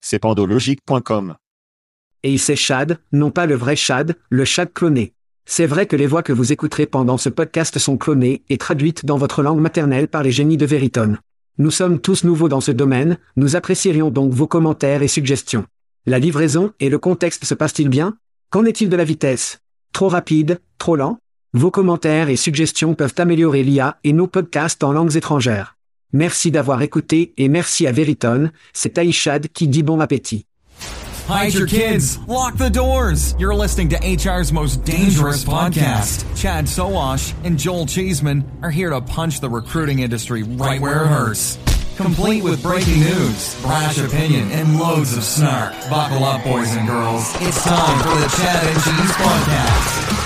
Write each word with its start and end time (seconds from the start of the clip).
C'est 0.00 0.18
pandologique.com. 0.18 1.36
Et 2.22 2.38
c'est 2.38 2.56
Chad, 2.56 2.98
non 3.12 3.30
pas 3.30 3.46
le 3.46 3.54
vrai 3.54 3.76
Chad, 3.76 4.16
le 4.28 4.44
Chad 4.44 4.72
cloné. 4.72 5.14
C'est 5.46 5.66
vrai 5.66 5.86
que 5.86 5.96
les 5.96 6.06
voix 6.06 6.22
que 6.22 6.32
vous 6.32 6.52
écouterez 6.52 6.86
pendant 6.86 7.18
ce 7.18 7.28
podcast 7.28 7.78
sont 7.78 7.96
clonées 7.96 8.42
et 8.48 8.58
traduites 8.58 9.04
dans 9.04 9.16
votre 9.16 9.42
langue 9.42 9.60
maternelle 9.60 10.08
par 10.08 10.22
les 10.22 10.30
génies 10.30 10.56
de 10.56 10.66
Veritone. 10.66 11.18
Nous 11.58 11.70
sommes 11.70 12.00
tous 12.00 12.24
nouveaux 12.24 12.48
dans 12.48 12.60
ce 12.60 12.70
domaine, 12.70 13.18
nous 13.36 13.56
apprécierions 13.56 14.10
donc 14.10 14.32
vos 14.32 14.46
commentaires 14.46 15.02
et 15.02 15.08
suggestions. 15.08 15.66
La 16.06 16.18
livraison 16.18 16.72
et 16.80 16.88
le 16.88 16.98
contexte 16.98 17.44
se 17.44 17.54
passent-ils 17.54 17.88
bien? 17.88 18.16
Qu'en 18.50 18.64
est-il 18.64 18.88
de 18.88 18.96
la 18.96 19.04
vitesse? 19.04 19.60
Trop 19.92 20.08
rapide 20.08 20.60
Trop 20.78 20.96
lent? 20.96 21.18
Vos 21.52 21.70
commentaires 21.70 22.28
et 22.28 22.36
suggestions 22.36 22.94
peuvent 22.94 23.14
améliorer 23.18 23.62
l'IA 23.62 23.98
et 24.04 24.12
nos 24.12 24.28
podcasts 24.28 24.84
en 24.84 24.92
langues 24.92 25.16
étrangères. 25.16 25.76
Merci 26.12 26.50
d'avoir 26.50 26.82
écouté 26.82 27.32
et 27.36 27.48
merci 27.48 27.86
à 27.86 27.92
Veritone, 27.92 28.52
c'est 28.72 28.98
Aïchad 28.98 29.48
qui 29.52 29.68
dit 29.68 29.82
bon 29.82 30.00
appétit. 30.00 30.46
Hide 31.28 31.54
your 31.54 31.66
kids. 31.66 32.18
Lock 32.26 32.56
the 32.56 32.68
doors. 32.70 33.36
You're 33.38 33.54
listening 33.54 33.88
to 33.90 33.96
HR's 33.98 34.52
most 34.52 34.84
dangerous 34.84 35.44
podcast. 35.44 36.24
Chad 36.36 36.64
Sowash 36.64 37.34
and 37.44 37.56
Joel 37.56 37.86
Cheeseman 37.86 38.44
are 38.62 38.70
here 38.70 38.90
to 38.90 39.00
punch 39.00 39.40
the 39.40 39.48
recruiting 39.48 40.00
industry 40.00 40.42
right 40.42 40.80
where 40.80 41.04
it 41.04 41.06
hurts. 41.06 41.56
Complete 41.96 42.42
with 42.42 42.60
breaking 42.62 43.00
news, 43.00 43.60
brash 43.62 43.98
opinion, 43.98 44.50
and 44.50 44.80
loads 44.80 45.16
of 45.16 45.22
snark. 45.22 45.72
Buckle 45.88 46.24
up, 46.24 46.42
boys 46.42 46.74
and 46.74 46.88
girls. 46.88 47.30
It's 47.40 47.62
time 47.62 47.98
for 48.02 48.18
the 48.18 48.36
Chad 48.36 48.66
and 48.66 48.82
Cheese 48.82 49.12
Podcast. 49.16 50.19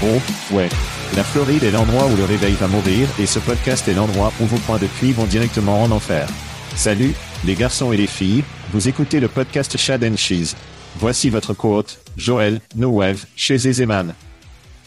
Oh, 0.00 0.54
ouais. 0.54 0.68
La 1.16 1.24
Floride 1.24 1.64
est 1.64 1.72
l'endroit 1.72 2.06
où 2.06 2.16
le 2.16 2.24
réveil 2.24 2.52
va 2.54 2.68
mourir 2.68 3.08
et 3.18 3.26
ce 3.26 3.40
podcast 3.40 3.88
est 3.88 3.94
l'endroit 3.94 4.32
où 4.40 4.44
vos 4.44 4.58
points 4.58 4.78
de 4.78 4.86
pluie 4.86 5.12
vont 5.12 5.24
directement 5.26 5.82
en 5.82 5.90
enfer. 5.90 6.28
Salut, 6.76 7.14
les 7.44 7.56
garçons 7.56 7.92
et 7.92 7.96
les 7.96 8.06
filles, 8.06 8.44
vous 8.72 8.86
écoutez 8.86 9.18
le 9.18 9.26
podcast 9.26 9.76
Chad 9.76 10.04
and 10.04 10.16
Cheese. 10.16 10.54
Voici 10.96 11.30
votre 11.30 11.52
quote, 11.52 12.00
Joël, 12.16 12.60
No 12.76 12.90
Wave, 12.90 13.24
chez 13.34 13.54
Ezeman. 13.54 14.14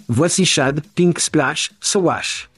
Voici 0.07 0.45
Chad, 0.45 0.81
Pink 0.95 1.19
Splash, 1.19 1.71
Sowash. 1.81 2.49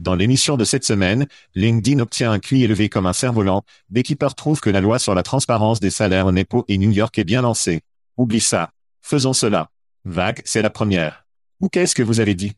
Dans 0.00 0.16
l'émission 0.16 0.56
de 0.56 0.64
cette 0.64 0.84
semaine, 0.84 1.28
LinkedIn 1.54 2.00
obtient 2.00 2.32
un 2.32 2.40
QI 2.40 2.64
élevé 2.64 2.88
comme 2.88 3.06
un 3.06 3.12
cerf-volant, 3.12 3.62
Beekeeper 3.90 4.34
trouve 4.34 4.60
que 4.60 4.70
la 4.70 4.80
loi 4.80 4.98
sur 4.98 5.14
la 5.14 5.22
transparence 5.22 5.78
des 5.78 5.90
salaires 5.90 6.26
en 6.26 6.34
EPO 6.34 6.64
et 6.66 6.78
New 6.78 6.90
York 6.90 7.16
est 7.18 7.24
bien 7.24 7.42
lancée. 7.42 7.82
Oublie 8.16 8.40
ça. 8.40 8.70
Faisons 9.02 9.32
cela. 9.32 9.70
Vague, 10.04 10.42
c'est 10.44 10.62
la 10.62 10.70
première. 10.70 11.25
Ou 11.60 11.68
qu'est-ce 11.68 11.94
que 11.94 12.02
vous 12.02 12.20
avez 12.20 12.34
dit? 12.34 12.52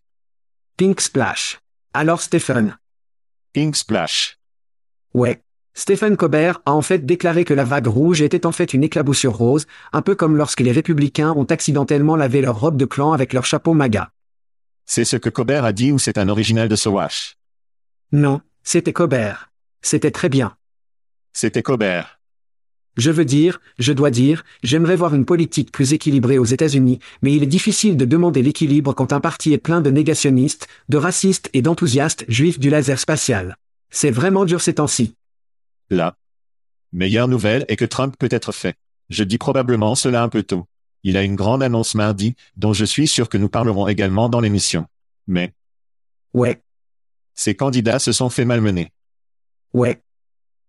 Pink 0.76 1.00
Splash. 1.00 1.60
Alors 1.94 2.20
Stephen? 2.20 2.76
Pink 3.52 3.76
Splash. 3.76 4.38
Ouais. 5.14 5.42
Stephen 5.74 6.16
Colbert 6.16 6.60
a 6.66 6.72
en 6.72 6.82
fait 6.82 7.06
déclaré 7.06 7.44
que 7.44 7.54
la 7.54 7.62
vague 7.62 7.86
rouge 7.86 8.20
était 8.20 8.44
en 8.44 8.50
fait 8.50 8.74
une 8.74 8.82
éclaboussure 8.82 9.36
rose, 9.36 9.66
un 9.92 10.02
peu 10.02 10.16
comme 10.16 10.36
lorsque 10.36 10.60
les 10.60 10.72
républicains 10.72 11.32
ont 11.32 11.44
accidentellement 11.44 12.16
lavé 12.16 12.40
leur 12.40 12.58
robe 12.58 12.76
de 12.76 12.84
clan 12.84 13.12
avec 13.12 13.32
leur 13.32 13.44
chapeau 13.44 13.74
MAGA. 13.74 14.10
C'est 14.84 15.04
ce 15.04 15.16
que 15.16 15.28
Colbert 15.28 15.64
a 15.64 15.72
dit 15.72 15.92
ou 15.92 16.00
c'est 16.00 16.18
un 16.18 16.28
original 16.28 16.68
de 16.68 16.74
Sowash? 16.74 17.36
Non, 18.10 18.40
c'était 18.64 18.92
Colbert. 18.92 19.52
C'était 19.80 20.10
très 20.10 20.28
bien. 20.28 20.56
C'était 21.32 21.62
Colbert. 21.62 22.17
Je 22.98 23.12
veux 23.12 23.24
dire, 23.24 23.60
je 23.78 23.92
dois 23.92 24.10
dire, 24.10 24.44
j'aimerais 24.64 24.96
voir 24.96 25.14
une 25.14 25.24
politique 25.24 25.70
plus 25.70 25.92
équilibrée 25.92 26.36
aux 26.36 26.44
États-Unis, 26.44 26.98
mais 27.22 27.32
il 27.32 27.44
est 27.44 27.46
difficile 27.46 27.96
de 27.96 28.04
demander 28.04 28.42
l'équilibre 28.42 28.92
quand 28.92 29.12
un 29.12 29.20
parti 29.20 29.52
est 29.52 29.58
plein 29.58 29.80
de 29.80 29.88
négationnistes, 29.90 30.66
de 30.88 30.96
racistes 30.98 31.48
et 31.52 31.62
d'enthousiastes 31.62 32.24
juifs 32.28 32.58
du 32.58 32.70
laser 32.70 32.98
spatial. 32.98 33.56
C'est 33.90 34.10
vraiment 34.10 34.44
dur 34.44 34.60
ces 34.60 34.74
temps-ci. 34.74 35.14
La 35.90 36.16
meilleure 36.92 37.28
nouvelle 37.28 37.64
est 37.68 37.76
que 37.76 37.84
Trump 37.84 38.16
peut 38.18 38.28
être 38.32 38.50
fait. 38.50 38.74
Je 39.10 39.22
dis 39.22 39.38
probablement 39.38 39.94
cela 39.94 40.24
un 40.24 40.28
peu 40.28 40.42
tôt. 40.42 40.66
Il 41.04 41.16
a 41.16 41.22
une 41.22 41.36
grande 41.36 41.62
annonce 41.62 41.94
mardi, 41.94 42.34
dont 42.56 42.72
je 42.72 42.84
suis 42.84 43.06
sûr 43.06 43.28
que 43.28 43.38
nous 43.38 43.48
parlerons 43.48 43.86
également 43.86 44.28
dans 44.28 44.40
l'émission. 44.40 44.86
Mais 45.28 45.54
Ouais, 46.34 46.60
ses 47.34 47.54
candidats 47.54 48.00
se 48.00 48.10
sont 48.10 48.28
fait 48.28 48.44
malmener. 48.44 48.90
ouais. 49.72 50.02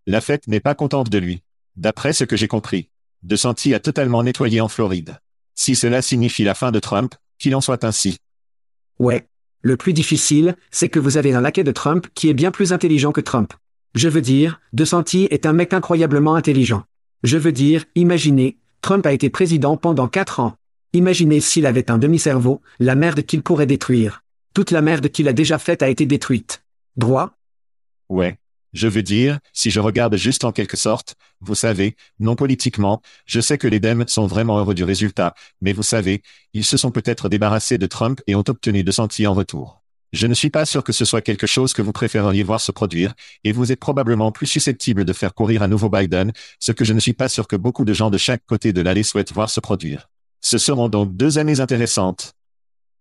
La 0.06 0.22
fête 0.22 0.48
n'est 0.48 0.60
pas 0.60 0.76
contente 0.76 1.10
de 1.10 1.18
lui. 1.18 1.44
D'après 1.80 2.12
ce 2.12 2.26
que 2.26 2.36
j'ai 2.36 2.50
compris, 2.50 2.90
De 3.24 3.38
a 3.74 3.80
totalement 3.80 4.22
nettoyé 4.22 4.60
en 4.60 4.68
Floride. 4.68 5.18
Si 5.56 5.76
cela 5.76 6.02
signifie 6.02 6.44
la 6.44 6.54
fin 6.54 6.72
de 6.72 6.80
Trump, 6.80 7.16
qu'il 7.38 7.56
en 7.56 7.62
soit 7.62 7.86
ainsi. 7.86 8.18
Ouais. 9.00 9.30
Le 9.62 9.78
plus 9.78 9.94
difficile, 9.94 10.58
c'est 10.72 10.90
que 10.90 11.00
vous 11.00 11.16
avez 11.16 11.34
un 11.34 11.40
laquais 11.40 11.64
de 11.64 11.72
Trump 11.72 12.08
qui 12.14 12.28
est 12.28 12.34
bien 12.34 12.52
plus 12.52 12.74
intelligent 12.74 13.14
que 13.14 13.22
Trump. 13.22 13.54
Je 13.96 14.10
veux 14.10 14.20
dire, 14.20 14.60
De 14.74 14.84
Santi 14.84 15.30
est 15.32 15.46
un 15.46 15.54
mec 15.54 15.72
incroyablement 15.72 16.36
intelligent. 16.36 16.84
Je 17.24 17.38
veux 17.38 17.54
dire, 17.54 17.86
imaginez, 17.96 18.58
Trump 18.82 19.06
a 19.06 19.14
été 19.14 19.30
président 19.30 19.78
pendant 19.78 20.10
quatre 20.10 20.42
ans. 20.42 20.56
Imaginez 20.92 21.40
s'il 21.40 21.66
avait 21.66 21.90
un 21.90 21.98
demi-cerveau, 21.98 22.62
la 22.80 22.96
merde 22.96 23.22
qu'il 23.22 23.42
pourrait 23.42 23.68
détruire. 23.68 24.22
Toute 24.54 24.72
la 24.72 24.82
merde 24.82 25.08
qu'il 25.08 25.30
a 25.30 25.34
déjà 25.34 25.58
faite 25.58 25.82
a 25.82 25.88
été 25.88 26.06
détruite. 26.06 26.62
Droit? 26.98 27.38
Ouais. 28.10 28.38
Je 28.74 28.88
veux 28.88 29.02
dire, 29.02 29.40
si 29.52 29.72
je 29.72 29.80
regarde 29.80 30.16
juste 30.16 30.44
en 30.44 30.52
quelque 30.52 30.78
sorte, 30.78 31.16
vous 31.42 31.56
savez, 31.56 31.96
non 32.20 32.36
politiquement, 32.36 33.02
je 33.26 33.40
sais 33.40 33.58
que 33.58 33.68
les 33.68 33.80
Dems 33.80 34.08
sont 34.08 34.28
vraiment 34.28 34.60
heureux 34.60 34.76
du 34.76 34.84
résultat, 34.84 35.34
mais 35.62 35.74
vous 35.74 35.84
savez, 35.84 36.22
ils 36.54 36.66
se 36.66 36.78
sont 36.78 36.92
peut-être 36.92 37.30
débarrassés 37.30 37.78
de 37.78 37.88
Trump 37.88 38.22
et 38.28 38.36
ont 38.36 38.44
obtenu 38.48 38.84
de 38.84 38.92
Santi 38.92 39.26
en 39.26 39.34
retour. 39.34 39.82
Je 40.12 40.28
ne 40.28 40.34
suis 40.34 40.50
pas 40.50 40.66
sûr 40.66 40.84
que 40.84 40.92
ce 40.92 41.06
soit 41.06 41.22
quelque 41.22 41.48
chose 41.48 41.74
que 41.74 41.82
vous 41.82 41.92
préféreriez 41.92 42.44
voir 42.44 42.62
se 42.62 42.72
produire, 42.72 43.14
et 43.44 43.52
vous 43.52 43.72
êtes 43.72 43.80
probablement 43.80 44.32
plus 44.32 44.48
susceptible 44.48 45.06
de 45.06 45.14
faire 45.14 45.34
courir 45.34 45.62
à 45.62 45.68
nouveau 45.68 45.90
Biden, 45.90 46.32
ce 46.60 46.72
que 46.72 46.86
je 46.86 46.94
ne 46.94 47.00
suis 47.00 47.14
pas 47.14 47.30
sûr 47.30 47.48
que 47.48 47.56
beaucoup 47.56 47.86
de 47.86 47.94
gens 47.94 48.10
de 48.10 48.18
chaque 48.18 48.46
côté 48.46 48.74
de 48.74 48.82
l'allée 48.82 49.04
souhaitent 49.04 49.34
voir 49.34 49.50
se 49.50 49.60
produire. 49.60 50.10
Ce 50.42 50.58
seront 50.58 50.90
donc 50.90 51.16
deux 51.16 51.38
années 51.38 51.60
intéressantes. 51.60 52.34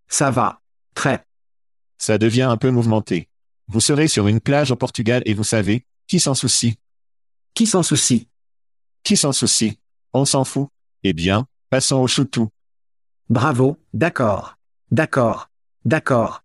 Ça 0.09 0.31
va. 0.31 0.61
Très. 0.95 1.25
Ça 1.99 2.19
devient 2.19 2.43
un 2.43 2.57
peu 2.57 2.71
mouvementé. 2.71 3.28
Vous 3.71 3.81
serez 3.81 4.09
sur 4.09 4.29
une 4.29 4.41
plage 4.41 4.71
au 4.71 4.77
Portugal 4.77 5.23
et 5.27 5.34
vous 5.34 5.45
savez, 5.45 5.84
qui 6.06 6.21
s'en 6.21 6.34
soucie? 6.34 6.79
Qui 7.53 7.67
s'en 7.67 7.83
soucie? 7.83 8.29
Qui 9.03 9.15
s'en 9.15 9.33
soucie? 9.33 9.79
On 10.15 10.25
s'en 10.25 10.45
fout. 10.45 10.69
Eh 11.04 11.13
bien, 11.13 11.47
passons 11.69 11.97
au 11.97 12.07
choutou. 12.07 12.48
Bravo, 13.28 13.77
d'accord. 13.92 14.57
D'accord. 14.91 15.51
D'accord. 15.84 16.42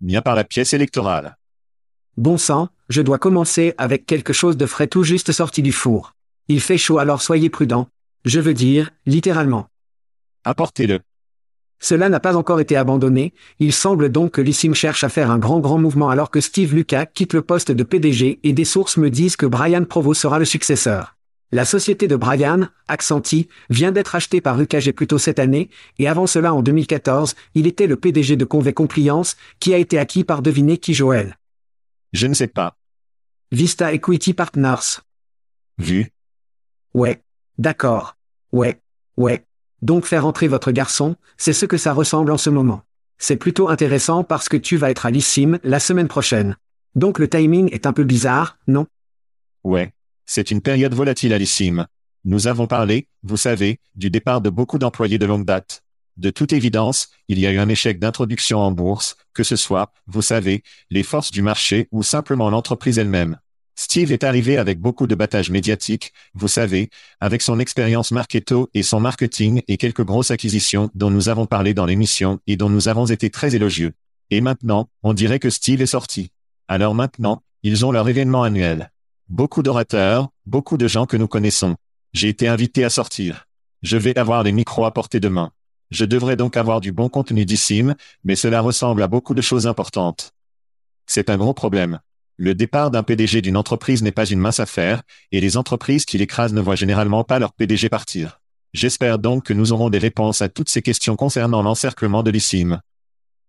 Bien 0.00 0.22
par 0.22 0.34
la 0.34 0.42
pièce 0.42 0.72
électorale. 0.72 1.36
Bon 2.16 2.36
sang, 2.36 2.68
je 2.88 3.00
dois 3.00 3.18
commencer 3.18 3.74
avec 3.78 4.04
quelque 4.04 4.32
chose 4.32 4.56
de 4.56 4.66
frais 4.66 4.88
tout 4.88 5.04
juste 5.04 5.30
sorti 5.30 5.62
du 5.62 5.70
four. 5.70 6.14
Il 6.48 6.60
fait 6.60 6.78
chaud 6.78 6.98
alors 6.98 7.22
soyez 7.22 7.48
prudents. 7.48 7.88
Je 8.24 8.40
veux 8.40 8.54
dire, 8.54 8.90
littéralement. 9.06 9.68
Apportez-le. 10.42 11.00
Cela 11.80 12.10
n'a 12.10 12.20
pas 12.20 12.36
encore 12.36 12.60
été 12.60 12.76
abandonné, 12.76 13.32
il 13.58 13.72
semble 13.72 14.12
donc 14.12 14.32
que 14.32 14.42
l'ISIM 14.42 14.74
cherche 14.74 15.02
à 15.02 15.08
faire 15.08 15.30
un 15.30 15.38
grand 15.38 15.60
grand 15.60 15.78
mouvement 15.78 16.10
alors 16.10 16.30
que 16.30 16.42
Steve 16.42 16.74
Lucas 16.74 17.06
quitte 17.06 17.32
le 17.32 17.42
poste 17.42 17.72
de 17.72 17.82
PDG 17.82 18.38
et 18.42 18.52
des 18.52 18.66
sources 18.66 18.98
me 18.98 19.08
disent 19.08 19.36
que 19.36 19.46
Brian 19.46 19.84
Provo 19.84 20.12
sera 20.12 20.38
le 20.38 20.44
successeur. 20.44 21.16
La 21.52 21.64
société 21.64 22.06
de 22.06 22.14
Brian, 22.14 22.68
Accenti, 22.86 23.48
vient 23.70 23.90
d'être 23.90 24.14
achetée 24.14 24.40
par 24.40 24.60
UKG 24.60 24.92
plus 24.92 25.08
tôt 25.08 25.18
cette 25.18 25.40
année, 25.40 25.68
et 25.98 26.06
avant 26.06 26.28
cela 26.28 26.54
en 26.54 26.62
2014, 26.62 27.34
il 27.54 27.66
était 27.66 27.88
le 27.88 27.96
PDG 27.96 28.36
de 28.36 28.44
Convey 28.44 28.72
Compliance, 28.72 29.36
qui 29.58 29.74
a 29.74 29.78
été 29.78 29.98
acquis 29.98 30.22
par 30.22 30.42
devinez 30.42 30.78
qui 30.78 30.94
Joël. 30.94 31.38
Je 32.12 32.28
ne 32.28 32.34
sais 32.34 32.46
pas. 32.46 32.76
Vista 33.50 33.92
Equity 33.92 34.32
Partners. 34.32 35.00
Vu. 35.78 36.12
Ouais. 36.94 37.20
D'accord. 37.58 38.16
Ouais. 38.52 38.80
Ouais. 39.16 39.44
Donc 39.82 40.04
faire 40.04 40.26
entrer 40.26 40.48
votre 40.48 40.72
garçon, 40.72 41.16
c'est 41.36 41.52
ce 41.52 41.66
que 41.66 41.76
ça 41.78 41.92
ressemble 41.92 42.30
en 42.32 42.38
ce 42.38 42.50
moment. 42.50 42.82
C'est 43.18 43.36
plutôt 43.36 43.68
intéressant 43.68 44.24
parce 44.24 44.48
que 44.48 44.56
tu 44.56 44.76
vas 44.76 44.90
être 44.90 45.06
à 45.06 45.10
l'ISIM 45.10 45.58
la 45.62 45.80
semaine 45.80 46.08
prochaine. 46.08 46.56
Donc 46.94 47.18
le 47.18 47.28
timing 47.28 47.72
est 47.72 47.86
un 47.86 47.92
peu 47.92 48.04
bizarre, 48.04 48.58
non? 48.66 48.86
Ouais. 49.64 49.92
C'est 50.26 50.50
une 50.50 50.60
période 50.60 50.94
volatile 50.94 51.32
à 51.32 51.38
l'ISIM. 51.38 51.86
Nous 52.24 52.46
avons 52.46 52.66
parlé, 52.66 53.08
vous 53.22 53.36
savez, 53.36 53.80
du 53.94 54.10
départ 54.10 54.40
de 54.40 54.50
beaucoup 54.50 54.78
d'employés 54.78 55.18
de 55.18 55.26
longue 55.26 55.44
date. 55.44 55.82
De 56.16 56.30
toute 56.30 56.52
évidence, 56.52 57.08
il 57.28 57.38
y 57.38 57.46
a 57.46 57.50
eu 57.50 57.58
un 57.58 57.68
échec 57.68 57.98
d'introduction 57.98 58.58
en 58.58 58.72
bourse, 58.72 59.16
que 59.32 59.42
ce 59.42 59.56
soit, 59.56 59.92
vous 60.06 60.22
savez, 60.22 60.62
les 60.90 61.02
forces 61.02 61.30
du 61.30 61.40
marché 61.40 61.88
ou 61.92 62.02
simplement 62.02 62.50
l'entreprise 62.50 62.98
elle-même. 62.98 63.38
Steve 63.82 64.12
est 64.12 64.24
arrivé 64.24 64.58
avec 64.58 64.78
beaucoup 64.78 65.06
de 65.06 65.14
battage 65.14 65.48
médiatique, 65.48 66.12
vous 66.34 66.48
savez, 66.48 66.90
avec 67.18 67.40
son 67.40 67.58
expérience 67.58 68.10
marketo 68.10 68.68
et 68.74 68.82
son 68.82 69.00
marketing 69.00 69.62
et 69.68 69.78
quelques 69.78 70.04
grosses 70.04 70.30
acquisitions 70.30 70.90
dont 70.94 71.10
nous 71.10 71.30
avons 71.30 71.46
parlé 71.46 71.72
dans 71.72 71.86
l'émission 71.86 72.40
et 72.46 72.58
dont 72.58 72.68
nous 72.68 72.88
avons 72.88 73.06
été 73.06 73.30
très 73.30 73.56
élogieux. 73.56 73.92
Et 74.28 74.42
maintenant, 74.42 74.90
on 75.02 75.14
dirait 75.14 75.38
que 75.38 75.48
Steve 75.48 75.80
est 75.80 75.86
sorti. 75.86 76.30
Alors 76.68 76.94
maintenant, 76.94 77.42
ils 77.62 77.86
ont 77.86 77.90
leur 77.90 78.06
événement 78.06 78.42
annuel. 78.42 78.92
Beaucoup 79.30 79.62
d'orateurs, 79.62 80.28
beaucoup 80.44 80.76
de 80.76 80.86
gens 80.86 81.06
que 81.06 81.16
nous 81.16 81.26
connaissons. 81.26 81.74
J'ai 82.12 82.28
été 82.28 82.48
invité 82.48 82.84
à 82.84 82.90
sortir. 82.90 83.46
Je 83.80 83.96
vais 83.96 84.18
avoir 84.18 84.42
les 84.42 84.52
micros 84.52 84.84
à 84.84 84.92
portée 84.92 85.20
de 85.20 85.28
main. 85.28 85.52
Je 85.90 86.04
devrais 86.04 86.36
donc 86.36 86.58
avoir 86.58 86.82
du 86.82 86.92
bon 86.92 87.08
contenu 87.08 87.46
d'ISIM, 87.46 87.94
mais 88.24 88.36
cela 88.36 88.60
ressemble 88.60 89.02
à 89.02 89.08
beaucoup 89.08 89.32
de 89.32 89.40
choses 89.40 89.66
importantes. 89.66 90.32
C'est 91.06 91.30
un 91.30 91.38
gros 91.38 91.54
problème. 91.54 91.98
Le 92.42 92.54
départ 92.54 92.90
d'un 92.90 93.02
PDG 93.02 93.42
d'une 93.42 93.58
entreprise 93.58 94.02
n'est 94.02 94.12
pas 94.12 94.24
une 94.24 94.40
mince 94.40 94.60
affaire, 94.60 95.02
et 95.30 95.42
les 95.42 95.58
entreprises 95.58 96.06
qui 96.06 96.16
l'écrasent 96.16 96.54
ne 96.54 96.62
voient 96.62 96.74
généralement 96.74 97.22
pas 97.22 97.38
leur 97.38 97.52
PDG 97.52 97.90
partir. 97.90 98.40
J'espère 98.72 99.18
donc 99.18 99.44
que 99.44 99.52
nous 99.52 99.74
aurons 99.74 99.90
des 99.90 99.98
réponses 99.98 100.40
à 100.40 100.48
toutes 100.48 100.70
ces 100.70 100.80
questions 100.80 101.16
concernant 101.16 101.60
l'encerclement 101.60 102.22
de 102.22 102.30
l'ISIM. 102.30 102.80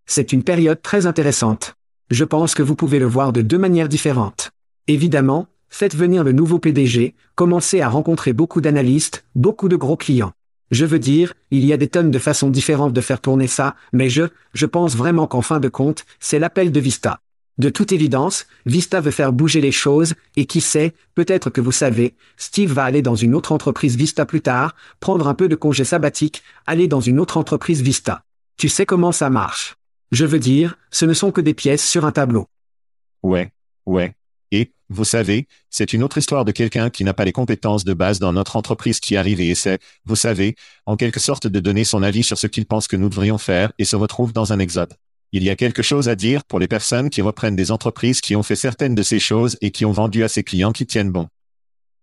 C'est 0.07 0.33
une 0.33 0.43
période 0.43 0.81
très 0.81 1.05
intéressante. 1.05 1.75
Je 2.09 2.25
pense 2.25 2.53
que 2.53 2.63
vous 2.63 2.75
pouvez 2.75 2.99
le 2.99 3.05
voir 3.05 3.31
de 3.31 3.41
deux 3.41 3.57
manières 3.57 3.87
différentes. 3.87 4.51
Évidemment, 4.89 5.47
faites 5.69 5.95
venir 5.95 6.25
le 6.25 6.33
nouveau 6.33 6.59
PDG, 6.59 7.15
commencez 7.35 7.79
à 7.79 7.87
rencontrer 7.87 8.33
beaucoup 8.33 8.59
d'analystes, 8.59 9.23
beaucoup 9.35 9.69
de 9.69 9.77
gros 9.77 9.95
clients. 9.95 10.33
Je 10.69 10.83
veux 10.83 10.99
dire, 10.99 11.33
il 11.49 11.63
y 11.63 11.71
a 11.71 11.77
des 11.77 11.87
tonnes 11.87 12.11
de 12.11 12.19
façons 12.19 12.49
différentes 12.49 12.91
de 12.91 12.99
faire 12.99 13.21
tourner 13.21 13.47
ça, 13.47 13.77
mais 13.93 14.09
je, 14.09 14.23
je 14.53 14.65
pense 14.65 14.97
vraiment 14.97 15.27
qu'en 15.27 15.41
fin 15.41 15.61
de 15.61 15.69
compte, 15.69 16.03
c'est 16.19 16.39
l'appel 16.39 16.73
de 16.73 16.79
Vista. 16.81 17.21
De 17.57 17.69
toute 17.69 17.91
évidence, 17.91 18.47
Vista 18.65 19.01
veut 19.01 19.11
faire 19.11 19.33
bouger 19.33 19.61
les 19.61 19.71
choses, 19.71 20.15
et 20.35 20.45
qui 20.45 20.61
sait, 20.61 20.93
peut-être 21.15 21.49
que 21.49 21.61
vous 21.61 21.71
savez, 21.71 22.15
Steve 22.37 22.71
va 22.71 22.85
aller 22.85 23.01
dans 23.01 23.15
une 23.15 23.35
autre 23.35 23.51
entreprise 23.51 23.95
Vista 23.95 24.25
plus 24.25 24.41
tard, 24.41 24.75
prendre 24.99 25.27
un 25.27 25.33
peu 25.33 25.47
de 25.47 25.55
congé 25.55 25.83
sabbatique, 25.83 26.43
aller 26.65 26.87
dans 26.87 27.01
une 27.01 27.19
autre 27.19 27.37
entreprise 27.37 27.81
Vista. 27.81 28.23
Tu 28.57 28.69
sais 28.69 28.85
comment 28.85 29.11
ça 29.11 29.29
marche. 29.29 29.75
Je 30.11 30.25
veux 30.25 30.39
dire, 30.39 30.77
ce 30.91 31.05
ne 31.05 31.13
sont 31.13 31.31
que 31.31 31.41
des 31.41 31.53
pièces 31.53 31.87
sur 31.87 32.05
un 32.05 32.11
tableau. 32.11 32.47
Ouais, 33.23 33.51
ouais. 33.85 34.15
Et, 34.51 34.71
vous 34.89 35.05
savez, 35.05 35.47
c'est 35.69 35.93
une 35.93 36.03
autre 36.03 36.17
histoire 36.17 36.43
de 36.43 36.51
quelqu'un 36.51 36.89
qui 36.89 37.03
n'a 37.03 37.13
pas 37.13 37.23
les 37.23 37.31
compétences 37.31 37.85
de 37.85 37.93
base 37.93 38.19
dans 38.19 38.33
notre 38.33 38.57
entreprise 38.57 38.99
qui 38.99 39.15
arrive 39.15 39.39
et 39.39 39.49
essaie, 39.49 39.79
vous 40.05 40.17
savez, 40.17 40.55
en 40.85 40.97
quelque 40.97 41.19
sorte 41.19 41.47
de 41.47 41.59
donner 41.59 41.85
son 41.85 42.03
avis 42.03 42.23
sur 42.23 42.37
ce 42.37 42.47
qu'il 42.47 42.65
pense 42.65 42.87
que 42.87 42.97
nous 42.97 43.07
devrions 43.07 43.37
faire 43.37 43.71
et 43.77 43.85
se 43.85 43.95
retrouve 43.95 44.33
dans 44.33 44.51
un 44.51 44.59
exode. 44.59 44.93
Il 45.33 45.43
y 45.43 45.49
a 45.49 45.55
quelque 45.55 45.81
chose 45.81 46.09
à 46.09 46.15
dire 46.15 46.43
pour 46.43 46.59
les 46.59 46.67
personnes 46.67 47.09
qui 47.09 47.21
reprennent 47.21 47.55
des 47.55 47.71
entreprises 47.71 48.19
qui 48.19 48.35
ont 48.35 48.43
fait 48.43 48.57
certaines 48.57 48.95
de 48.95 49.03
ces 49.03 49.19
choses 49.19 49.57
et 49.61 49.71
qui 49.71 49.85
ont 49.85 49.93
vendu 49.93 50.23
à 50.23 50.27
ses 50.27 50.43
clients 50.43 50.73
qui 50.73 50.85
tiennent 50.85 51.11
bon. 51.11 51.27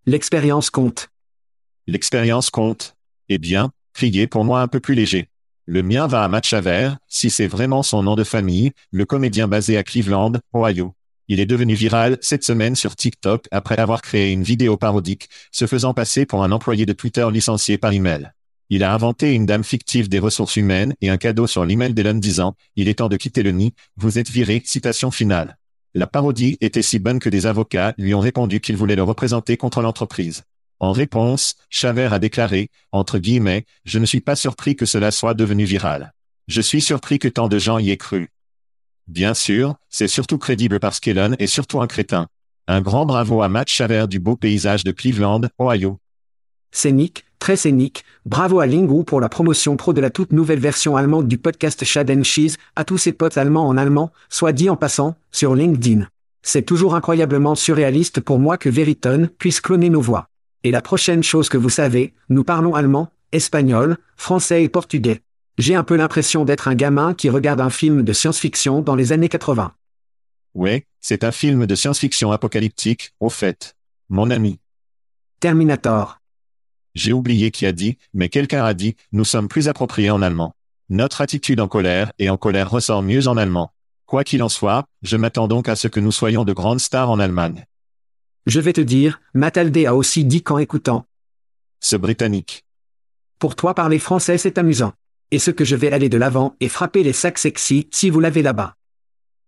L'expérience 0.06 0.70
compte. 0.70 1.10
L'expérience 1.86 2.48
compte. 2.48 2.96
Eh 3.28 3.36
bien, 3.36 3.70
criez 3.92 4.26
pour 4.26 4.44
moi 4.44 4.62
un 4.62 4.68
peu 4.68 4.80
plus 4.80 4.94
léger. 4.94 5.28
Le 5.66 5.82
mien 5.82 6.06
va 6.06 6.24
à 6.24 6.28
Matt 6.28 6.46
si 7.06 7.28
c'est 7.28 7.46
vraiment 7.46 7.82
son 7.82 8.02
nom 8.02 8.16
de 8.16 8.24
famille, 8.24 8.72
le 8.90 9.04
comédien 9.04 9.46
basé 9.46 9.76
à 9.76 9.82
Cleveland, 9.82 10.32
Ohio. 10.54 10.94
Il 11.28 11.40
est 11.40 11.46
devenu 11.46 11.74
viral 11.74 12.16
cette 12.22 12.44
semaine 12.44 12.74
sur 12.74 12.96
TikTok 12.96 13.46
après 13.50 13.78
avoir 13.78 14.00
créé 14.00 14.32
une 14.32 14.42
vidéo 14.42 14.78
parodique, 14.78 15.28
se 15.52 15.66
faisant 15.66 15.92
passer 15.92 16.24
pour 16.24 16.42
un 16.42 16.52
employé 16.52 16.86
de 16.86 16.94
Twitter 16.94 17.28
licencié 17.30 17.76
par 17.76 17.92
email. 17.92 18.32
Il 18.70 18.84
a 18.84 18.92
inventé 18.92 19.32
une 19.32 19.46
dame 19.46 19.64
fictive 19.64 20.10
des 20.10 20.18
ressources 20.18 20.56
humaines 20.56 20.94
et 21.00 21.08
un 21.08 21.16
cadeau 21.16 21.46
sur 21.46 21.64
l'email 21.64 21.94
d'Elon 21.94 22.14
disant 22.14 22.54
«Il 22.76 22.88
est 22.88 22.98
temps 22.98 23.08
de 23.08 23.16
quitter 23.16 23.42
le 23.42 23.52
nid, 23.52 23.72
vous 23.96 24.18
êtes 24.18 24.28
viré», 24.30 24.60
citation 24.64 25.10
finale. 25.10 25.56
La 25.94 26.06
parodie 26.06 26.58
était 26.60 26.82
si 26.82 26.98
bonne 26.98 27.18
que 27.18 27.30
des 27.30 27.46
avocats 27.46 27.94
lui 27.96 28.12
ont 28.12 28.20
répondu 28.20 28.60
qu'ils 28.60 28.76
voulaient 28.76 28.94
le 28.94 29.02
représenter 29.02 29.56
contre 29.56 29.80
l'entreprise. 29.80 30.42
En 30.80 30.92
réponse, 30.92 31.56
Chaver 31.70 32.10
a 32.12 32.18
déclaré, 32.18 32.68
entre 32.92 33.18
guillemets, 33.18 33.64
Je 33.84 33.98
ne 33.98 34.04
suis 34.04 34.20
pas 34.20 34.36
surpris 34.36 34.76
que 34.76 34.84
cela 34.84 35.10
soit 35.10 35.34
devenu 35.34 35.64
viral. 35.64 36.12
Je 36.46 36.60
suis 36.60 36.82
surpris 36.82 37.18
que 37.18 37.28
tant 37.28 37.48
de 37.48 37.58
gens 37.58 37.78
y 37.78 37.90
aient 37.90 37.96
cru. 37.96 38.28
Bien 39.06 39.32
sûr, 39.32 39.76
c'est 39.88 40.08
surtout 40.08 40.36
crédible 40.36 40.78
parce 40.78 41.00
qu'Elon 41.00 41.34
est 41.38 41.46
surtout 41.46 41.80
un 41.80 41.86
crétin. 41.86 42.28
Un 42.66 42.82
grand 42.82 43.06
bravo 43.06 43.40
à 43.40 43.48
Matt 43.48 43.70
Shaver 43.70 44.06
du 44.08 44.18
beau 44.18 44.36
paysage 44.36 44.84
de 44.84 44.92
Cleveland, 44.92 45.40
Ohio. 45.58 45.98
Scénique, 46.70 47.24
très 47.38 47.56
scénique, 47.56 48.04
bravo 48.26 48.60
à 48.60 48.66
Lingu 48.66 49.04
pour 49.04 49.20
la 49.20 49.28
promotion 49.28 49.76
pro 49.76 49.92
de 49.92 50.00
la 50.00 50.10
toute 50.10 50.32
nouvelle 50.32 50.58
version 50.58 50.96
allemande 50.96 51.28
du 51.28 51.38
podcast 51.38 51.84
Shad 51.84 52.10
and 52.10 52.24
Cheese, 52.24 52.56
à 52.76 52.84
tous 52.84 52.98
ses 52.98 53.12
potes 53.12 53.38
allemands 53.38 53.68
en 53.68 53.76
allemand, 53.76 54.12
soit 54.28 54.52
dit 54.52 54.70
en 54.70 54.76
passant, 54.76 55.16
sur 55.30 55.54
LinkedIn. 55.54 56.06
C'est 56.42 56.62
toujours 56.62 56.94
incroyablement 56.94 57.54
surréaliste 57.54 58.20
pour 58.20 58.38
moi 58.38 58.58
que 58.58 58.68
Veritone 58.68 59.28
puisse 59.28 59.60
cloner 59.60 59.90
nos 59.90 60.00
voix. 60.00 60.28
Et 60.64 60.70
la 60.70 60.82
prochaine 60.82 61.22
chose 61.22 61.48
que 61.48 61.56
vous 61.56 61.70
savez, 61.70 62.14
nous 62.28 62.44
parlons 62.44 62.74
allemand, 62.74 63.10
espagnol, 63.32 63.96
français 64.16 64.64
et 64.64 64.68
portugais. 64.68 65.22
J'ai 65.56 65.74
un 65.74 65.84
peu 65.84 65.96
l'impression 65.96 66.44
d'être 66.44 66.68
un 66.68 66.74
gamin 66.74 67.14
qui 67.14 67.30
regarde 67.30 67.60
un 67.60 67.70
film 67.70 68.02
de 68.02 68.12
science-fiction 68.12 68.80
dans 68.80 68.94
les 68.94 69.12
années 69.12 69.28
80. 69.28 69.72
Ouais, 70.54 70.86
c'est 71.00 71.24
un 71.24 71.32
film 71.32 71.66
de 71.66 71.74
science-fiction 71.74 72.32
apocalyptique, 72.32 73.12
au 73.20 73.28
fait. 73.28 73.76
Mon 74.08 74.30
ami. 74.30 74.58
Terminator. 75.40 76.18
J'ai 76.98 77.12
oublié 77.12 77.52
qui 77.52 77.64
a 77.64 77.70
dit, 77.70 77.96
mais 78.12 78.28
quelqu'un 78.28 78.64
a 78.64 78.74
dit, 78.74 78.96
nous 79.12 79.24
sommes 79.24 79.46
plus 79.46 79.68
appropriés 79.68 80.10
en 80.10 80.20
allemand. 80.20 80.56
Notre 80.88 81.20
attitude 81.20 81.60
en 81.60 81.68
colère 81.68 82.10
et 82.18 82.28
en 82.28 82.36
colère 82.36 82.68
ressort 82.68 83.02
mieux 83.02 83.28
en 83.28 83.36
allemand. 83.36 83.70
Quoi 84.04 84.24
qu'il 84.24 84.42
en 84.42 84.48
soit, 84.48 84.84
je 85.02 85.16
m'attends 85.16 85.46
donc 85.46 85.68
à 85.68 85.76
ce 85.76 85.86
que 85.86 86.00
nous 86.00 86.10
soyons 86.10 86.44
de 86.44 86.52
grandes 86.52 86.80
stars 86.80 87.08
en 87.08 87.20
Allemagne. 87.20 87.66
Je 88.46 88.58
vais 88.58 88.72
te 88.72 88.80
dire, 88.80 89.20
Matalde 89.32 89.78
a 89.86 89.94
aussi 89.94 90.24
dit 90.24 90.42
qu'en 90.42 90.58
écoutant. 90.58 91.06
Ce 91.78 91.94
britannique. 91.94 92.64
Pour 93.38 93.54
toi 93.54 93.74
parler 93.74 94.00
français 94.00 94.36
c'est 94.36 94.58
amusant 94.58 94.92
et 95.30 95.38
ce 95.38 95.52
que 95.52 95.64
je 95.64 95.76
vais 95.76 95.92
aller 95.92 96.08
de 96.08 96.18
l'avant 96.18 96.56
et 96.58 96.68
frapper 96.68 97.04
les 97.04 97.12
sacs 97.12 97.38
sexy 97.38 97.86
si 97.92 98.10
vous 98.10 98.18
l'avez 98.18 98.42
là-bas. 98.42 98.74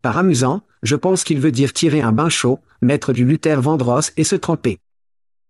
Par 0.03 0.19
amusant, 0.19 0.63
je 0.85 0.95
pense 0.95 1.25
qu'il 1.25 1.41
veut 1.41 1.51
dire 1.51 1.73
tirer 1.73 2.01
un 2.01 2.13
bain 2.13 2.29
chaud, 2.29 2.61
mettre 2.81 3.13
du 3.13 3.25
Luther 3.25 3.61
Vandross 3.61 4.13
et 4.17 4.23
se 4.23 4.37
tremper. 4.37 4.79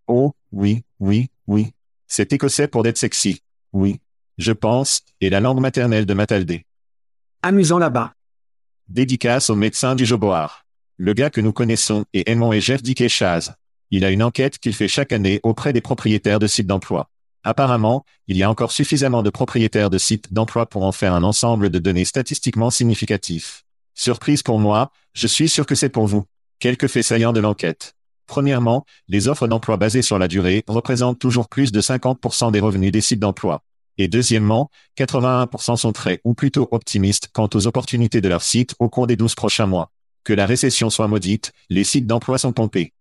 Oh, 0.06 0.32
oui, 0.50 0.82
oui, 0.98 1.28
oui. 1.46 1.74
C'est 2.12 2.32
écossais 2.32 2.66
pour 2.66 2.82
d'être 2.82 2.98
sexy. 2.98 3.40
Oui. 3.72 4.00
Je 4.36 4.50
pense, 4.50 5.02
et 5.20 5.30
la 5.30 5.38
langue 5.38 5.60
maternelle 5.60 6.06
de 6.06 6.12
Mataldé. 6.12 6.66
Amusant 7.42 7.78
là-bas. 7.78 8.14
Dédicace 8.88 9.48
au 9.48 9.54
médecin 9.54 9.94
du 9.94 10.04
Joboar. 10.04 10.66
Le 10.96 11.14
gars 11.14 11.30
que 11.30 11.40
nous 11.40 11.52
connaissons 11.52 12.04
et 12.12 12.28
aimons 12.28 12.52
est 12.52 12.60
Jeff 12.60 12.82
Dick 12.82 13.06
Chaz. 13.06 13.54
Il 13.92 14.04
a 14.04 14.10
une 14.10 14.24
enquête 14.24 14.58
qu'il 14.58 14.74
fait 14.74 14.88
chaque 14.88 15.12
année 15.12 15.38
auprès 15.44 15.72
des 15.72 15.80
propriétaires 15.80 16.40
de 16.40 16.48
sites 16.48 16.66
d'emploi. 16.66 17.08
Apparemment, 17.44 18.04
il 18.26 18.36
y 18.36 18.42
a 18.42 18.50
encore 18.50 18.72
suffisamment 18.72 19.22
de 19.22 19.30
propriétaires 19.30 19.88
de 19.88 19.98
sites 19.98 20.32
d'emploi 20.32 20.66
pour 20.66 20.82
en 20.82 20.92
faire 20.92 21.14
un 21.14 21.22
ensemble 21.22 21.70
de 21.70 21.78
données 21.78 22.04
statistiquement 22.04 22.70
significatifs. 22.70 23.62
Surprise 23.94 24.42
pour 24.42 24.58
moi, 24.58 24.90
je 25.14 25.28
suis 25.28 25.48
sûr 25.48 25.64
que 25.64 25.76
c'est 25.76 25.88
pour 25.88 26.08
vous. 26.08 26.24
Quelques 26.58 26.88
faits 26.88 27.04
saillants 27.04 27.32
de 27.32 27.40
l'enquête. 27.40 27.94
Premièrement, 28.30 28.86
les 29.08 29.26
offres 29.26 29.48
d'emploi 29.48 29.76
basées 29.76 30.02
sur 30.02 30.16
la 30.16 30.28
durée 30.28 30.62
représentent 30.68 31.18
toujours 31.18 31.48
plus 31.48 31.72
de 31.72 31.80
50% 31.80 32.52
des 32.52 32.60
revenus 32.60 32.92
des 32.92 33.00
sites 33.00 33.18
d'emploi. 33.18 33.64
Et 33.98 34.06
deuxièmement, 34.06 34.70
81% 34.96 35.74
sont 35.74 35.90
très 35.90 36.20
ou 36.22 36.34
plutôt 36.34 36.68
optimistes 36.70 37.30
quant 37.32 37.48
aux 37.52 37.66
opportunités 37.66 38.20
de 38.20 38.28
leur 38.28 38.42
site 38.42 38.76
au 38.78 38.88
cours 38.88 39.08
des 39.08 39.16
12 39.16 39.34
prochains 39.34 39.66
mois. 39.66 39.90
Que 40.22 40.32
la 40.32 40.46
récession 40.46 40.90
soit 40.90 41.08
maudite, 41.08 41.50
les 41.70 41.82
sites 41.82 42.06
d'emploi 42.06 42.38
sont 42.38 42.52
pompés. 42.52 42.92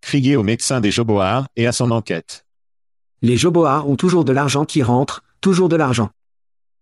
Criez 0.00 0.34
au 0.34 0.42
médecin 0.42 0.80
des 0.80 0.90
Joboards 0.90 1.46
et 1.56 1.66
à 1.66 1.72
son 1.72 1.90
enquête. 1.90 2.46
Les 3.20 3.36
Joboas 3.36 3.84
ont 3.86 3.96
toujours 3.96 4.24
de 4.24 4.32
l'argent 4.32 4.64
qui 4.64 4.82
rentre, 4.82 5.24
toujours 5.42 5.68
de 5.68 5.76
l'argent. 5.76 6.08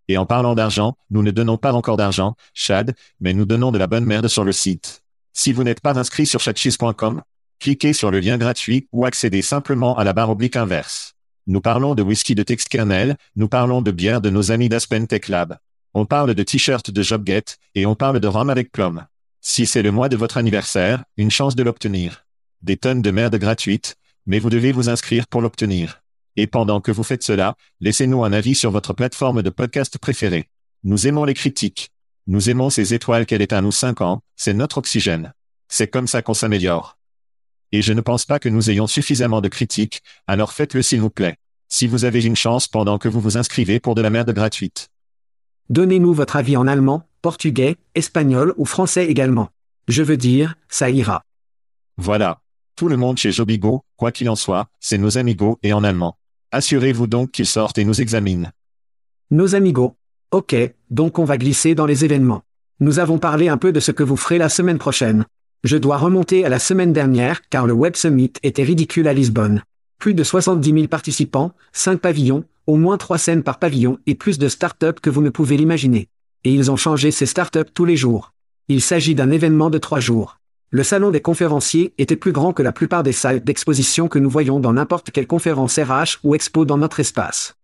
Et 0.07 0.17
en 0.19 0.25
parlant 0.25 0.55
d'argent, 0.55 0.95
nous 1.11 1.25
ne 1.25 1.33
donnons 1.33 1.57
pas 1.57 1.73
encore 1.73 1.97
d'argent, 1.97 2.37
Chad, 2.55 2.95
mais 3.19 3.35
nous 3.35 3.45
donnons 3.45 3.73
de 3.73 3.79
la 3.79 3.89
bonne 3.89 4.05
merde 4.05 4.29
sur 4.29 4.45
le 4.45 4.53
site. 4.53 5.03
Si 5.33 5.53
vous 5.53 5.65
n'êtes 5.65 5.81
pas 5.81 5.99
inscrit 5.99 6.27
sur 6.27 6.39
chatcheese.com, 6.39 7.23
cliquez 7.63 7.93
sur 7.93 8.11
le 8.11 8.19
lien 8.19 8.39
gratuit 8.39 8.89
ou 8.91 9.07
accédez 9.07 9.41
simplement 9.41 9.97
à 9.97 10.03
la 10.03 10.13
barre 10.13 10.31
oblique 10.31 10.57
inverse. 10.57 11.15
Nous 11.47 11.61
parlons 11.61 11.95
de 11.95 12.03
whisky 12.03 12.35
de 12.35 12.43
Textkernel, 12.43 13.17
nous 13.37 13.47
parlons 13.47 13.83
de 13.83 13.93
bière 13.93 14.21
de 14.21 14.31
nos 14.31 14.51
amis 14.51 14.69
d'Aspen 14.69 15.07
Tech 15.07 15.29
Lab. 15.29 15.59
On 15.95 16.05
parle 16.05 16.35
de 16.35 16.43
t-shirts 16.43 16.91
de 16.91 17.03
JobGet, 17.03 17.45
et 17.77 17.87
on 17.87 17.95
parle 17.95 18.19
de 18.19 18.27
rhum 18.27 18.51
avec 18.51 18.73
plum. 18.73 19.07
Si 19.41 19.65
c'est 19.65 19.83
le 19.83 19.93
mois 19.93 20.09
de 20.09 20.17
votre 20.17 20.39
anniversaire, 20.39 21.05
une 21.17 21.31
chance 21.31 21.55
de 21.55 21.63
l'obtenir. 21.63 22.25
Des 22.63 22.77
tonnes 22.77 23.01
de 23.01 23.11
merde 23.13 23.37
gratuite, 23.37 23.97
Mais 24.25 24.39
vous 24.39 24.51
devez 24.51 24.71
vous 24.71 24.89
inscrire 24.89 25.27
pour 25.27 25.41
l'obtenir. 25.41 26.01
Et 26.37 26.47
pendant 26.47 26.81
que 26.81 26.93
vous 26.93 27.03
faites 27.03 27.25
cela, 27.25 27.57
laissez-nous 27.81 28.25
un 28.25 28.33
avis 28.33 28.55
sur 28.55 28.71
votre 28.71 28.93
plateforme 28.93 29.43
de 29.43 29.51
podcast 29.51 29.99
préférée. 29.99 30.49
Nous 30.85 31.09
aimons 31.09 31.25
les 31.25 31.35
critiques. 31.35 31.91
Nous 32.29 32.49
aimons 32.49 32.71
ces 32.71 32.95
étoiles 32.95 33.27
qu'elle 33.27 33.43
est 33.43 33.53
à 33.53 33.61
nous 33.61 33.73
cinq 33.73 34.01
ans, 34.01 34.21
c'est 34.37 34.55
notre 34.55 34.79
oxygène. 34.79 35.33
C'est 35.69 35.89
comme 35.89 36.07
ça 36.07 36.23
qu'on 36.23 36.35
s'améliore. 36.35 36.97
Et 37.73 37.83
je 37.83 37.93
ne 37.93 38.01
pense 38.01 38.27
pas 38.27 38.39
que 38.39 38.49
nous 38.49 38.71
ayons 38.71 38.87
suffisamment 38.87 39.41
de 39.41 39.49
critiques, 39.49 40.03
alors 40.27 40.53
faites-le 40.53 40.83
s'il 40.83 41.01
vous 41.01 41.11
plaît. 41.11 41.37
Si 41.69 41.87
vous 41.87 42.05
avez 42.05 42.25
une 42.25 42.37
chance 42.37 42.69
pendant 42.69 42.99
que 42.99 43.09
vous 43.09 43.21
vous 43.21 43.39
inscrivez 43.39 43.81
pour 43.81 43.95
de 43.95 44.03
la 44.03 44.11
merde 44.11 44.31
gratuite. 44.33 44.89
Donnez-nous 45.71 46.13
votre 46.13 46.37
avis 46.37 46.57
en 46.57 46.67
allemand, 46.67 47.09
portugais, 47.23 47.77
espagnol 47.95 48.53
ou 48.59 48.67
français 48.67 49.07
également. 49.07 49.49
Je 49.89 50.03
veux 50.03 50.19
dire, 50.19 50.55
ça 50.69 50.91
ira. 50.91 51.23
Voilà. 51.97 52.41
Tout 52.77 52.89
le 52.89 52.97
monde 52.97 53.17
chez 53.17 53.33
Jobigo, 53.33 53.85
quoi 53.97 54.13
qu'il 54.13 54.29
en 54.29 54.37
soit, 54.37 54.67
c'est 54.81 54.99
nos 54.99 55.17
amigos 55.19 55.59
et 55.63 55.73
en 55.73 55.85
allemand. 55.85 56.17
Assurez-vous 56.51 57.07
donc 57.07 57.31
qu'ils 57.31 57.47
sortent 57.47 57.79
et 57.79 57.85
nous 57.85 58.01
examinent. 58.01 58.51
Nos 59.31 59.55
amigos. 59.55 59.97
Ok, 60.31 60.55
donc 60.91 61.19
on 61.19 61.25
va 61.25 61.39
glisser 61.39 61.75
dans 61.75 61.87
les 61.87 62.05
événements. 62.05 62.43
Nous 62.81 62.99
avons 62.99 63.19
parlé 63.19 63.49
un 63.49 63.57
peu 63.57 63.73
de 63.73 63.81
ce 63.81 63.93
que 63.93 64.03
vous 64.03 64.17
ferez 64.17 64.39
la 64.39 64.49
semaine 64.49 64.79
prochaine. 64.79 65.25
Je 65.65 65.77
dois 65.77 65.97
remonter 65.97 66.45
à 66.45 66.49
la 66.49 66.59
semaine 66.59 66.93
dernière 66.93 67.41
car 67.49 67.69
le 67.69 67.73
Web 67.73 67.95
Summit 67.95 68.33
était 68.43 68.65
ridicule 68.65 69.07
à 69.07 69.13
Lisbonne. 69.13 69.63
Plus 70.01 70.13
de 70.13 70.25
70 70.25 70.73
000 70.73 70.87
participants, 70.89 71.53
5 71.73 72.01
pavillons, 72.01 72.43
au 72.67 72.75
moins 72.75 72.97
3 72.97 73.17
scènes 73.17 73.45
par 73.45 73.61
pavillon 73.61 73.99
et 74.07 74.17
plus 74.17 74.39
de 74.39 74.49
start-up 74.49 74.99
que 75.01 75.09
vous 75.09 75.23
ne 75.23 75.31
pouvez 75.31 75.57
l'imaginer. 75.57 76.09
Et 76.43 76.53
ils 76.53 76.73
ont 76.73 76.77
changé 76.77 77.13
ces 77.13 77.27
start-up 77.27 77.69
tous 77.73 77.85
les 77.85 77.97
jours. 77.97 78.33
Il 78.67 78.81
s'agit 78.81 79.15
d'un 79.15 79.31
événement 79.31 79.71
de 79.71 79.79
3 79.79 80.01
jours. 80.01 80.41
Le 80.71 80.83
salon 80.83 81.13
des 81.13 81.21
conférenciers 81.21 81.95
était 81.97 82.17
plus 82.17 82.33
grand 82.33 82.53
que 82.53 82.65
la 82.65 82.73
plupart 82.73 83.05
des 83.05 83.13
salles 83.13 83.45
d'exposition 83.45 84.09
que 84.09 84.19
nous 84.19 84.31
voyons 84.31 84.59
dans 84.59 84.73
n'importe 84.73 85.13
quelle 85.13 85.29
conférence 85.29 85.79
RH 85.79 86.19
ou 86.25 86.35
expo 86.35 86.65
dans 86.65 86.79
notre 86.79 86.99
espace. 86.99 87.55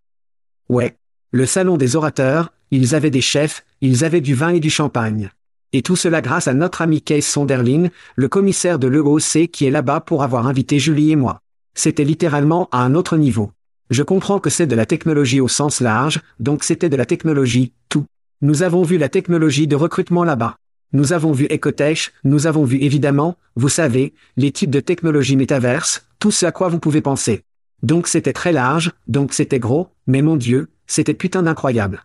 Ouais. 0.69 0.97
Le 1.33 1.47
salon 1.47 1.77
des 1.77 1.97
orateurs, 1.97 2.53
ils 2.71 2.95
avaient 2.95 3.11
des 3.11 3.23
chefs, 3.23 3.65
ils 3.81 4.05
avaient 4.05 4.21
du 4.21 4.35
vin 4.35 4.51
et 4.51 4.61
du 4.61 4.71
champagne. 4.71 5.31
Et 5.73 5.83
tout 5.83 5.97
cela 5.97 6.23
grâce 6.23 6.49
à 6.49 6.55
notre 6.55 6.81
ami 6.81 7.03
Case 7.03 7.27
Sonderling, 7.27 7.91
le 8.17 8.29
commissaire 8.29 8.79
de 8.79 8.89
l'EOC 8.89 9.49
qui 9.53 9.67
est 9.67 9.71
là-bas 9.71 10.01
pour 10.01 10.23
avoir 10.23 10.47
invité 10.47 10.79
Julie 10.79 11.11
et 11.11 11.17
moi. 11.17 11.41
C'était 11.75 12.05
littéralement 12.05 12.69
à 12.73 12.83
un 12.83 12.95
autre 12.95 13.17
niveau. 13.17 13.53
Je 13.91 14.03
comprends 14.03 14.39
que 14.39 14.51
c'est 14.51 14.67
de 14.67 14.75
la 14.75 14.87
technologie 14.87 15.41
au 15.41 15.49
sens 15.49 15.81
large, 15.81 16.21
donc 16.41 16.65
c'était 16.65 16.89
de 16.89 16.97
la 16.97 17.07
technologie, 17.07 17.73
tout. 17.89 18.07
Nous 18.41 18.63
avons 18.63 18.83
vu 18.83 18.99
la 18.99 19.09
technologie 19.09 19.67
de 19.67 19.77
recrutement 19.77 20.25
là-bas. 20.25 20.57
Nous 20.93 21.13
avons 21.13 21.33
vu 21.33 21.47
Ecotech, 21.51 22.13
nous 22.25 22.47
avons 22.47 22.65
vu 22.65 22.79
évidemment, 22.81 23.37
vous 23.57 23.69
savez, 23.69 24.15
les 24.37 24.53
types 24.53 24.71
de 24.71 24.81
technologies 24.81 25.37
métaverses, 25.37 26.07
tout 26.19 26.31
ce 26.31 26.47
à 26.47 26.53
quoi 26.53 26.69
vous 26.69 26.79
pouvez 26.79 27.03
penser. 27.03 27.43
Donc 27.83 28.09
c'était 28.09 28.33
très 28.33 28.53
large, 28.53 28.93
donc 29.07 29.35
c'était 29.35 29.59
gros, 29.59 29.89
mais 30.07 30.23
mon 30.23 30.37
Dieu, 30.37 30.69
c'était 30.87 31.15
putain 31.15 31.43
d'incroyable. 31.43 32.05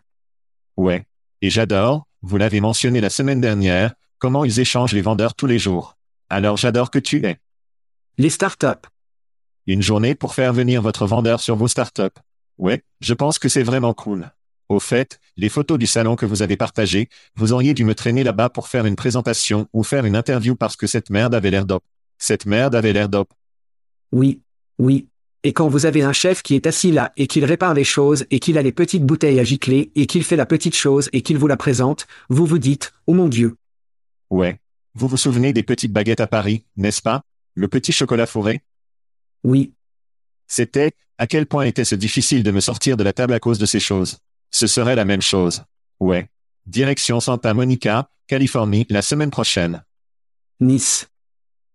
Ouais. 0.76 1.06
Et 1.42 1.50
j'adore, 1.50 2.08
vous 2.24 2.38
l'avez 2.38 2.62
mentionné 2.62 3.02
la 3.02 3.10
semaine 3.10 3.42
dernière, 3.42 3.94
comment 4.18 4.46
ils 4.46 4.62
échangent 4.62 4.94
les 4.94 5.02
vendeurs 5.02 5.36
tous 5.36 5.46
les 5.46 5.60
jours. 5.60 5.98
Alors 6.30 6.56
j'adore 6.56 6.90
que 6.90 7.00
tu 7.00 7.24
es. 7.26 7.38
Les 8.18 8.30
startups. 8.30 8.88
Une 9.68 9.82
journée 9.82 10.16
pour 10.16 10.34
faire 10.34 10.54
venir 10.54 10.82
votre 10.82 11.06
vendeur 11.06 11.42
sur 11.42 11.58
vos 11.58 11.68
startups. 11.68 12.18
Ouais, 12.58 12.84
je 13.02 13.14
pense 13.14 13.40
que 13.40 13.50
c'est 13.50 13.64
vraiment 13.64 13.94
cool. 13.94 14.32
Au 14.70 14.80
fait, 14.80 15.20
les 15.36 15.50
photos 15.50 15.78
du 15.78 15.86
salon 15.86 16.16
que 16.16 16.26
vous 16.26 16.42
avez 16.42 16.56
partagées, 16.56 17.10
vous 17.36 17.52
auriez 17.52 17.74
dû 17.74 17.84
me 17.84 17.94
traîner 17.94 18.24
là-bas 18.24 18.50
pour 18.50 18.70
faire 18.70 18.86
une 18.86 18.96
présentation 18.96 19.68
ou 19.74 19.84
faire 19.84 20.06
une 20.06 20.16
interview 20.16 20.56
parce 20.56 20.78
que 20.78 20.88
cette 20.88 21.10
merde 21.10 21.36
avait 21.36 21.52
l'air 21.52 21.66
d'op. 21.66 21.84
Cette 22.18 22.46
merde 22.46 22.74
avait 22.74 22.94
l'air 22.94 23.10
d'op. 23.10 23.34
Oui, 24.14 24.42
oui. 24.80 25.10
Et 25.46 25.52
quand 25.52 25.68
vous 25.68 25.86
avez 25.86 26.04
un 26.04 26.14
chef 26.14 26.42
qui 26.42 26.56
est 26.56 26.68
assis 26.68 26.92
là 26.92 27.12
et 27.18 27.28
qu'il 27.28 27.44
répare 27.44 27.74
les 27.74 27.84
choses 27.84 28.26
et 28.32 28.40
qu'il 28.40 28.58
a 28.58 28.62
les 28.62 28.72
petites 28.72 29.06
bouteilles 29.06 29.40
à 29.40 29.44
gicler 29.44 29.92
et 29.96 30.06
qu'il 30.06 30.24
fait 30.24 30.38
la 30.38 30.46
petite 30.46 30.76
chose 30.76 31.10
et 31.12 31.22
qu'il 31.22 31.38
vous 31.38 31.48
la 31.48 31.58
présente, 31.58 32.08
vous 32.30 32.46
vous 32.46 32.60
dites, 32.60 32.94
oh 33.08 33.14
mon 33.14 33.28
Dieu. 33.28 33.58
Ouais. 34.30 34.62
Vous 34.96 35.08
vous 35.08 35.18
souvenez 35.18 35.52
des 35.52 35.64
petites 35.64 35.92
baguettes 35.92 36.22
à 36.22 36.28
Paris, 36.28 36.66
n'est-ce 36.78 37.02
pas? 37.02 37.24
Le 37.56 37.68
petit 37.68 37.92
chocolat 37.92 38.26
fourré? 38.26 38.62
Oui. 39.44 39.74
C'était, 40.48 40.94
à 41.18 41.28
quel 41.28 41.46
point 41.46 41.66
était-ce 41.66 41.96
difficile 41.96 42.44
de 42.44 42.52
me 42.52 42.62
sortir 42.62 42.96
de 42.96 43.04
la 43.04 43.12
table 43.12 43.34
à 43.34 43.40
cause 43.40 43.60
de 43.60 43.66
ces 43.66 43.80
choses? 43.82 44.20
Ce 44.50 44.68
serait 44.68 44.96
la 44.96 45.04
même 45.04 45.22
chose. 45.22 45.64
Ouais. 46.00 46.30
Direction 46.68 47.20
Santa 47.20 47.54
Monica, 47.54 48.10
Californie, 48.28 48.86
la 48.90 49.02
semaine 49.02 49.32
prochaine. 49.32 49.84
Nice. 50.62 51.10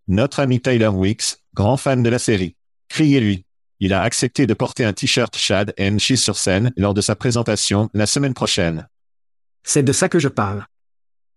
Notre 0.07 0.41
ami 0.41 0.61
Tyler 0.61 0.89
Wicks, 0.89 1.37
grand 1.53 1.77
fan 1.77 2.03
de 2.03 2.09
la 2.09 2.19
série. 2.19 2.57
Criez-lui. 2.89 3.45
Il 3.81 3.93
a 3.93 4.03
accepté 4.03 4.47
de 4.47 4.55
porter 4.55 4.85
un 4.85 4.93
t-shirt 4.93 5.37
Chad 5.37 5.73
and 5.79 5.99
Cheese 5.99 6.19
sur 6.19 6.37
scène 6.37 6.73
lors 6.77 6.95
de 6.95 7.01
sa 7.01 7.15
présentation 7.15 7.89
la 7.95 8.07
semaine 8.07 8.35
prochaine. 8.35 8.89
C'est 9.63 9.83
de 9.83 9.93
ça 9.93 10.09
que 10.09 10.19
je 10.19 10.29
parle. 10.29 10.67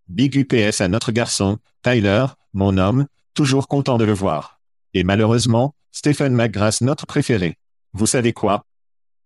Big 0.08 0.36
UPS 0.36 0.82
à 0.82 0.88
notre 0.88 1.12
garçon, 1.12 1.60
Tyler, 1.84 2.26
mon 2.54 2.78
homme, 2.78 3.06
toujours 3.34 3.68
content 3.68 3.98
de 3.98 4.06
le 4.06 4.14
voir. 4.14 4.60
Et 4.94 5.04
malheureusement, 5.04 5.76
Stephen 5.92 6.34
McGrath 6.34 6.82
notre 6.82 7.06
préféré. 7.06 7.58
Vous 7.94 8.08
savez 8.08 8.34
quoi? 8.34 8.66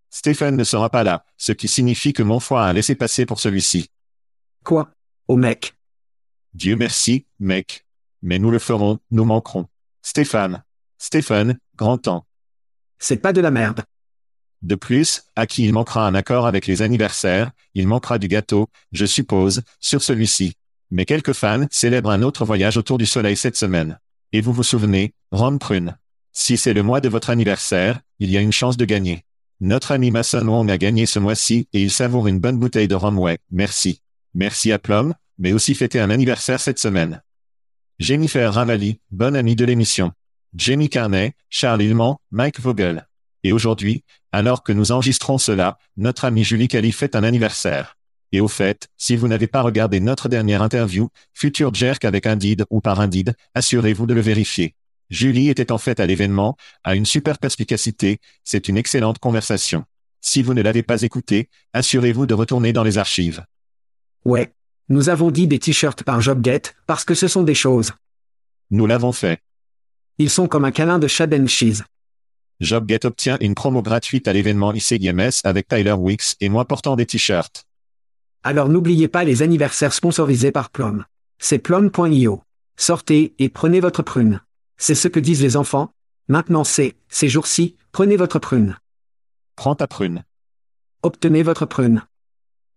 Stephen 0.09 0.55
ne 0.55 0.63
sera 0.63 0.89
pas 0.89 1.03
là, 1.03 1.25
ce 1.37 1.51
qui 1.51 1.67
signifie 1.67 2.13
que 2.13 2.23
mon 2.23 2.39
foie 2.39 2.65
a 2.65 2.73
laissé 2.73 2.95
passer 2.95 3.25
pour 3.25 3.39
celui-ci. 3.39 3.89
Quoi? 4.63 4.89
Oh 5.27 5.37
mec. 5.37 5.73
Dieu 6.53 6.75
merci, 6.75 7.25
mec. 7.39 7.85
Mais 8.21 8.39
nous 8.39 8.51
le 8.51 8.59
ferons, 8.59 8.99
nous 9.11 9.25
manquerons. 9.25 9.67
Stéphane. 10.01 10.63
Stéphane, 10.97 11.59
grand 11.75 11.97
temps. 11.97 12.25
C'est 12.99 13.17
pas 13.17 13.33
de 13.33 13.41
la 13.41 13.51
merde. 13.51 13.83
De 14.61 14.75
plus, 14.75 15.23
à 15.35 15.45
qui 15.45 15.63
il 15.63 15.73
manquera 15.73 16.07
un 16.07 16.15
accord 16.15 16.47
avec 16.47 16.65
les 16.65 16.81
anniversaires, 16.81 17.51
il 17.73 17.87
manquera 17.87 18.17
du 18.17 18.27
gâteau, 18.27 18.67
je 18.91 19.05
suppose, 19.05 19.61
sur 19.79 20.01
celui-ci. 20.01 20.53
Mais 20.91 21.05
quelques 21.05 21.33
fans 21.33 21.67
célèbrent 21.69 22.09
un 22.11 22.21
autre 22.21 22.45
voyage 22.45 22.77
autour 22.77 22.97
du 22.97 23.05
soleil 23.05 23.37
cette 23.37 23.57
semaine. 23.57 23.99
Et 24.31 24.41
vous 24.41 24.53
vous 24.53 24.63
souvenez, 24.63 25.13
Ron 25.31 25.57
Prune. 25.57 25.97
Si 26.31 26.57
c'est 26.57 26.73
le 26.73 26.83
mois 26.83 27.01
de 27.01 27.09
votre 27.09 27.29
anniversaire, 27.29 28.01
il 28.19 28.31
y 28.31 28.37
a 28.37 28.41
une 28.41 28.51
chance 28.51 28.77
de 28.77 28.85
gagner. 28.85 29.23
Notre 29.61 29.91
ami 29.91 30.11
Mason 30.11 30.45
Wong 30.45 30.69
a 30.69 30.77
gagné 30.77 31.05
ce 31.05 31.19
mois-ci 31.19 31.69
et 31.71 31.81
il 31.81 31.91
savoure 31.91 32.27
une 32.27 32.39
bonne 32.39 32.57
bouteille 32.57 32.87
de 32.87 32.95
rhum 32.95 33.17
ouais, 33.17 33.37
merci. 33.51 34.01
Merci 34.33 34.71
à 34.71 34.79
Plum, 34.79 35.13
mais 35.37 35.53
aussi 35.53 35.75
fêter 35.75 35.99
un 35.99 36.09
anniversaire 36.09 36.59
cette 36.59 36.79
semaine. 36.79 37.21
Jennifer 37.99 38.53
Ravali, 38.53 38.99
bonne 39.11 39.35
amie 39.35 39.55
de 39.55 39.63
l'émission. 39.63 40.11
Jamie 40.55 40.89
Carney, 40.89 41.33
Charles 41.49 41.81
Hillman, 41.81 42.17
Mike 42.31 42.61
Vogel. 42.61 43.07
Et 43.43 43.51
aujourd'hui, 43.51 44.03
alors 44.31 44.63
que 44.63 44.71
nous 44.71 44.91
enregistrons 44.93 45.37
cela, 45.37 45.77
notre 45.97 46.23
amie 46.23 46.45
Julie 46.45 46.69
Cali 46.69 46.93
fête 46.93 47.15
un 47.15 47.23
anniversaire. 47.23 47.97
Et 48.31 48.39
au 48.39 48.47
fait, 48.47 48.87
si 48.97 49.17
vous 49.17 49.27
n'avez 49.27 49.47
pas 49.47 49.61
regardé 49.61 49.99
notre 49.99 50.29
dernière 50.29 50.61
interview, 50.61 51.09
Future 51.33 51.73
Jerk 51.73 52.05
avec 52.05 52.25
Indeed 52.25 52.65
ou 52.69 52.79
par 52.79 53.01
Indeed, 53.01 53.35
assurez-vous 53.53 54.05
de 54.05 54.13
le 54.13 54.21
vérifier. 54.21 54.75
Julie 55.09 55.49
était 55.49 55.71
en 55.71 55.77
fait 55.77 55.99
à 55.99 56.05
l'événement, 56.05 56.57
a 56.83 56.95
une 56.95 57.05
super 57.05 57.37
perspicacité, 57.37 58.19
c'est 58.43 58.67
une 58.67 58.77
excellente 58.77 59.19
conversation. 59.19 59.83
Si 60.21 60.41
vous 60.41 60.53
ne 60.53 60.61
l'avez 60.61 60.83
pas 60.83 61.01
écouté, 61.03 61.49
assurez-vous 61.73 62.25
de 62.25 62.33
retourner 62.33 62.73
dans 62.73 62.83
les 62.83 62.97
archives. 62.97 63.45
Ouais. 64.23 64.53
Nous 64.87 65.09
avons 65.09 65.31
dit 65.31 65.47
des 65.47 65.59
t-shirts 65.59 66.03
par 66.03 66.21
JobGet, 66.21 66.61
parce 66.87 67.03
que 67.03 67.13
ce 67.13 67.27
sont 67.27 67.43
des 67.43 67.55
choses. 67.55 67.91
Nous 68.71 68.87
l'avons 68.87 69.11
fait. 69.11 69.41
Ils 70.17 70.29
sont 70.29 70.47
comme 70.47 70.63
un 70.63 70.71
câlin 70.71 70.97
de 70.97 71.07
Chad 71.07 71.33
and 71.33 71.47
Cheese. 71.47 71.83
JobGet 72.61 73.05
obtient 73.05 73.37
une 73.41 73.53
promo 73.53 73.81
gratuite 73.81 74.29
à 74.29 74.33
l'événement 74.33 74.73
ICIMS 74.73 75.41
avec 75.43 75.67
Tyler 75.67 75.91
Wicks 75.91 76.37
et 76.39 76.47
moi 76.47 76.63
portant 76.63 76.95
des 76.95 77.05
t-shirts. 77.05 77.65
Alors 78.41 78.69
n'oubliez 78.69 79.09
pas 79.09 79.25
les 79.25 79.41
anniversaires 79.41 79.91
sponsorisés 79.91 80.53
par 80.53 80.69
Plum. 80.69 81.03
C'est 81.37 81.59
plum.io. 81.59 82.41
Sortez 82.77 83.35
et 83.39 83.49
prenez 83.49 83.81
votre 83.81 84.03
prune. 84.03 84.41
C'est 84.77 84.95
ce 84.95 85.09
que 85.09 85.19
disent 85.19 85.41
les 85.41 85.57
enfants. 85.57 85.91
Maintenant 86.29 86.63
c'est, 86.63 86.95
ces 87.09 87.27
jours-ci, 87.27 87.75
prenez 87.91 88.15
votre 88.15 88.39
prune. 88.39 88.77
Prends 89.57 89.75
ta 89.75 89.87
prune. 89.87 90.23
Obtenez 91.03 91.43
votre 91.43 91.65
prune. 91.65 92.03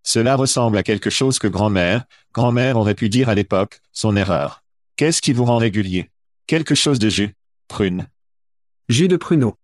Cela 0.03 0.35
ressemble 0.35 0.77
à 0.77 0.83
quelque 0.83 1.11
chose 1.11 1.39
que 1.39 1.47
grand-mère, 1.47 2.05
grand-mère 2.33 2.79
aurait 2.79 2.95
pu 2.95 3.09
dire 3.09 3.29
à 3.29 3.37
l'époque, 3.37 3.81
son 3.93 4.17
erreur. 4.17 4.65
Qu'est-ce 4.97 5.23
qui 5.23 5.33
vous 5.33 5.45
rend 5.45 5.59
régulier? 5.59 6.11
Quelque 6.49 6.75
chose 6.75 6.99
de 6.99 7.11
jus. 7.11 7.35
Prune. 7.69 8.07
Jus 8.89 9.07
de 9.07 9.19
pruneau. 9.19 9.57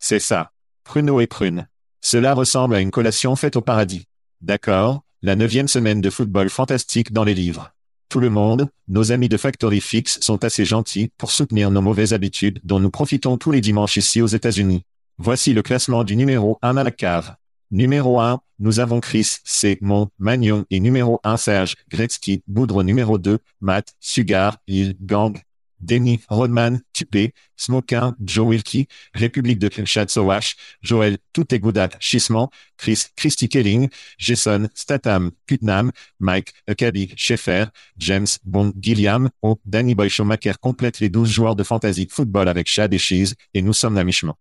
C'est 0.00 0.18
ça. 0.18 0.50
Pruneau 0.82 1.20
et 1.20 1.28
prune. 1.28 1.68
Cela 2.00 2.34
ressemble 2.34 2.74
à 2.74 2.80
une 2.80 2.90
collation 2.90 3.36
faite 3.36 3.54
au 3.54 3.60
paradis. 3.60 4.06
D'accord, 4.40 5.04
la 5.22 5.36
neuvième 5.36 5.68
semaine 5.68 6.00
de 6.00 6.10
football 6.10 6.50
fantastique 6.50 7.12
dans 7.12 7.22
les 7.22 7.34
livres. 7.34 7.70
Tout 8.08 8.18
le 8.18 8.30
monde, 8.30 8.68
nos 8.88 9.12
amis 9.12 9.28
de 9.28 9.36
Factory 9.36 9.80
Fix 9.80 10.18
sont 10.20 10.42
assez 10.42 10.64
gentils 10.64 11.12
pour 11.18 11.30
soutenir 11.30 11.70
nos 11.70 11.82
mauvaises 11.82 12.12
habitudes 12.12 12.58
dont 12.64 12.80
nous 12.80 12.90
profitons 12.90 13.36
tous 13.36 13.52
les 13.52 13.60
dimanches 13.60 13.96
ici 13.96 14.20
aux 14.20 14.26
États-Unis. 14.26 14.82
Voici 15.18 15.54
le 15.54 15.62
classement 15.62 16.02
du 16.02 16.16
numéro 16.16 16.58
1 16.62 16.78
à 16.78 16.82
la 16.82 16.90
cave. 16.90 17.36
Numéro 17.70 18.18
1, 18.18 18.40
nous 18.58 18.80
avons 18.80 18.98
Chris, 18.98 19.36
C. 19.44 19.78
Mont, 19.82 20.08
Magnon 20.18 20.64
et 20.70 20.80
numéro 20.80 21.20
1 21.22 21.36
Serge, 21.36 21.76
Gretzky, 21.88 22.42
Boudre 22.48 22.82
numéro 22.82 23.18
2, 23.18 23.38
Matt, 23.60 23.94
Sugar, 24.00 24.56
Il, 24.66 24.96
Gang. 25.00 25.40
Denny, 25.80 26.20
Rodman, 26.28 26.80
Tupé, 26.92 27.32
Smokin, 27.56 28.14
Joe 28.24 28.46
Wilkie, 28.46 28.88
République 29.14 29.58
de 29.58 29.70
Sowash, 30.08 30.56
Joel, 30.82 31.18
Toutegoudat, 31.32 31.90
Chisman, 32.00 32.48
Chris, 32.76 33.06
Christy 33.16 33.48
Kelling, 33.48 33.88
Jason, 34.18 34.68
Statham, 34.74 35.30
Putnam, 35.46 35.92
Mike, 36.20 36.52
Akabi, 36.66 37.12
Schaeffer, 37.16 37.66
James, 37.96 38.26
Bond, 38.44 38.72
Gilliam, 38.80 39.30
O, 39.42 39.58
Danny 39.64 39.94
Boy 39.94 40.08
Schumacher 40.08 40.54
complète 40.60 41.00
les 41.00 41.08
12 41.08 41.28
joueurs 41.28 41.56
de 41.56 41.62
fantasy 41.62 42.08
football 42.10 42.48
avec 42.48 42.68
Chad 42.68 42.92
et 42.94 42.98
Cheese, 42.98 43.34
et 43.54 43.62
nous 43.62 43.72
sommes 43.72 43.98
à 43.98 44.04
mi-chemin. 44.04 44.34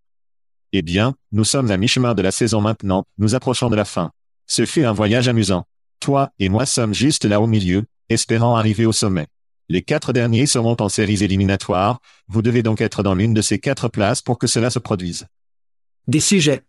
Eh 0.73 0.81
bien, 0.81 1.15
nous 1.31 1.43
sommes 1.43 1.71
à 1.71 1.77
mi-chemin 1.77 2.13
de 2.13 2.21
la 2.21 2.31
saison 2.31 2.61
maintenant, 2.61 3.05
nous 3.17 3.35
approchons 3.35 3.69
de 3.69 3.75
la 3.75 3.85
fin. 3.85 4.11
Ce 4.47 4.65
fut 4.65 4.83
un 4.83 4.93
voyage 4.93 5.27
amusant. 5.27 5.65
Toi 5.99 6.31
et 6.39 6.49
moi 6.49 6.65
sommes 6.65 6.93
juste 6.93 7.25
là 7.25 7.41
au 7.41 7.47
milieu, 7.47 7.85
espérant 8.09 8.55
arriver 8.55 8.85
au 8.85 8.91
sommet. 8.91 9.27
Les 9.69 9.81
quatre 9.81 10.13
derniers 10.13 10.45
seront 10.45 10.77
en 10.79 10.87
séries 10.87 11.23
éliminatoires, 11.23 11.99
vous 12.27 12.41
devez 12.41 12.63
donc 12.63 12.79
être 12.79 13.03
dans 13.03 13.15
l'une 13.15 13.33
de 13.33 13.41
ces 13.41 13.59
quatre 13.59 13.89
places 13.89 14.21
pour 14.21 14.37
que 14.37 14.47
cela 14.47 14.69
se 14.69 14.79
produise. 14.79 15.27
Des 16.07 16.21
sujets. 16.21 16.63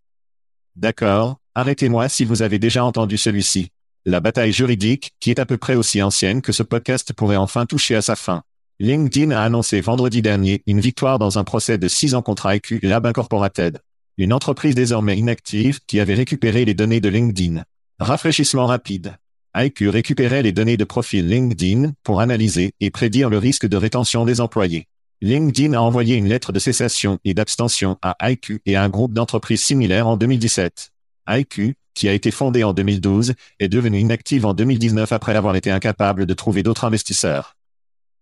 D'accord, 0.74 1.38
arrêtez-moi 1.54 2.08
si 2.08 2.24
vous 2.24 2.42
avez 2.42 2.58
déjà 2.58 2.84
entendu 2.84 3.16
celui-ci. 3.16 3.70
La 4.04 4.20
bataille 4.20 4.52
juridique, 4.52 5.12
qui 5.20 5.30
est 5.30 5.38
à 5.38 5.46
peu 5.46 5.58
près 5.58 5.76
aussi 5.76 6.02
ancienne 6.02 6.42
que 6.42 6.52
ce 6.52 6.62
podcast 6.62 7.12
pourrait 7.12 7.36
enfin 7.36 7.66
toucher 7.66 7.94
à 7.94 8.02
sa 8.02 8.16
fin. 8.16 8.42
LinkedIn 8.80 9.30
a 9.32 9.42
annoncé 9.42 9.80
vendredi 9.80 10.22
dernier 10.22 10.62
une 10.66 10.80
victoire 10.80 11.18
dans 11.18 11.38
un 11.38 11.44
procès 11.44 11.78
de 11.78 11.88
six 11.88 12.14
ans 12.14 12.22
contre 12.22 12.52
IQ 12.52 12.80
Lab 12.82 13.06
Incorporated. 13.06 13.80
Une 14.16 14.32
entreprise 14.32 14.74
désormais 14.74 15.18
inactive 15.18 15.80
qui 15.86 16.00
avait 16.00 16.14
récupéré 16.14 16.64
les 16.64 16.74
données 16.74 17.00
de 17.00 17.08
LinkedIn. 17.08 17.62
Rafraîchissement 18.00 18.66
rapide. 18.66 19.16
IQ 19.58 19.88
récupérait 19.88 20.42
les 20.42 20.52
données 20.52 20.76
de 20.76 20.84
profil 20.84 21.28
LinkedIn 21.28 21.92
pour 22.04 22.20
analyser 22.20 22.72
et 22.80 22.90
prédire 22.90 23.28
le 23.28 23.38
risque 23.38 23.66
de 23.66 23.76
rétention 23.76 24.24
des 24.24 24.40
employés. 24.40 24.86
LinkedIn 25.20 25.72
a 25.72 25.80
envoyé 25.80 26.14
une 26.14 26.28
lettre 26.28 26.52
de 26.52 26.60
cessation 26.60 27.18
et 27.24 27.34
d'abstention 27.34 27.98
à 28.02 28.16
IQ 28.30 28.60
et 28.66 28.76
à 28.76 28.84
un 28.84 28.88
groupe 28.88 29.12
d'entreprises 29.12 29.62
similaires 29.62 30.06
en 30.06 30.16
2017. 30.16 30.90
IQ, 31.28 31.74
qui 31.94 32.08
a 32.08 32.12
été 32.12 32.30
fondé 32.30 32.62
en 32.62 32.72
2012, 32.72 33.34
est 33.58 33.68
devenu 33.68 33.98
inactive 33.98 34.46
en 34.46 34.54
2019 34.54 35.10
après 35.10 35.34
avoir 35.34 35.56
été 35.56 35.72
incapable 35.72 36.24
de 36.24 36.34
trouver 36.34 36.62
d'autres 36.62 36.84
investisseurs. 36.84 37.56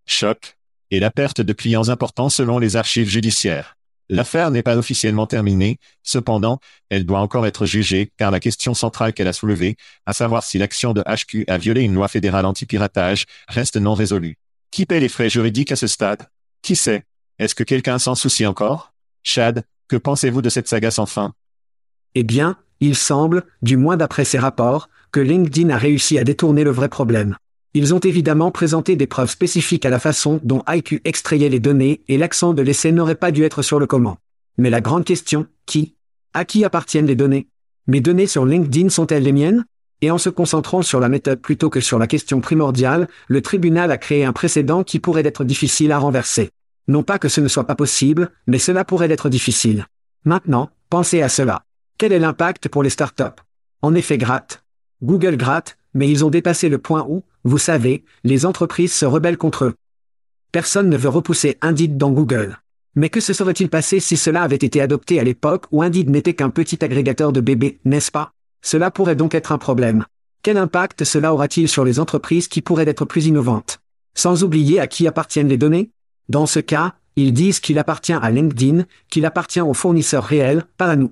Choc. 0.06 0.56
Et 0.90 1.00
la 1.00 1.10
perte 1.10 1.42
de 1.42 1.52
clients 1.52 1.90
importants 1.90 2.30
selon 2.30 2.58
les 2.58 2.76
archives 2.76 3.08
judiciaires. 3.08 3.75
L'affaire 4.08 4.50
n'est 4.50 4.62
pas 4.62 4.76
officiellement 4.76 5.26
terminée, 5.26 5.78
cependant, 6.02 6.60
elle 6.90 7.04
doit 7.04 7.18
encore 7.18 7.46
être 7.46 7.66
jugée 7.66 8.12
car 8.16 8.30
la 8.30 8.38
question 8.38 8.72
centrale 8.72 9.12
qu'elle 9.12 9.26
a 9.26 9.32
soulevée, 9.32 9.76
à 10.06 10.12
savoir 10.12 10.44
si 10.44 10.58
l'action 10.58 10.92
de 10.92 11.02
HQ 11.02 11.44
a 11.48 11.58
violé 11.58 11.82
une 11.82 11.94
loi 11.94 12.06
fédérale 12.06 12.46
anti-piratage, 12.46 13.26
reste 13.48 13.76
non 13.76 13.94
résolue. 13.94 14.36
Qui 14.70 14.86
paie 14.86 15.00
les 15.00 15.08
frais 15.08 15.30
juridiques 15.30 15.72
à 15.72 15.76
ce 15.76 15.86
stade? 15.88 16.28
Qui 16.62 16.76
sait? 16.76 17.04
Est-ce 17.38 17.54
que 17.54 17.64
quelqu'un 17.64 17.98
s'en 17.98 18.14
soucie 18.14 18.46
encore? 18.46 18.94
Chad, 19.22 19.64
que 19.88 19.96
pensez-vous 19.96 20.42
de 20.42 20.48
cette 20.48 20.68
saga 20.68 20.90
sans 20.90 21.06
fin? 21.06 21.32
Eh 22.14 22.22
bien, 22.22 22.56
il 22.80 22.94
semble, 22.94 23.44
du 23.62 23.76
moins 23.76 23.96
d'après 23.96 24.24
ces 24.24 24.38
rapports, 24.38 24.88
que 25.10 25.20
LinkedIn 25.20 25.70
a 25.70 25.78
réussi 25.78 26.18
à 26.18 26.24
détourner 26.24 26.62
le 26.62 26.70
vrai 26.70 26.88
problème. 26.88 27.36
Ils 27.76 27.92
ont 27.92 27.98
évidemment 27.98 28.50
présenté 28.50 28.96
des 28.96 29.06
preuves 29.06 29.28
spécifiques 29.28 29.84
à 29.84 29.90
la 29.90 29.98
façon 29.98 30.40
dont 30.42 30.62
IQ 30.66 31.02
extrayait 31.04 31.50
les 31.50 31.60
données 31.60 32.00
et 32.08 32.16
l'accent 32.16 32.54
de 32.54 32.62
l'essai 32.62 32.90
n'aurait 32.90 33.16
pas 33.16 33.30
dû 33.30 33.44
être 33.44 33.60
sur 33.60 33.78
le 33.78 33.86
comment. 33.86 34.16
Mais 34.56 34.70
la 34.70 34.80
grande 34.80 35.04
question, 35.04 35.46
qui 35.66 35.94
À 36.32 36.46
qui 36.46 36.64
appartiennent 36.64 37.04
les 37.04 37.16
données? 37.16 37.48
Mes 37.86 38.00
données 38.00 38.28
sur 38.28 38.46
LinkedIn 38.46 38.88
sont-elles 38.88 39.24
les 39.24 39.32
miennes? 39.32 39.66
Et 40.00 40.10
en 40.10 40.16
se 40.16 40.30
concentrant 40.30 40.80
sur 40.80 41.00
la 41.00 41.10
méthode 41.10 41.42
plutôt 41.42 41.68
que 41.68 41.82
sur 41.82 41.98
la 41.98 42.06
question 42.06 42.40
primordiale, 42.40 43.08
le 43.28 43.42
tribunal 43.42 43.90
a 43.90 43.98
créé 43.98 44.24
un 44.24 44.32
précédent 44.32 44.82
qui 44.82 44.98
pourrait 44.98 45.26
être 45.26 45.44
difficile 45.44 45.92
à 45.92 45.98
renverser. 45.98 46.48
Non 46.88 47.02
pas 47.02 47.18
que 47.18 47.28
ce 47.28 47.42
ne 47.42 47.48
soit 47.48 47.66
pas 47.66 47.74
possible, 47.74 48.30
mais 48.46 48.58
cela 48.58 48.86
pourrait 48.86 49.10
être 49.10 49.28
difficile. 49.28 49.84
Maintenant, 50.24 50.70
pensez 50.88 51.20
à 51.20 51.28
cela. 51.28 51.64
Quel 51.98 52.14
est 52.14 52.20
l'impact 52.20 52.70
pour 52.70 52.82
les 52.82 52.88
startups? 52.88 53.42
En 53.82 53.94
effet, 53.94 54.16
gratte. 54.16 54.64
Google 55.02 55.36
gratte, 55.36 55.76
mais 55.96 56.08
ils 56.08 56.24
ont 56.24 56.30
dépassé 56.30 56.68
le 56.68 56.78
point 56.78 57.04
où, 57.08 57.24
vous 57.42 57.58
savez, 57.58 58.04
les 58.22 58.46
entreprises 58.46 58.92
se 58.92 59.06
rebellent 59.06 59.38
contre 59.38 59.64
eux. 59.64 59.74
Personne 60.52 60.88
ne 60.88 60.96
veut 60.96 61.08
repousser 61.08 61.56
Indeed 61.62 61.96
dans 61.96 62.10
Google. 62.10 62.58
Mais 62.94 63.08
que 63.08 63.20
se 63.20 63.32
serait-il 63.32 63.68
passé 63.68 63.98
si 63.98 64.16
cela 64.16 64.42
avait 64.42 64.56
été 64.56 64.80
adopté 64.80 65.18
à 65.18 65.24
l'époque 65.24 65.64
où 65.72 65.82
Indeed 65.82 66.10
n'était 66.10 66.34
qu'un 66.34 66.50
petit 66.50 66.84
agrégateur 66.84 67.32
de 67.32 67.40
bébés, 67.40 67.78
n'est-ce 67.84 68.10
pas? 68.12 68.32
Cela 68.62 68.90
pourrait 68.90 69.16
donc 69.16 69.34
être 69.34 69.52
un 69.52 69.58
problème. 69.58 70.04
Quel 70.42 70.58
impact 70.58 71.04
cela 71.04 71.34
aura-t-il 71.34 71.68
sur 71.68 71.84
les 71.84 71.98
entreprises 71.98 72.48
qui 72.48 72.62
pourraient 72.62 72.88
être 72.88 73.04
plus 73.04 73.26
innovantes? 73.26 73.78
Sans 74.14 74.44
oublier 74.44 74.80
à 74.80 74.86
qui 74.86 75.06
appartiennent 75.06 75.48
les 75.48 75.58
données? 75.58 75.90
Dans 76.28 76.46
ce 76.46 76.60
cas, 76.60 76.94
ils 77.16 77.32
disent 77.32 77.60
qu'il 77.60 77.78
appartient 77.78 78.12
à 78.12 78.30
LinkedIn, 78.30 78.84
qu'il 79.10 79.26
appartient 79.26 79.60
aux 79.60 79.74
fournisseurs 79.74 80.24
réels, 80.24 80.64
pas 80.76 80.86
à 80.86 80.96
nous. 80.96 81.10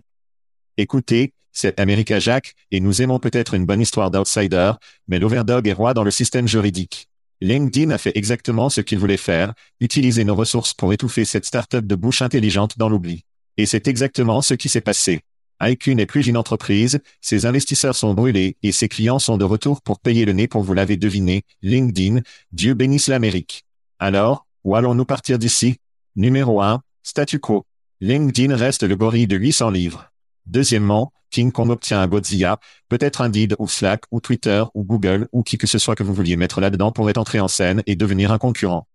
Écoutez, 0.77 1.33
c'est 1.55 1.81
America 1.81 2.19
Jack, 2.19 2.53
et 2.71 2.81
nous 2.81 3.01
aimons 3.01 3.19
peut-être 3.19 3.55
une 3.55 3.65
bonne 3.65 3.81
histoire 3.81 4.11
d'outsider, 4.11 4.73
mais 5.09 5.19
l'overdog 5.19 5.67
est 5.67 5.73
roi 5.73 5.95
dans 5.95 6.05
le 6.05 6.11
système 6.11 6.47
juridique. 6.47 7.09
LinkedIn 7.41 7.91
a 7.91 7.99
fait 7.99 8.17
exactement 8.17 8.69
ce 8.69 8.81
qu'il 8.81 8.99
voulait 8.99 9.17
faire, 9.17 9.55
utiliser 9.81 10.25
nos 10.25 10.35
ressources 10.35 10.75
pour 10.75 10.93
étouffer 10.93 11.25
cette 11.25 11.47
start-up 11.47 11.87
de 11.87 11.95
bouche 11.95 12.23
intelligente 12.23 12.77
dans 12.77 12.89
l'oubli. 12.89 13.25
Et 13.57 13.67
c'est 13.67 13.89
exactement 13.89 14.43
ce 14.43 14.55
qui 14.55 14.69
s'est 14.69 14.81
passé. 14.81 15.21
IQ 15.63 15.95
n'est 15.95 16.07
plus 16.07 16.27
une 16.27 16.37
entreprise, 16.37 17.01
ses 17.21 17.47
investisseurs 17.47 17.95
sont 17.95 18.15
brûlés 18.15 18.57
et 18.63 18.73
ses 18.73 18.89
clients 18.89 19.19
sont 19.21 19.37
de 19.39 19.45
retour 19.45 19.81
pour 19.83 20.01
payer 20.01 20.25
le 20.25 20.33
nez 20.33 20.49
pour 20.49 20.63
vous 20.63 20.75
l'avez 20.75 20.97
deviné, 20.97 21.43
LinkedIn, 21.63 22.21
Dieu 22.53 22.75
bénisse 22.75 23.09
l'Amérique. 23.09 23.65
Alors, 23.99 24.47
où 24.65 24.75
allons-nous 24.75 25.05
partir 25.05 25.39
d'ici? 25.39 25.77
Numéro 26.17 26.61
1, 26.61 26.83
statu 27.03 27.39
quo. 27.39 27.65
LinkedIn 28.01 28.55
reste 28.57 28.83
le 28.83 28.97
gorille 28.97 29.27
de 29.27 29.37
800 29.37 29.71
livres. 29.71 30.11
Deuxièmement, 30.47 31.13
King 31.35 31.51
Kong 31.51 31.69
obtient 31.71 32.01
un 32.01 32.07
Godzilla, 32.07 32.61
peut-être 32.89 33.21
Indeed 33.21 33.57
ou 33.59 33.67
Slack 33.67 34.05
ou 34.13 34.21
Twitter 34.21 34.63
ou 34.73 34.85
Google 34.85 35.27
ou 35.33 35.43
qui 35.43 35.59
que 35.59 35.67
ce 35.67 35.79
soit 35.81 35.97
que 35.97 36.05
vous 36.05 36.15
vouliez 36.15 36.37
mettre 36.37 36.61
là-dedans 36.61 36.93
pourrait 36.93 37.19
entrer 37.19 37.41
en 37.41 37.49
scène 37.49 37.83
et 37.89 37.97
devenir 37.97 38.31
un 38.31 38.39
concurrent. 38.39 38.87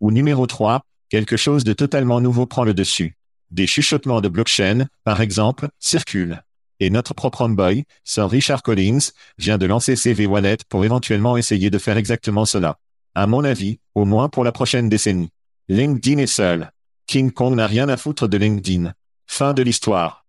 Ou 0.00 0.10
numéro 0.10 0.46
3, 0.46 0.82
quelque 1.08 1.38
chose 1.38 1.64
de 1.64 1.72
totalement 1.72 2.20
nouveau 2.20 2.44
prend 2.44 2.64
le 2.64 2.74
dessus. 2.74 3.16
Des 3.50 3.66
chuchotements 3.66 4.20
de 4.20 4.28
blockchain, 4.28 4.86
par 5.02 5.22
exemple, 5.22 5.70
circulent. 5.78 6.42
Et 6.78 6.90
notre 6.90 7.14
propre 7.14 7.40
homeboy, 7.40 7.84
Sir 8.04 8.28
Richard 8.28 8.62
Collins, 8.62 9.12
vient 9.38 9.56
de 9.56 9.64
lancer 9.64 9.96
CV 9.96 10.26
Wallet 10.26 10.58
pour 10.68 10.84
éventuellement 10.84 11.38
essayer 11.38 11.70
de 11.70 11.78
faire 11.78 11.96
exactement 11.96 12.44
cela. 12.44 12.76
À 13.14 13.26
mon 13.26 13.44
avis, 13.44 13.80
au 13.94 14.04
moins 14.04 14.28
pour 14.28 14.44
la 14.44 14.52
prochaine 14.52 14.90
décennie. 14.90 15.30
LinkedIn 15.70 16.18
est 16.18 16.26
seul. 16.26 16.70
King 17.06 17.30
Kong 17.30 17.54
n'a 17.54 17.66
rien 17.66 17.88
à 17.88 17.96
foutre 17.96 18.28
de 18.28 18.36
LinkedIn. 18.36 18.92
Fin 19.26 19.54
de 19.54 19.62
l'histoire. 19.62 20.26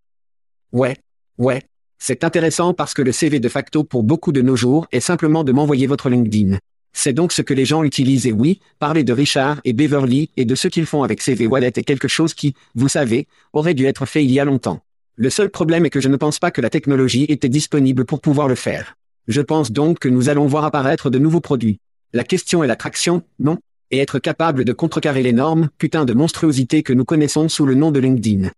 Ouais, 0.71 0.97
ouais. 1.38 1.62
C'est 2.00 2.24
intéressant 2.24 2.74
parce 2.74 2.93
que 2.93 3.02
le 3.02 3.12
CV 3.12 3.39
de 3.39 3.48
facto 3.48 3.84
pour 3.84 4.04
beaucoup 4.04 4.32
de 4.32 4.41
nos 4.41 4.56
jours 4.56 4.88
est 4.91 5.00
simplement 5.00 5.43
de 5.43 5.54
m'envoyer 5.54 5.88
votre 5.88 6.10
LinkedIn. 6.10 6.58
C'est 6.91 7.13
donc 7.13 7.32
ce 7.32 7.41
que 7.41 7.54
les 7.54 7.65
gens 7.65 7.84
utilisent 7.84 8.28
et 8.28 8.32
oui, 8.32 8.60
parler 8.78 9.04
de 9.04 9.13
Richard 9.13 9.60
et 9.63 9.74
Beverly 9.74 10.30
et 10.38 10.46
de 10.46 10.54
ce 10.54 10.67
qu'ils 10.67 10.86
font 10.86 11.04
avec 11.04 11.22
CV 11.22 11.48
Wallet 11.48 11.74
est 11.76 11.84
quelque 11.84 12.08
chose 12.08 12.34
qui, 12.34 12.54
vous 12.76 12.88
savez, 12.88 13.28
aurait 13.52 13.74
dû 13.74 13.86
être 13.86 14.06
fait 14.06 14.24
il 14.24 14.32
y 14.32 14.39
a 14.39 14.46
longtemps. 14.46 14.82
Le 15.15 15.30
seul 15.30 15.50
problème 15.50 15.86
est 15.86 15.89
que 15.89 16.02
je 16.02 16.10
ne 16.10 16.17
pense 16.17 16.39
pas 16.39 16.52
que 16.52 16.62
la 16.62 16.69
technologie 16.69 17.26
était 17.30 17.50
disponible 17.50 18.06
pour 18.06 18.19
pouvoir 18.22 18.48
le 18.48 18.56
faire. 18.56 18.96
Je 19.28 19.41
pense 19.41 19.72
donc 19.72 20.00
que 20.00 20.10
nous 20.10 20.30
allons 20.30 20.46
voir 20.46 20.65
apparaître 20.65 21.10
de 21.10 21.19
nouveaux 21.19 21.39
produits. 21.39 21.80
La 22.13 22.24
question 22.24 22.63
est 22.63 22.67
l'attraction, 22.67 23.24
non? 23.39 23.58
Et 23.89 24.00
être 24.00 24.19
capable 24.19 24.65
de 24.65 24.74
contrecarrer 24.74 25.24
l'énorme, 25.24 25.69
putain 25.78 26.04
de 26.04 26.13
monstruosité 26.13 26.84
que 26.84 26.93
nous 26.93 27.06
connaissons 27.06 27.48
sous 27.48 27.65
le 27.65 27.76
nom 27.76 27.91
de 27.91 28.00
LinkedIn. 28.00 28.50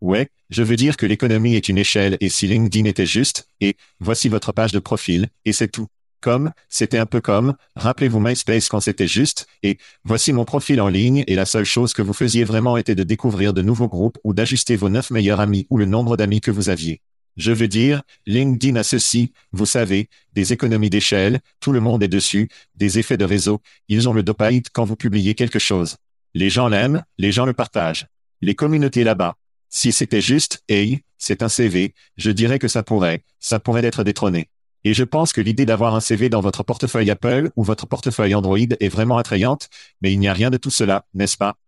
Ouais, 0.00 0.28
je 0.50 0.62
veux 0.62 0.76
dire 0.76 0.96
que 0.96 1.06
l'économie 1.06 1.54
est 1.54 1.68
une 1.68 1.78
échelle 1.78 2.16
et 2.20 2.28
si 2.28 2.46
LinkedIn 2.46 2.84
était 2.84 3.06
juste, 3.06 3.48
et 3.60 3.76
voici 3.98 4.28
votre 4.28 4.52
page 4.52 4.72
de 4.72 4.78
profil, 4.78 5.28
et 5.44 5.52
c'est 5.52 5.68
tout. 5.68 5.86
Comme, 6.20 6.52
c'était 6.68 6.98
un 6.98 7.06
peu 7.06 7.20
comme, 7.20 7.54
rappelez-vous 7.76 8.20
MySpace 8.20 8.68
quand 8.68 8.80
c'était 8.80 9.06
juste, 9.06 9.46
et 9.62 9.78
voici 10.04 10.32
mon 10.32 10.44
profil 10.44 10.80
en 10.80 10.88
ligne 10.88 11.24
et 11.26 11.34
la 11.34 11.44
seule 11.44 11.64
chose 11.64 11.92
que 11.92 12.02
vous 12.02 12.14
faisiez 12.14 12.44
vraiment 12.44 12.76
était 12.76 12.94
de 12.94 13.04
découvrir 13.04 13.52
de 13.52 13.62
nouveaux 13.62 13.88
groupes 13.88 14.18
ou 14.24 14.34
d'ajuster 14.34 14.76
vos 14.76 14.88
neuf 14.88 15.10
meilleurs 15.10 15.40
amis 15.40 15.66
ou 15.70 15.78
le 15.78 15.84
nombre 15.84 16.16
d'amis 16.16 16.40
que 16.40 16.50
vous 16.50 16.68
aviez. 16.68 17.00
Je 17.36 17.52
veux 17.52 17.68
dire, 17.68 18.02
LinkedIn 18.26 18.76
a 18.76 18.82
ceci, 18.82 19.32
vous 19.52 19.66
savez, 19.66 20.08
des 20.32 20.52
économies 20.52 20.90
d'échelle, 20.90 21.40
tout 21.60 21.70
le 21.70 21.80
monde 21.80 22.02
est 22.02 22.08
dessus, 22.08 22.48
des 22.74 22.98
effets 22.98 23.18
de 23.18 23.26
réseau, 23.26 23.60
ils 23.88 24.08
ont 24.08 24.14
le 24.14 24.22
dopamine 24.22 24.62
quand 24.72 24.84
vous 24.84 24.96
publiez 24.96 25.34
quelque 25.34 25.58
chose. 25.58 25.96
Les 26.34 26.50
gens 26.50 26.68
l'aiment, 26.68 27.04
les 27.18 27.32
gens 27.32 27.44
le 27.44 27.52
partagent. 27.52 28.06
Les 28.40 28.54
communautés 28.54 29.04
là-bas, 29.04 29.36
si 29.76 29.92
c'était 29.92 30.22
juste, 30.22 30.62
hey, 30.70 31.02
c'est 31.18 31.42
un 31.42 31.50
CV, 31.50 31.92
je 32.16 32.30
dirais 32.30 32.58
que 32.58 32.66
ça 32.66 32.82
pourrait, 32.82 33.24
ça 33.40 33.60
pourrait 33.60 33.84
être 33.84 34.04
détrôné. 34.04 34.48
Et 34.84 34.94
je 34.94 35.04
pense 35.04 35.34
que 35.34 35.42
l'idée 35.42 35.66
d'avoir 35.66 35.94
un 35.94 36.00
CV 36.00 36.30
dans 36.30 36.40
votre 36.40 36.62
portefeuille 36.62 37.10
Apple 37.10 37.50
ou 37.56 37.62
votre 37.62 37.86
portefeuille 37.86 38.34
Android 38.34 38.56
est 38.56 38.88
vraiment 38.88 39.18
attrayante, 39.18 39.68
mais 40.00 40.14
il 40.14 40.18
n'y 40.18 40.28
a 40.28 40.32
rien 40.32 40.48
de 40.48 40.56
tout 40.56 40.70
cela, 40.70 41.04
n'est-ce 41.12 41.36
pas? 41.36 41.58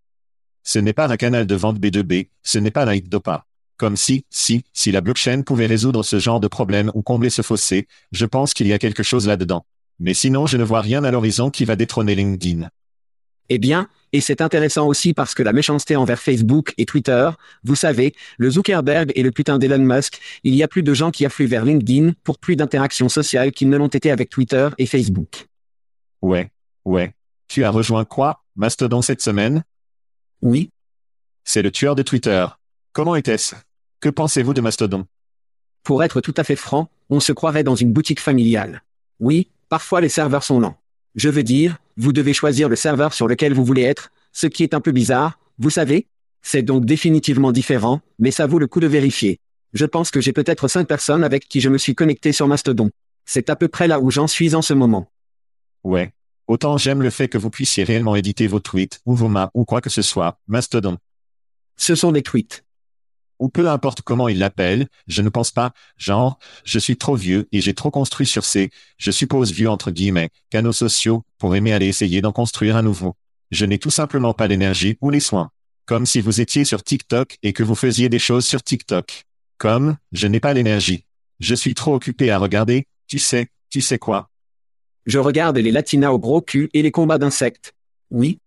Ce 0.64 0.78
n'est 0.78 0.94
pas 0.94 1.12
un 1.12 1.18
canal 1.18 1.46
de 1.46 1.54
vente 1.54 1.78
B2B, 1.78 2.30
ce 2.42 2.58
n'est 2.58 2.70
pas 2.70 2.86
la 2.86 2.98
dopa. 2.98 3.44
Comme 3.76 3.98
si, 3.98 4.24
si, 4.30 4.64
si 4.72 4.90
la 4.90 5.02
blockchain 5.02 5.42
pouvait 5.42 5.66
résoudre 5.66 6.02
ce 6.02 6.18
genre 6.18 6.40
de 6.40 6.48
problème 6.48 6.90
ou 6.94 7.02
combler 7.02 7.28
ce 7.28 7.42
fossé, 7.42 7.88
je 8.12 8.24
pense 8.24 8.54
qu'il 8.54 8.68
y 8.68 8.72
a 8.72 8.78
quelque 8.78 9.02
chose 9.02 9.26
là-dedans. 9.26 9.66
Mais 9.98 10.14
sinon, 10.14 10.46
je 10.46 10.56
ne 10.56 10.64
vois 10.64 10.80
rien 10.80 11.04
à 11.04 11.10
l'horizon 11.10 11.50
qui 11.50 11.66
va 11.66 11.76
détrôner 11.76 12.14
LinkedIn. 12.14 12.70
Eh 13.50 13.58
bien, 13.58 13.86
Et 14.12 14.20
c'est 14.20 14.40
intéressant 14.40 14.86
aussi 14.86 15.12
parce 15.12 15.34
que 15.34 15.42
la 15.42 15.52
méchanceté 15.52 15.96
envers 15.96 16.20
Facebook 16.20 16.72
et 16.78 16.86
Twitter, 16.86 17.30
vous 17.62 17.74
savez, 17.74 18.14
le 18.38 18.50
Zuckerberg 18.50 19.12
et 19.14 19.22
le 19.22 19.30
putain 19.30 19.58
d'Elon 19.58 19.78
Musk, 19.78 20.18
il 20.44 20.54
y 20.54 20.62
a 20.62 20.68
plus 20.68 20.82
de 20.82 20.94
gens 20.94 21.10
qui 21.10 21.26
affluent 21.26 21.46
vers 21.46 21.64
LinkedIn 21.64 22.12
pour 22.24 22.38
plus 22.38 22.56
d'interactions 22.56 23.08
sociales 23.08 23.52
qu'ils 23.52 23.68
ne 23.68 23.76
l'ont 23.76 23.88
été 23.88 24.10
avec 24.10 24.30
Twitter 24.30 24.68
et 24.78 24.86
Facebook. 24.86 25.46
Ouais, 26.22 26.50
ouais. 26.84 27.14
Tu 27.48 27.64
as 27.64 27.70
rejoint 27.70 28.04
quoi, 28.04 28.42
Mastodon 28.56 29.02
cette 29.02 29.22
semaine? 29.22 29.62
Oui, 30.42 30.70
C'est 31.44 31.62
le 31.62 31.70
tueur 31.70 31.94
de 31.94 32.02
Twitter. 32.02 32.46
Comment 32.92 33.16
était-ce? 33.16 33.54
Que 34.00 34.08
pensez-vous 34.08 34.54
de 34.54 34.60
Mastodon? 34.60 35.06
Pour 35.82 36.04
être 36.04 36.20
tout 36.20 36.34
à 36.36 36.44
fait 36.44 36.56
franc, 36.56 36.88
on 37.10 37.20
se 37.20 37.32
croirait 37.32 37.64
dans 37.64 37.74
une 37.74 37.92
boutique 37.92 38.20
familiale. 38.20 38.82
Oui, 39.18 39.48
parfois 39.68 40.00
les 40.00 40.08
serveurs 40.08 40.44
sont 40.44 40.60
lents. 40.60 40.76
Je 41.14 41.28
veux 41.28 41.42
dire, 41.42 41.78
vous 41.98 42.12
devez 42.12 42.32
choisir 42.32 42.68
le 42.68 42.76
serveur 42.76 43.12
sur 43.12 43.26
lequel 43.26 43.52
vous 43.52 43.64
voulez 43.64 43.82
être, 43.82 44.10
ce 44.32 44.46
qui 44.46 44.62
est 44.62 44.72
un 44.72 44.80
peu 44.80 44.92
bizarre, 44.92 45.38
vous 45.58 45.68
savez? 45.68 46.06
C'est 46.42 46.62
donc 46.62 46.84
définitivement 46.84 47.50
différent, 47.50 48.00
mais 48.20 48.30
ça 48.30 48.46
vaut 48.46 48.60
le 48.60 48.68
coup 48.68 48.78
de 48.78 48.86
vérifier. 48.86 49.40
Je 49.72 49.84
pense 49.84 50.10
que 50.10 50.20
j'ai 50.20 50.32
peut-être 50.32 50.68
cinq 50.68 50.86
personnes 50.86 51.24
avec 51.24 51.48
qui 51.48 51.60
je 51.60 51.68
me 51.68 51.76
suis 51.76 51.96
connecté 51.96 52.32
sur 52.32 52.46
Mastodon. 52.46 52.90
C'est 53.26 53.50
à 53.50 53.56
peu 53.56 53.66
près 53.66 53.88
là 53.88 54.00
où 54.00 54.10
j'en 54.10 54.28
suis 54.28 54.54
en 54.54 54.62
ce 54.62 54.72
moment. 54.74 55.10
Ouais. 55.82 56.12
Autant 56.46 56.78
j'aime 56.78 57.02
le 57.02 57.10
fait 57.10 57.28
que 57.28 57.36
vous 57.36 57.50
puissiez 57.50 57.84
réellement 57.84 58.16
éditer 58.16 58.46
vos 58.46 58.60
tweets, 58.60 59.00
ou 59.04 59.14
vos 59.14 59.28
maps, 59.28 59.50
ou 59.52 59.64
quoi 59.64 59.80
que 59.80 59.90
ce 59.90 60.00
soit, 60.00 60.38
Mastodon. 60.46 60.96
Ce 61.76 61.94
sont 61.96 62.12
des 62.12 62.22
tweets. 62.22 62.64
Ou 63.38 63.48
peu 63.48 63.68
importe 63.68 64.02
comment 64.02 64.28
ils 64.28 64.38
l'appellent, 64.38 64.88
je 65.06 65.22
ne 65.22 65.28
pense 65.28 65.50
pas, 65.50 65.72
genre, 65.96 66.38
je 66.64 66.78
suis 66.78 66.96
trop 66.96 67.14
vieux 67.14 67.46
et 67.52 67.60
j'ai 67.60 67.74
trop 67.74 67.90
construit 67.90 68.26
sur 68.26 68.44
ces, 68.44 68.70
je 68.96 69.10
suppose 69.10 69.52
vieux 69.52 69.70
entre 69.70 69.90
guillemets, 69.90 70.30
canaux 70.50 70.72
sociaux, 70.72 71.22
pour 71.38 71.54
aimer 71.54 71.72
aller 71.72 71.86
essayer 71.86 72.20
d'en 72.20 72.32
construire 72.32 72.76
un 72.76 72.82
nouveau. 72.82 73.14
Je 73.50 73.64
n'ai 73.64 73.78
tout 73.78 73.90
simplement 73.90 74.34
pas 74.34 74.48
l'énergie 74.48 74.98
ou 75.00 75.10
les 75.10 75.20
soins. 75.20 75.50
Comme 75.86 76.04
si 76.04 76.20
vous 76.20 76.40
étiez 76.40 76.64
sur 76.64 76.82
TikTok 76.82 77.38
et 77.42 77.52
que 77.52 77.62
vous 77.62 77.74
faisiez 77.76 78.08
des 78.08 78.18
choses 78.18 78.44
sur 78.44 78.62
TikTok. 78.62 79.24
Comme, 79.56 79.96
je 80.12 80.26
n'ai 80.26 80.40
pas 80.40 80.52
l'énergie. 80.52 81.04
Je 81.40 81.54
suis 81.54 81.74
trop 81.74 81.94
occupé 81.94 82.30
à 82.30 82.38
regarder, 82.38 82.86
tu 83.06 83.18
sais, 83.18 83.48
tu 83.70 83.80
sais 83.80 83.98
quoi. 83.98 84.28
Je 85.06 85.18
regarde 85.18 85.56
les 85.56 85.70
latinas 85.70 86.10
au 86.10 86.18
gros 86.18 86.42
cul 86.42 86.68
et 86.74 86.82
les 86.82 86.90
combats 86.90 87.18
d'insectes. 87.18 87.72
Oui, 88.10 88.40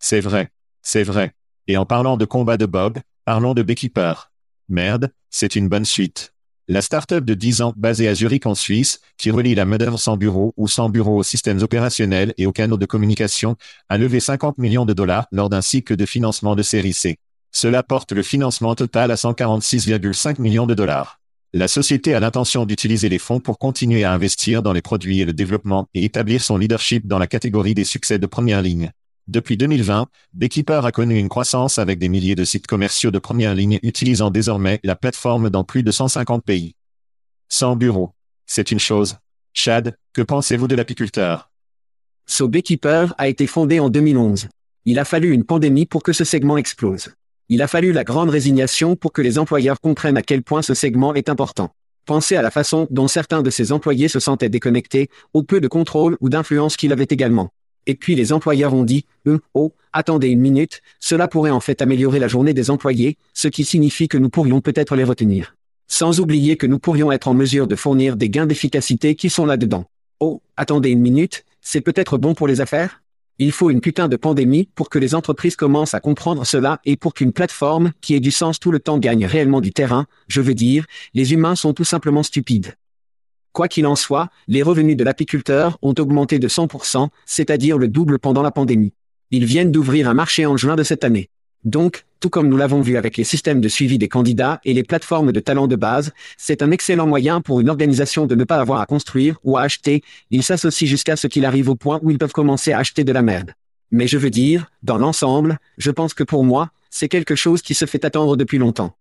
C'est 0.00 0.20
vrai. 0.20 0.50
C'est 0.82 1.02
vrai. 1.02 1.32
Et 1.66 1.76
en 1.76 1.86
parlant 1.86 2.16
de 2.16 2.24
combat 2.24 2.56
de 2.56 2.66
Bob, 2.66 2.98
parlons 3.24 3.54
de 3.54 3.62
Beekeeper. 3.62 4.30
Merde, 4.68 5.10
c'est 5.30 5.56
une 5.56 5.68
bonne 5.68 5.84
suite. 5.84 6.32
La 6.68 6.80
start-up 6.80 7.24
de 7.24 7.34
10 7.34 7.60
ans 7.62 7.74
basée 7.76 8.08
à 8.08 8.14
Zurich 8.14 8.46
en 8.46 8.54
Suisse, 8.54 9.00
qui 9.18 9.30
relie 9.30 9.54
la 9.54 9.66
main-d'œuvre 9.66 9.98
sans 9.98 10.16
bureau 10.16 10.54
ou 10.56 10.66
sans 10.66 10.88
bureau 10.88 11.18
aux 11.18 11.22
systèmes 11.22 11.62
opérationnels 11.62 12.32
et 12.38 12.46
aux 12.46 12.52
canaux 12.52 12.78
de 12.78 12.86
communication, 12.86 13.56
a 13.88 13.98
levé 13.98 14.20
50 14.20 14.56
millions 14.58 14.86
de 14.86 14.94
dollars 14.94 15.26
lors 15.30 15.50
d'un 15.50 15.60
cycle 15.60 15.96
de 15.96 16.06
financement 16.06 16.56
de 16.56 16.62
série 16.62 16.94
C. 16.94 17.18
Cela 17.52 17.82
porte 17.82 18.12
le 18.12 18.22
financement 18.22 18.74
total 18.74 19.10
à 19.10 19.16
146,5 19.16 20.40
millions 20.40 20.66
de 20.66 20.74
dollars. 20.74 21.20
La 21.52 21.68
société 21.68 22.14
a 22.14 22.20
l'intention 22.20 22.66
d'utiliser 22.66 23.08
les 23.08 23.18
fonds 23.18 23.40
pour 23.40 23.58
continuer 23.58 24.02
à 24.04 24.12
investir 24.12 24.62
dans 24.62 24.72
les 24.72 24.82
produits 24.82 25.20
et 25.20 25.24
le 25.24 25.32
développement 25.32 25.86
et 25.94 26.04
établir 26.04 26.42
son 26.42 26.56
leadership 26.56 27.06
dans 27.06 27.18
la 27.18 27.26
catégorie 27.26 27.74
des 27.74 27.84
succès 27.84 28.18
de 28.18 28.26
première 28.26 28.62
ligne. 28.62 28.90
Depuis 29.26 29.56
2020, 29.56 30.06
Beekeeper 30.34 30.84
a 30.84 30.92
connu 30.92 31.18
une 31.18 31.30
croissance 31.30 31.78
avec 31.78 31.98
des 31.98 32.10
milliers 32.10 32.34
de 32.34 32.44
sites 32.44 32.66
commerciaux 32.66 33.10
de 33.10 33.18
première 33.18 33.54
ligne 33.54 33.78
utilisant 33.82 34.30
désormais 34.30 34.80
la 34.84 34.96
plateforme 34.96 35.48
dans 35.48 35.64
plus 35.64 35.82
de 35.82 35.90
150 35.90 36.44
pays. 36.44 36.74
Sans 37.48 37.74
bureau. 37.74 38.10
C'est 38.44 38.70
une 38.70 38.78
chose. 38.78 39.16
Chad, 39.54 39.96
que 40.12 40.20
pensez-vous 40.20 40.68
de 40.68 40.74
l'apiculteur? 40.74 41.50
So 42.26 42.48
Beekeeper 42.48 43.14
a 43.16 43.28
été 43.28 43.46
fondé 43.46 43.80
en 43.80 43.88
2011. 43.88 44.48
Il 44.84 44.98
a 44.98 45.06
fallu 45.06 45.32
une 45.32 45.44
pandémie 45.44 45.86
pour 45.86 46.02
que 46.02 46.12
ce 46.12 46.24
segment 46.24 46.58
explose. 46.58 47.14
Il 47.48 47.62
a 47.62 47.66
fallu 47.66 47.92
la 47.92 48.04
grande 48.04 48.28
résignation 48.28 48.94
pour 48.94 49.12
que 49.12 49.22
les 49.22 49.38
employeurs 49.38 49.80
comprennent 49.80 50.18
à 50.18 50.22
quel 50.22 50.42
point 50.42 50.60
ce 50.60 50.74
segment 50.74 51.14
est 51.14 51.30
important. 51.30 51.70
Pensez 52.04 52.36
à 52.36 52.42
la 52.42 52.50
façon 52.50 52.86
dont 52.90 53.08
certains 53.08 53.40
de 53.40 53.48
ces 53.48 53.72
employés 53.72 54.08
se 54.08 54.20
sentaient 54.20 54.50
déconnectés, 54.50 55.08
au 55.32 55.42
peu 55.42 55.62
de 55.62 55.68
contrôle 55.68 56.18
ou 56.20 56.28
d'influence 56.28 56.76
qu'il 56.76 56.92
avait 56.92 57.06
également. 57.08 57.50
Et 57.86 57.94
puis 57.94 58.14
les 58.14 58.32
employeurs 58.32 58.74
ont 58.74 58.84
dit, 58.84 59.06
eux, 59.26 59.40
oh, 59.54 59.72
attendez 59.92 60.28
une 60.28 60.40
minute, 60.40 60.82
cela 61.00 61.28
pourrait 61.28 61.50
en 61.50 61.60
fait 61.60 61.82
améliorer 61.82 62.18
la 62.18 62.28
journée 62.28 62.54
des 62.54 62.70
employés, 62.70 63.16
ce 63.32 63.48
qui 63.48 63.64
signifie 63.64 64.08
que 64.08 64.18
nous 64.18 64.30
pourrions 64.30 64.60
peut-être 64.60 64.96
les 64.96 65.04
retenir. 65.04 65.56
Sans 65.86 66.20
oublier 66.20 66.56
que 66.56 66.66
nous 66.66 66.78
pourrions 66.78 67.12
être 67.12 67.28
en 67.28 67.34
mesure 67.34 67.66
de 67.66 67.76
fournir 67.76 68.16
des 68.16 68.30
gains 68.30 68.46
d'efficacité 68.46 69.14
qui 69.14 69.30
sont 69.30 69.46
là-dedans. 69.46 69.84
Oh, 70.20 70.40
attendez 70.56 70.90
une 70.90 71.00
minute, 71.00 71.44
c'est 71.60 71.80
peut-être 71.80 72.18
bon 72.18 72.34
pour 72.34 72.48
les 72.48 72.60
affaires? 72.60 73.02
Il 73.38 73.50
faut 73.50 73.70
une 73.70 73.80
putain 73.80 74.06
de 74.06 74.16
pandémie 74.16 74.68
pour 74.76 74.88
que 74.88 74.98
les 74.98 75.14
entreprises 75.14 75.56
commencent 75.56 75.94
à 75.94 76.00
comprendre 76.00 76.46
cela 76.46 76.80
et 76.84 76.96
pour 76.96 77.14
qu'une 77.14 77.32
plateforme 77.32 77.92
qui 78.00 78.14
ait 78.14 78.20
du 78.20 78.30
sens 78.30 78.60
tout 78.60 78.70
le 78.70 78.78
temps 78.78 78.98
gagne 78.98 79.26
réellement 79.26 79.60
du 79.60 79.72
terrain, 79.72 80.06
je 80.28 80.40
veux 80.40 80.54
dire, 80.54 80.86
les 81.14 81.32
humains 81.32 81.56
sont 81.56 81.74
tout 81.74 81.84
simplement 81.84 82.22
stupides. 82.22 82.76
Quoi 83.54 83.68
qu'il 83.68 83.86
en 83.86 83.94
soit, 83.94 84.30
les 84.48 84.64
revenus 84.64 84.96
de 84.96 85.04
l'apiculteur 85.04 85.78
ont 85.80 85.94
augmenté 85.96 86.40
de 86.40 86.48
100%, 86.48 87.08
c'est-à-dire 87.24 87.78
le 87.78 87.86
double 87.86 88.18
pendant 88.18 88.42
la 88.42 88.50
pandémie. 88.50 88.92
Ils 89.30 89.44
viennent 89.44 89.70
d'ouvrir 89.70 90.08
un 90.08 90.14
marché 90.14 90.44
en 90.44 90.56
juin 90.56 90.74
de 90.74 90.82
cette 90.82 91.04
année. 91.04 91.30
Donc, 91.62 92.04
tout 92.18 92.30
comme 92.30 92.48
nous 92.48 92.56
l'avons 92.56 92.80
vu 92.80 92.96
avec 92.96 93.16
les 93.16 93.22
systèmes 93.22 93.60
de 93.60 93.68
suivi 93.68 93.96
des 93.96 94.08
candidats 94.08 94.60
et 94.64 94.74
les 94.74 94.82
plateformes 94.82 95.30
de 95.30 95.38
talent 95.38 95.68
de 95.68 95.76
base, 95.76 96.10
c'est 96.36 96.62
un 96.62 96.72
excellent 96.72 97.06
moyen 97.06 97.40
pour 97.40 97.60
une 97.60 97.70
organisation 97.70 98.26
de 98.26 98.34
ne 98.34 98.42
pas 98.42 98.56
avoir 98.56 98.80
à 98.80 98.86
construire 98.86 99.38
ou 99.44 99.56
à 99.56 99.62
acheter, 99.62 100.02
ils 100.32 100.42
s'associent 100.42 100.88
jusqu'à 100.88 101.14
ce 101.14 101.28
qu'il 101.28 101.44
arrive 101.44 101.68
au 101.68 101.76
point 101.76 102.00
où 102.02 102.10
ils 102.10 102.18
peuvent 102.18 102.32
commencer 102.32 102.72
à 102.72 102.78
acheter 102.80 103.04
de 103.04 103.12
la 103.12 103.22
merde. 103.22 103.52
Mais 103.92 104.08
je 104.08 104.18
veux 104.18 104.30
dire, 104.30 104.66
dans 104.82 104.98
l'ensemble, 104.98 105.60
je 105.78 105.92
pense 105.92 106.12
que 106.12 106.24
pour 106.24 106.42
moi, 106.42 106.70
c'est 106.90 107.08
quelque 107.08 107.36
chose 107.36 107.62
qui 107.62 107.74
se 107.74 107.86
fait 107.86 108.04
attendre 108.04 108.36
depuis 108.36 108.58
longtemps. 108.58 108.96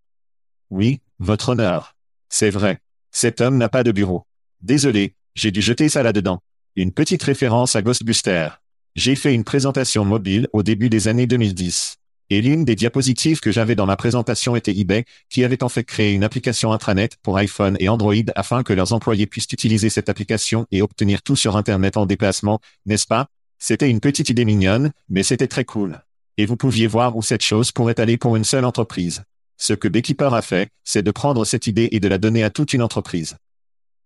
Oui, 0.70 1.02
votre 1.18 1.50
honneur. 1.50 1.96
C'est 2.30 2.52
vrai. 2.52 2.82
Cet 3.10 3.42
homme 3.42 3.58
n'a 3.58 3.70
pas 3.70 3.84
de 3.84 3.92
bureau. 3.92 4.26
Désolé, 4.63 5.13
j'ai 5.36 5.52
dû 5.52 5.62
jeter 5.62 5.89
ça 5.89 6.04
là-dedans. 6.04 6.39
Une 6.78 6.93
petite 6.93 7.21
référence 7.21 7.76
à 7.76 7.82
Ghostbuster. 7.82 8.47
J'ai 8.95 9.15
fait 9.17 9.34
une 9.34 9.43
présentation 9.43 10.06
mobile 10.06 10.47
au 10.54 10.63
début 10.63 10.89
des 10.89 11.10
années 11.10 11.28
2010. 11.28 11.97
Et 12.30 12.41
l'une 12.41 12.63
des 12.63 12.76
diapositives 12.76 13.41
que 13.41 13.52
j'avais 13.52 13.76
dans 13.76 13.86
ma 13.86 13.97
présentation 13.97 14.56
était 14.56 14.71
eBay, 14.71 15.04
qui 15.30 15.43
avait 15.43 15.63
en 15.63 15.69
fait 15.69 15.84
créé 15.84 16.13
une 16.13 16.23
application 16.23 16.71
intranet 16.71 17.17
pour 17.23 17.38
iPhone 17.38 17.76
et 17.82 17.89
Android 17.89 18.13
afin 18.38 18.63
que 18.63 18.71
leurs 18.71 18.93
employés 18.93 19.28
puissent 19.28 19.52
utiliser 19.52 19.89
cette 19.89 20.08
application 20.08 20.65
et 20.71 20.82
obtenir 20.82 21.23
tout 21.23 21.36
sur 21.36 21.58
Internet 21.58 21.97
en 21.97 22.06
déplacement, 22.06 22.62
n'est-ce 22.86 23.06
pas? 23.06 23.28
C'était 23.60 23.89
une 23.89 23.99
petite 23.99 24.30
idée 24.30 24.45
mignonne, 24.45 24.93
mais 25.10 25.23
c'était 25.23 25.47
très 25.47 25.65
cool. 25.65 25.99
Et 26.38 26.45
vous 26.45 26.56
pouviez 26.56 26.88
voir 26.88 27.17
où 27.17 27.21
cette 27.21 27.43
chose 27.43 27.73
pourrait 27.73 27.99
aller 27.99 28.15
pour 28.15 28.38
une 28.38 28.45
seule 28.45 28.63
entreprise. 28.63 29.23
Ce 29.58 29.73
que 29.73 29.89
Beekeeper 29.89 30.34
a 30.34 30.41
fait, 30.41 30.69
c'est 30.86 31.04
de 31.04 31.12
prendre 31.12 31.43
cette 31.43 31.67
idée 31.67 31.89
et 31.91 31.99
de 31.99 32.08
la 32.08 32.17
donner 32.17 32.45
à 32.45 32.49
toute 32.49 32.71
une 32.71 32.82
entreprise. 32.82 33.36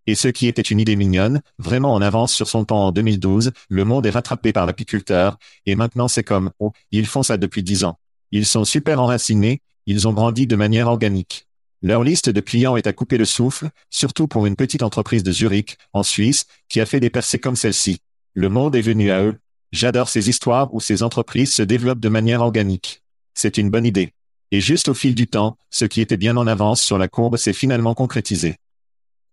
Et 0.08 0.16
ce 0.16 0.30
qui 0.30 0.48
était 0.48 0.62
une 0.62 0.80
idée 0.80 0.96
mignonne, 0.96 1.42
vraiment 1.60 1.94
en 1.94 2.02
avance 2.02 2.34
sur 2.34 2.48
son 2.48 2.64
temps 2.64 2.86
en 2.86 2.92
2012, 2.94 3.52
le 3.70 3.84
monde 3.84 4.06
est 4.06 4.12
rattrapé 4.12 4.54
par 4.54 4.66
l'apiculteur, 4.66 5.38
et 5.66 5.76
maintenant 5.76 6.08
c'est 6.08 6.24
comme, 6.24 6.52
oh, 6.60 6.72
ils 6.92 7.06
font 7.06 7.24
ça 7.24 7.36
depuis 7.38 7.62
dix 7.62 7.84
ans. 7.84 8.00
Ils 8.32 8.46
sont 8.46 8.64
super 8.64 9.02
enracinés, 9.02 9.62
ils 9.86 10.08
ont 10.08 10.14
grandi 10.14 10.48
de 10.48 10.56
manière 10.56 10.88
organique. 10.88 11.48
Leur 11.82 12.04
liste 12.04 12.30
de 12.30 12.40
clients 12.40 12.78
est 12.78 12.88
à 12.88 12.94
couper 12.94 13.18
le 13.18 13.26
souffle, 13.26 13.70
surtout 13.90 14.28
pour 14.28 14.46
une 14.46 14.56
petite 14.56 14.82
entreprise 14.82 15.24
de 15.24 15.32
Zurich, 15.32 15.78
en 15.92 16.04
Suisse, 16.04 16.46
qui 16.70 16.80
a 16.80 16.86
fait 16.86 17.02
des 17.02 17.10
percées 17.10 17.38
comme 17.38 17.56
celle-ci. 17.58 18.00
Le 18.34 18.50
monde 18.50 18.76
est 18.76 18.82
venu 18.82 19.12
à 19.12 19.22
eux. 19.22 19.38
J'adore 19.74 20.08
ces 20.08 20.30
histoires 20.30 20.74
où 20.74 20.80
ces 20.80 21.04
entreprises 21.04 21.54
se 21.54 21.62
développent 21.62 22.00
de 22.00 22.10
manière 22.10 22.42
organique. 22.42 23.04
C'est 23.34 23.58
une 23.58 23.70
bonne 23.70 23.86
idée. 23.86 24.14
Et 24.52 24.62
juste 24.62 24.88
au 24.88 24.94
fil 24.94 25.14
du 25.14 25.28
temps, 25.28 25.58
ce 25.70 25.86
qui 25.86 26.00
était 26.00 26.18
bien 26.18 26.38
en 26.38 26.48
avance 26.48 26.82
sur 26.82 26.98
la 26.98 27.10
courbe 27.10 27.36
s'est 27.36 27.54
finalement 27.54 27.94
concrétisé. 27.94 28.58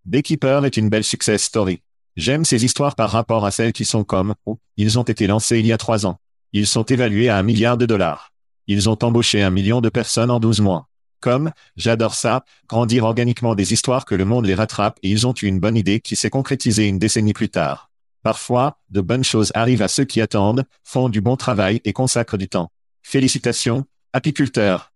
Beekeeper 0.05 0.65
est 0.65 0.77
une 0.77 0.89
belle 0.89 1.03
success 1.03 1.41
story. 1.41 1.81
J'aime 2.15 2.45
ces 2.45 2.63
histoires 2.63 2.93
par 2.93 3.09
rapport 3.09 3.43
à 3.43 3.49
celles 3.49 3.73
qui 3.73 3.85
sont 3.85 4.03
comme, 4.03 4.35
ils 4.77 4.99
ont 4.99 5.03
été 5.03 5.25
lancés 5.25 5.57
il 5.57 5.65
y 5.65 5.73
a 5.73 5.77
trois 5.77 6.05
ans. 6.05 6.19
Ils 6.53 6.67
sont 6.67 6.83
évalués 6.83 7.27
à 7.27 7.37
un 7.37 7.43
milliard 7.43 7.75
de 7.75 7.87
dollars. 7.87 8.31
Ils 8.67 8.87
ont 8.87 8.97
embauché 9.01 9.41
un 9.41 9.49
million 9.49 9.81
de 9.81 9.89
personnes 9.89 10.29
en 10.29 10.39
12 10.39 10.61
mois. 10.61 10.89
Comme, 11.21 11.51
j'adore 11.75 12.13
ça, 12.13 12.45
grandir 12.69 13.03
organiquement 13.03 13.55
des 13.55 13.73
histoires 13.73 14.05
que 14.05 14.13
le 14.13 14.25
monde 14.25 14.45
les 14.45 14.53
rattrape 14.53 14.99
et 15.01 15.09
ils 15.09 15.25
ont 15.25 15.33
eu 15.41 15.47
une 15.47 15.59
bonne 15.59 15.75
idée 15.75 15.99
qui 16.01 16.15
s'est 16.15 16.29
concrétisée 16.29 16.87
une 16.87 16.99
décennie 16.99 17.33
plus 17.33 17.49
tard. 17.49 17.89
Parfois, 18.21 18.77
de 18.91 19.01
bonnes 19.01 19.23
choses 19.23 19.51
arrivent 19.55 19.81
à 19.81 19.87
ceux 19.87 20.05
qui 20.05 20.21
attendent, 20.21 20.65
font 20.83 21.09
du 21.09 21.19
bon 21.19 21.35
travail 21.35 21.81
et 21.83 21.93
consacrent 21.93 22.37
du 22.37 22.47
temps. 22.47 22.71
Félicitations, 23.01 23.85
apiculteurs. 24.13 24.93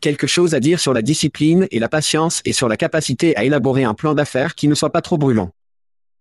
Quelque 0.00 0.26
chose 0.26 0.54
à 0.54 0.60
dire 0.60 0.80
sur 0.80 0.94
la 0.94 1.02
discipline 1.02 1.66
et 1.70 1.78
la 1.78 1.88
patience 1.88 2.40
et 2.46 2.54
sur 2.54 2.68
la 2.68 2.78
capacité 2.78 3.36
à 3.36 3.44
élaborer 3.44 3.84
un 3.84 3.92
plan 3.94 4.14
d'affaires 4.14 4.54
qui 4.54 4.66
ne 4.66 4.74
soit 4.74 4.92
pas 4.92 5.02
trop 5.02 5.18
brûlant. 5.18 5.52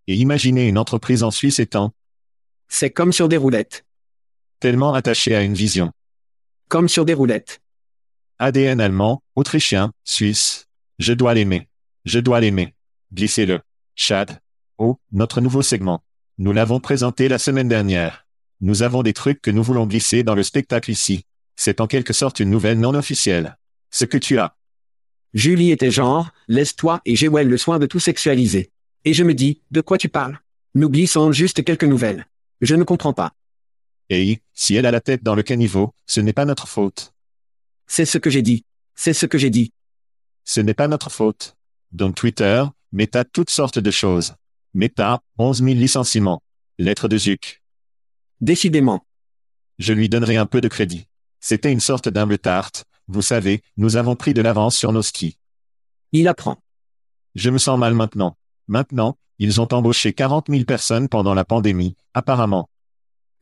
Et 0.08 0.15
imaginez 0.15 0.68
une 0.68 0.78
entreprise 0.78 1.24
en 1.24 1.32
Suisse 1.32 1.60
étant 1.60 1.94
C'est 2.68 2.89
comme 2.89 3.13
sur 3.13 3.30
des 3.30 3.38
roulettes. 3.38 3.86
tellement 4.60 4.94
attachée 4.94 5.34
à 5.34 5.42
une 5.44 5.54
vision. 5.54 5.92
Comme 6.68 6.89
sur 6.89 7.06
des 7.06 7.13
roulettes. 7.13 7.62
ADN 8.39 8.82
allemand, 8.82 9.24
autrichien, 9.36 9.94
suisse. 10.04 10.65
Je 10.98 11.13
dois 11.13 11.34
l'aimer. 11.34 11.70
Je 12.04 12.20
dois 12.20 12.42
l'aimer. 12.42 12.74
Glissez-le. 13.13 13.62
Chad. 13.96 14.39
Oh, 14.78 15.00
notre 15.13 15.39
nouveau 15.39 15.62
segment. 15.62 16.04
Nous 16.38 16.52
l'avons 16.52 16.82
présenté 16.82 17.30
la 17.30 17.38
semaine 17.38 17.70
dernière. 17.70 18.26
Nous 18.60 18.84
avons 18.84 19.04
des 19.04 19.13
trucs 19.13 19.42
que 19.42 19.52
nous 19.52 19.63
voulons 19.63 19.88
glisser 19.88 20.24
dans 20.24 20.36
le 20.36 20.44
spectacle 20.44 20.92
ici. 20.92 21.24
C'est 21.56 21.80
en 21.80 21.88
quelque 21.88 22.13
sorte 22.13 22.42
une 22.42 22.50
nouvelle 22.50 22.80
non 22.80 22.94
officielle. 22.94 23.58
Ce 23.91 24.06
que 24.06 24.17
tu 24.17 24.38
as. 24.38 24.56
Julie 25.34 25.71
était 25.71 25.91
genre, 25.91 26.32
laisse-toi 26.47 27.02
et 27.06 27.15
Jewel 27.15 27.47
le 27.47 27.58
soin 27.58 27.80
de 27.80 27.86
tout 27.86 27.99
sexualiser. 27.99 28.71
Et 29.06 29.13
je 29.13 29.23
me 29.23 29.34
dis, 29.34 29.62
de 29.71 29.82
quoi 29.82 29.97
tu 29.97 30.10
parles? 30.10 30.39
Nous 30.75 30.89
glissons 30.89 31.32
juste 31.32 31.63
quelques 31.63 31.84
nouvelles. 31.84 32.28
Je 32.62 32.75
ne 32.75 32.84
comprends 32.84 33.13
pas. 33.13 33.34
Et, 34.10 34.41
si 34.54 34.75
elle 34.75 34.86
a 34.86 34.91
la 34.91 35.02
tête 35.02 35.23
dans 35.23 35.36
le 35.36 35.43
caniveau, 35.43 35.93
ce 36.06 36.19
n'est 36.19 36.34
pas 36.34 36.45
notre 36.45 36.67
faute. 36.67 37.13
C'est 37.88 38.06
ce 38.06 38.17
que 38.17 38.30
j'ai 38.30 38.41
dit. 38.41 38.65
C'est 38.95 39.13
ce 39.13 39.25
que 39.25 39.38
j'ai 39.38 39.49
dit. 39.49 39.71
Ce 40.43 40.62
n'est 40.62 40.73
pas 40.73 40.88
notre 40.88 41.10
faute. 41.12 41.56
Donc 41.91 42.15
Twitter, 42.15 42.63
Meta 42.91 43.23
toutes 43.23 43.52
sortes 43.52 43.80
de 43.80 43.91
choses. 43.91 44.36
Meta, 44.73 45.21
11 45.38 45.63
000 45.63 45.75
licenciements. 45.75 46.41
Lettre 46.78 47.08
de 47.08 47.17
Zuc. 47.17 47.62
Décidément. 48.41 49.06
Je 49.78 49.93
lui 49.93 50.10
donnerai 50.10 50.38
un 50.38 50.45
peu 50.45 50.62
de 50.62 50.67
crédit. 50.67 51.08
C'était 51.39 51.71
une 51.71 51.80
sorte 51.80 52.10
d'humble 52.10 52.39
tarte. 52.39 52.86
Vous 53.12 53.24
savez, 53.24 53.63
nous 53.76 53.98
avons 53.98 54.15
pris 54.15 54.36
de 54.36 54.41
l'avance 54.41 54.78
sur 54.78 54.93
nos 54.93 55.02
skis. 55.02 55.39
Il 56.12 56.28
apprend. 56.28 56.62
Je 57.34 57.50
me 57.50 57.58
sens 57.58 57.80
mal 57.80 57.95
maintenant. 57.95 58.38
Maintenant, 58.67 59.17
ils 59.39 59.60
ont 59.60 59.67
embauché 59.74 60.13
40 60.13 60.45
000 60.48 60.63
personnes 60.65 61.10
pendant 61.10 61.34
la 61.34 61.43
pandémie, 61.43 61.95
apparemment. 62.13 62.69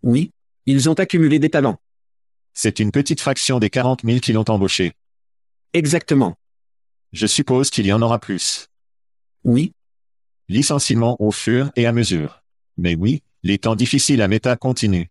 Oui. 0.04 0.32
Ils 0.68 0.90
ont 0.90 0.94
accumulé 0.94 1.38
des 1.38 1.50
talents. 1.50 1.82
C'est 2.54 2.80
une 2.80 2.92
petite 2.94 3.20
fraction 3.20 3.60
des 3.60 3.70
40 3.70 4.04
000 4.06 4.20
qui 4.20 4.32
l'ont 4.32 4.50
embauché. 4.50 4.94
Exactement. 5.74 6.38
Je 7.12 7.28
suppose 7.28 7.70
qu'il 7.70 7.86
y 7.86 7.92
en 7.92 8.02
aura 8.02 8.20
plus. 8.20 8.70
Oui. 9.44 9.74
Licenciement 10.48 11.18
au 11.20 11.32
fur 11.32 11.72
et 11.76 11.86
à 11.86 11.92
mesure. 11.92 12.42
Mais 12.78 12.96
oui, 12.96 13.22
les 13.44 13.58
temps 13.58 13.76
difficiles 13.76 14.22
à 14.22 14.30
méta 14.30 14.56
continuent. 14.56 15.08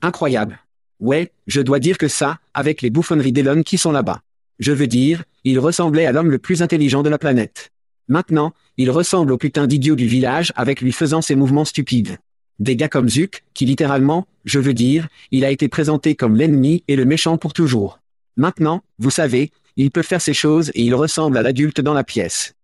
Incroyable. 0.00 0.63
Ouais, 1.04 1.32
je 1.46 1.60
dois 1.60 1.80
dire 1.80 1.98
que 1.98 2.08
ça, 2.08 2.38
avec 2.54 2.80
les 2.80 2.88
bouffonneries 2.88 3.30
d'Elon 3.30 3.62
qui 3.62 3.76
sont 3.76 3.92
là-bas. 3.92 4.22
Je 4.58 4.72
veux 4.72 4.86
dire, 4.86 5.22
il 5.44 5.58
ressemblait 5.58 6.06
à 6.06 6.12
l'homme 6.12 6.30
le 6.30 6.38
plus 6.38 6.62
intelligent 6.62 7.02
de 7.02 7.10
la 7.10 7.18
planète. 7.18 7.72
Maintenant, 8.08 8.54
il 8.78 8.90
ressemble 8.90 9.30
au 9.32 9.36
putain 9.36 9.66
d'idiot 9.66 9.96
du 9.96 10.06
village 10.06 10.50
avec 10.56 10.80
lui 10.80 10.92
faisant 10.92 11.20
ses 11.20 11.34
mouvements 11.34 11.66
stupides. 11.66 12.16
Des 12.58 12.74
gars 12.74 12.88
comme 12.88 13.10
Zuck, 13.10 13.44
qui 13.52 13.66
littéralement, 13.66 14.26
je 14.46 14.58
veux 14.58 14.72
dire, 14.72 15.08
il 15.30 15.44
a 15.44 15.50
été 15.50 15.68
présenté 15.68 16.14
comme 16.14 16.36
l'ennemi 16.36 16.84
et 16.88 16.96
le 16.96 17.04
méchant 17.04 17.36
pour 17.36 17.52
toujours. 17.52 17.98
Maintenant, 18.38 18.82
vous 18.98 19.10
savez, 19.10 19.50
il 19.76 19.90
peut 19.90 20.00
faire 20.00 20.22
ces 20.22 20.32
choses 20.32 20.70
et 20.74 20.84
il 20.84 20.94
ressemble 20.94 21.36
à 21.36 21.42
l'adulte 21.42 21.82
dans 21.82 21.92
la 21.92 22.04
pièce. 22.04 22.54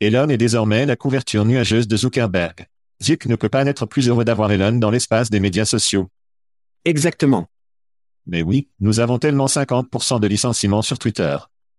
Elon 0.00 0.30
est 0.30 0.38
désormais 0.38 0.86
la 0.86 0.96
couverture 0.96 1.44
nuageuse 1.44 1.88
de 1.88 1.96
Zuckerberg. 1.98 2.68
Zuck 3.02 3.26
ne 3.26 3.36
peut 3.36 3.50
pas 3.50 3.66
être 3.66 3.84
plus 3.84 4.08
heureux 4.08 4.24
d'avoir 4.24 4.50
Elon 4.50 4.78
dans 4.78 4.90
l'espace 4.90 5.28
des 5.28 5.40
médias 5.40 5.66
sociaux. 5.66 6.08
Exactement. 6.86 7.50
Mais 8.26 8.42
oui, 8.42 8.68
nous 8.80 9.00
avons 9.00 9.18
tellement 9.18 9.46
50% 9.46 10.20
de 10.20 10.26
licenciements 10.26 10.82
sur 10.82 10.98
Twitter. 10.98 11.36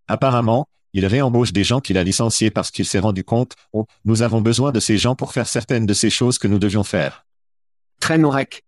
Apparemment, 0.08 0.68
il 0.94 1.06
réembauche 1.06 1.52
des 1.52 1.64
gens 1.64 1.82
qu'il 1.82 1.98
a 1.98 2.04
licenciés 2.04 2.50
parce 2.50 2.72
qu'il 2.72 2.86
s'est 2.86 3.00
rendu 3.00 3.24
compte, 3.24 3.56
oh, 3.74 3.86
nous 4.06 4.22
avons 4.22 4.42
besoin 4.42 4.72
de 4.72 4.80
ces 4.80 4.98
gens 4.98 5.16
pour 5.16 5.34
faire 5.34 5.48
certaines 5.48 5.86
de 5.86 5.94
ces 5.94 6.10
choses 6.10 6.40
que 6.40 6.48
nous 6.48 6.60
devions 6.60 6.84
faire. 6.84 7.26
Très 8.00 8.18
norec. 8.18 8.64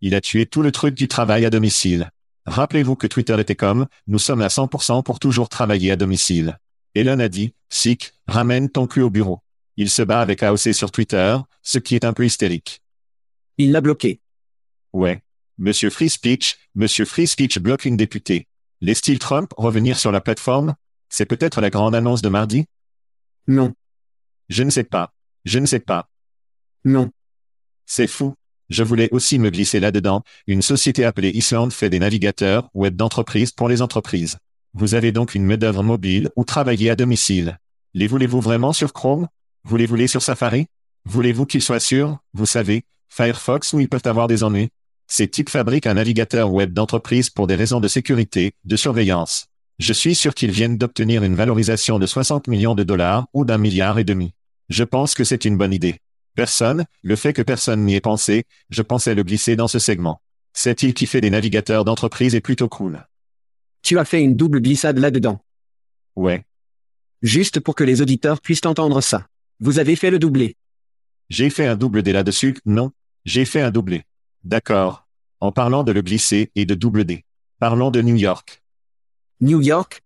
Il 0.00 0.14
a 0.14 0.20
tué 0.20 0.46
tout 0.46 0.62
le 0.62 0.72
truc 0.72 0.94
du 0.94 1.08
travail 1.08 1.44
à 1.44 1.50
domicile. 1.50 2.10
Rappelez-vous 2.46 2.96
que 2.96 3.06
Twitter 3.06 3.38
était 3.38 3.56
comme, 3.56 3.86
nous 4.06 4.18
sommes 4.18 4.40
à 4.40 4.48
100% 4.48 5.02
pour 5.02 5.18
toujours 5.18 5.48
travailler 5.48 5.90
à 5.90 5.96
domicile. 5.96 6.58
Elon 6.94 7.18
a 7.18 7.28
dit, 7.28 7.54
Sick, 7.68 8.12
ramène 8.26 8.70
ton 8.70 8.86
cul 8.86 9.02
au 9.02 9.10
bureau. 9.10 9.40
Il 9.76 9.90
se 9.90 10.02
bat 10.02 10.20
avec 10.20 10.42
AOC 10.42 10.72
sur 10.72 10.90
Twitter, 10.90 11.36
ce 11.62 11.78
qui 11.78 11.94
est 11.94 12.04
un 12.04 12.12
peu 12.12 12.24
hystérique. 12.24 12.82
Il 13.58 13.72
l'a 13.72 13.80
bloqué. 13.80 14.20
Ouais. 14.92 15.22
Monsieur 15.62 15.90
Free 15.90 16.08
Speech, 16.08 16.56
Monsieur 16.74 17.04
Free 17.04 17.26
Speech 17.26 17.58
bloque 17.58 17.84
une 17.84 17.98
députée. 17.98 18.46
Styles 18.94 19.18
Trump 19.18 19.52
revenir 19.58 19.98
sur 19.98 20.10
la 20.10 20.22
plateforme? 20.22 20.74
C'est 21.10 21.26
peut-être 21.26 21.60
la 21.60 21.68
grande 21.68 21.94
annonce 21.94 22.22
de 22.22 22.30
mardi? 22.30 22.64
Non. 23.46 23.74
Je 24.48 24.62
ne 24.62 24.70
sais 24.70 24.84
pas. 24.84 25.12
Je 25.44 25.58
ne 25.58 25.66
sais 25.66 25.80
pas. 25.80 26.08
Non. 26.86 27.10
C'est 27.84 28.06
fou. 28.06 28.32
Je 28.70 28.82
voulais 28.82 29.10
aussi 29.12 29.38
me 29.38 29.50
glisser 29.50 29.80
là-dedans. 29.80 30.22
Une 30.46 30.62
société 30.62 31.04
appelée 31.04 31.28
Island 31.28 31.70
fait 31.74 31.90
des 31.90 31.98
navigateurs 31.98 32.70
web 32.72 32.96
d'entreprise 32.96 33.50
pour 33.52 33.68
les 33.68 33.82
entreprises. 33.82 34.38
Vous 34.72 34.94
avez 34.94 35.12
donc 35.12 35.34
une 35.34 35.44
main-d'œuvre 35.44 35.82
mobile 35.82 36.30
ou 36.36 36.44
travailler 36.44 36.88
à 36.88 36.96
domicile. 36.96 37.58
Les 37.92 38.06
voulez-vous 38.06 38.40
vraiment 38.40 38.72
sur 38.72 38.94
Chrome? 38.94 39.28
Voulez-vous 39.64 39.96
les 39.96 40.06
sur 40.06 40.22
Safari? 40.22 40.68
Voulez-vous 41.04 41.44
qu'ils 41.44 41.60
soient 41.60 41.80
sur, 41.80 42.18
vous 42.32 42.46
savez, 42.46 42.84
Firefox 43.10 43.74
où 43.74 43.80
ils 43.80 43.90
peuvent 43.90 44.00
avoir 44.06 44.26
des 44.26 44.42
ennuis 44.42 44.70
Ces 45.12 45.26
types 45.26 45.50
fabriquent 45.50 45.88
un 45.88 45.94
navigateur 45.94 46.52
web 46.52 46.72
d'entreprise 46.72 47.30
pour 47.30 47.48
des 47.48 47.56
raisons 47.56 47.80
de 47.80 47.88
sécurité, 47.88 48.52
de 48.64 48.76
surveillance. 48.76 49.48
Je 49.80 49.92
suis 49.92 50.14
sûr 50.14 50.34
qu'ils 50.34 50.52
viennent 50.52 50.78
d'obtenir 50.78 51.24
une 51.24 51.34
valorisation 51.34 51.98
de 51.98 52.06
60 52.06 52.46
millions 52.46 52.76
de 52.76 52.84
dollars 52.84 53.26
ou 53.34 53.44
d'un 53.44 53.58
milliard 53.58 53.98
et 53.98 54.04
demi. 54.04 54.34
Je 54.68 54.84
pense 54.84 55.14
que 55.14 55.24
c'est 55.24 55.44
une 55.44 55.56
bonne 55.56 55.72
idée. 55.72 55.98
Personne, 56.36 56.84
le 57.02 57.16
fait 57.16 57.32
que 57.32 57.42
personne 57.42 57.84
n'y 57.84 57.96
ait 57.96 58.00
pensé, 58.00 58.44
je 58.70 58.82
pensais 58.82 59.16
le 59.16 59.24
glisser 59.24 59.56
dans 59.56 59.66
ce 59.66 59.80
segment. 59.80 60.22
Cette 60.52 60.84
île 60.84 60.94
qui 60.94 61.06
fait 61.06 61.20
des 61.20 61.30
navigateurs 61.30 61.84
d'entreprise 61.84 62.36
est 62.36 62.40
plutôt 62.40 62.68
cool. 62.68 63.04
Tu 63.82 63.98
as 63.98 64.04
fait 64.04 64.22
une 64.22 64.36
double 64.36 64.62
glissade 64.62 64.98
là-dedans. 64.98 65.44
Ouais. 66.14 66.44
Juste 67.20 67.58
pour 67.58 67.74
que 67.74 67.82
les 67.82 68.00
auditeurs 68.00 68.40
puissent 68.40 68.64
entendre 68.64 69.00
ça. 69.00 69.26
Vous 69.58 69.80
avez 69.80 69.96
fait 69.96 70.12
le 70.12 70.20
doublé. 70.20 70.54
J'ai 71.30 71.50
fait 71.50 71.66
un 71.66 71.74
double 71.74 72.04
D 72.04 72.12
là-dessus, 72.12 72.56
non 72.64 72.92
J'ai 73.24 73.44
fait 73.44 73.60
un 73.60 73.72
doublé. 73.72 74.04
D'accord. 74.44 75.06
En 75.40 75.52
parlant 75.52 75.84
de 75.84 75.92
le 75.92 76.00
glisser 76.00 76.50
et 76.54 76.64
de 76.64 76.74
double 76.74 77.04
D. 77.04 77.24
Parlons 77.58 77.90
de 77.90 78.00
New 78.00 78.16
York. 78.16 78.62
New 79.42 79.60
York? 79.60 80.02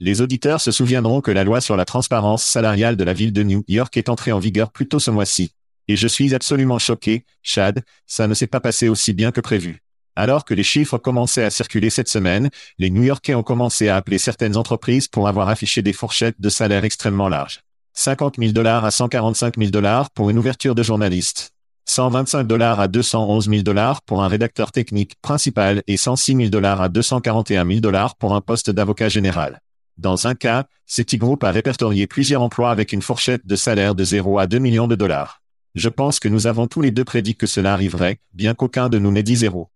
Les 0.00 0.20
auditeurs 0.20 0.60
se 0.60 0.72
souviendront 0.72 1.20
que 1.20 1.30
la 1.30 1.44
loi 1.44 1.60
sur 1.60 1.76
la 1.76 1.84
transparence 1.84 2.44
salariale 2.44 2.96
de 2.96 3.04
la 3.04 3.12
ville 3.12 3.32
de 3.32 3.44
New 3.44 3.64
York 3.68 3.96
est 3.96 4.08
entrée 4.08 4.32
en 4.32 4.40
vigueur 4.40 4.72
plus 4.72 4.88
tôt 4.88 4.98
ce 4.98 5.12
mois-ci. 5.12 5.52
Et 5.86 5.94
je 5.94 6.08
suis 6.08 6.34
absolument 6.34 6.80
choqué, 6.80 7.24
Chad, 7.42 7.84
ça 8.04 8.26
ne 8.26 8.34
s'est 8.34 8.48
pas 8.48 8.58
passé 8.58 8.88
aussi 8.88 9.12
bien 9.12 9.30
que 9.30 9.40
prévu. 9.40 9.80
Alors 10.16 10.44
que 10.44 10.54
les 10.54 10.64
chiffres 10.64 10.98
commençaient 10.98 11.44
à 11.44 11.50
circuler 11.50 11.88
cette 11.88 12.08
semaine, 12.08 12.50
les 12.78 12.90
New-Yorkais 12.90 13.36
ont 13.36 13.44
commencé 13.44 13.88
à 13.88 13.96
appeler 13.96 14.18
certaines 14.18 14.56
entreprises 14.56 15.06
pour 15.06 15.28
avoir 15.28 15.48
affiché 15.48 15.82
des 15.82 15.92
fourchettes 15.92 16.40
de 16.40 16.48
salaire 16.48 16.84
extrêmement 16.84 17.28
larges. 17.28 17.60
50 17.94 18.38
000 18.38 18.52
dollars 18.52 18.84
à 18.84 18.90
145 18.90 19.56
000 19.56 19.70
dollars 19.70 20.10
pour 20.10 20.30
une 20.30 20.38
ouverture 20.38 20.74
de 20.74 20.82
journaliste. 20.82 21.51
125 21.86 22.44
dollars 22.44 22.80
à 22.80 22.88
211 22.88 23.48
000 23.48 23.62
dollars 23.62 24.02
pour 24.02 24.22
un 24.22 24.28
rédacteur 24.28 24.72
technique 24.72 25.14
principal 25.20 25.82
et 25.86 25.96
106 25.96 26.36
000 26.36 26.48
dollars 26.48 26.80
à 26.80 26.88
241 26.88 27.66
000 27.66 27.80
dollars 27.80 28.16
pour 28.16 28.34
un 28.34 28.40
poste 28.40 28.70
d'avocat 28.70 29.08
général. 29.08 29.60
Dans 29.98 30.26
un 30.26 30.34
cas, 30.34 30.64
Citigroup 30.86 31.38
a 31.42 31.50
répertorié 31.50 32.06
plusieurs 32.06 32.42
emplois 32.42 32.70
avec 32.70 32.92
une 32.92 33.02
fourchette 33.02 33.46
de 33.46 33.56
salaire 33.56 33.94
de 33.94 34.04
0 34.04 34.38
à 34.38 34.46
2 34.46 34.58
millions 34.58 34.88
de 34.88 34.94
dollars. 34.94 35.42
Je 35.74 35.88
pense 35.88 36.18
que 36.18 36.28
nous 36.28 36.46
avons 36.46 36.66
tous 36.66 36.80
les 36.80 36.90
deux 36.90 37.04
prédit 37.04 37.34
que 37.34 37.46
cela 37.46 37.72
arriverait, 37.72 38.18
bien 38.32 38.54
qu'aucun 38.54 38.88
de 38.88 38.98
nous 38.98 39.10
n'ait 39.10 39.22
dit 39.22 39.36
zéro. 39.36 39.70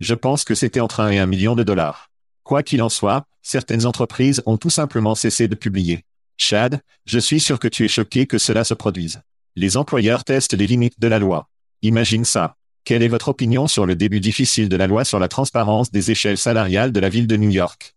Je 0.00 0.14
pense 0.14 0.44
que 0.44 0.54
c'était 0.54 0.80
entre 0.80 1.00
1 1.00 1.10
et 1.10 1.18
1 1.18 1.26
million 1.26 1.54
de 1.54 1.62
dollars. 1.62 2.10
Quoi 2.44 2.62
qu'il 2.62 2.82
en 2.82 2.88
soit, 2.88 3.24
certaines 3.42 3.84
entreprises 3.84 4.42
ont 4.46 4.56
tout 4.56 4.70
simplement 4.70 5.14
cessé 5.14 5.48
de 5.48 5.54
publier. 5.54 6.04
Chad, 6.36 6.80
je 7.04 7.18
suis 7.18 7.40
sûr 7.40 7.58
que 7.58 7.68
tu 7.68 7.84
es 7.84 7.88
choqué 7.88 8.26
que 8.26 8.38
cela 8.38 8.64
se 8.64 8.74
produise. 8.74 9.20
Les 9.58 9.76
employeurs 9.76 10.22
testent 10.22 10.56
les 10.56 10.68
limites 10.68 11.00
de 11.00 11.08
la 11.08 11.18
loi. 11.18 11.48
Imagine 11.82 12.24
ça. 12.24 12.54
Quelle 12.84 13.02
est 13.02 13.08
votre 13.08 13.26
opinion 13.26 13.66
sur 13.66 13.86
le 13.86 13.96
début 13.96 14.20
difficile 14.20 14.68
de 14.68 14.76
la 14.76 14.86
loi 14.86 15.04
sur 15.04 15.18
la 15.18 15.26
transparence 15.26 15.90
des 15.90 16.12
échelles 16.12 16.38
salariales 16.38 16.92
de 16.92 17.00
la 17.00 17.08
ville 17.08 17.26
de 17.26 17.36
New 17.36 17.50
York? 17.50 17.96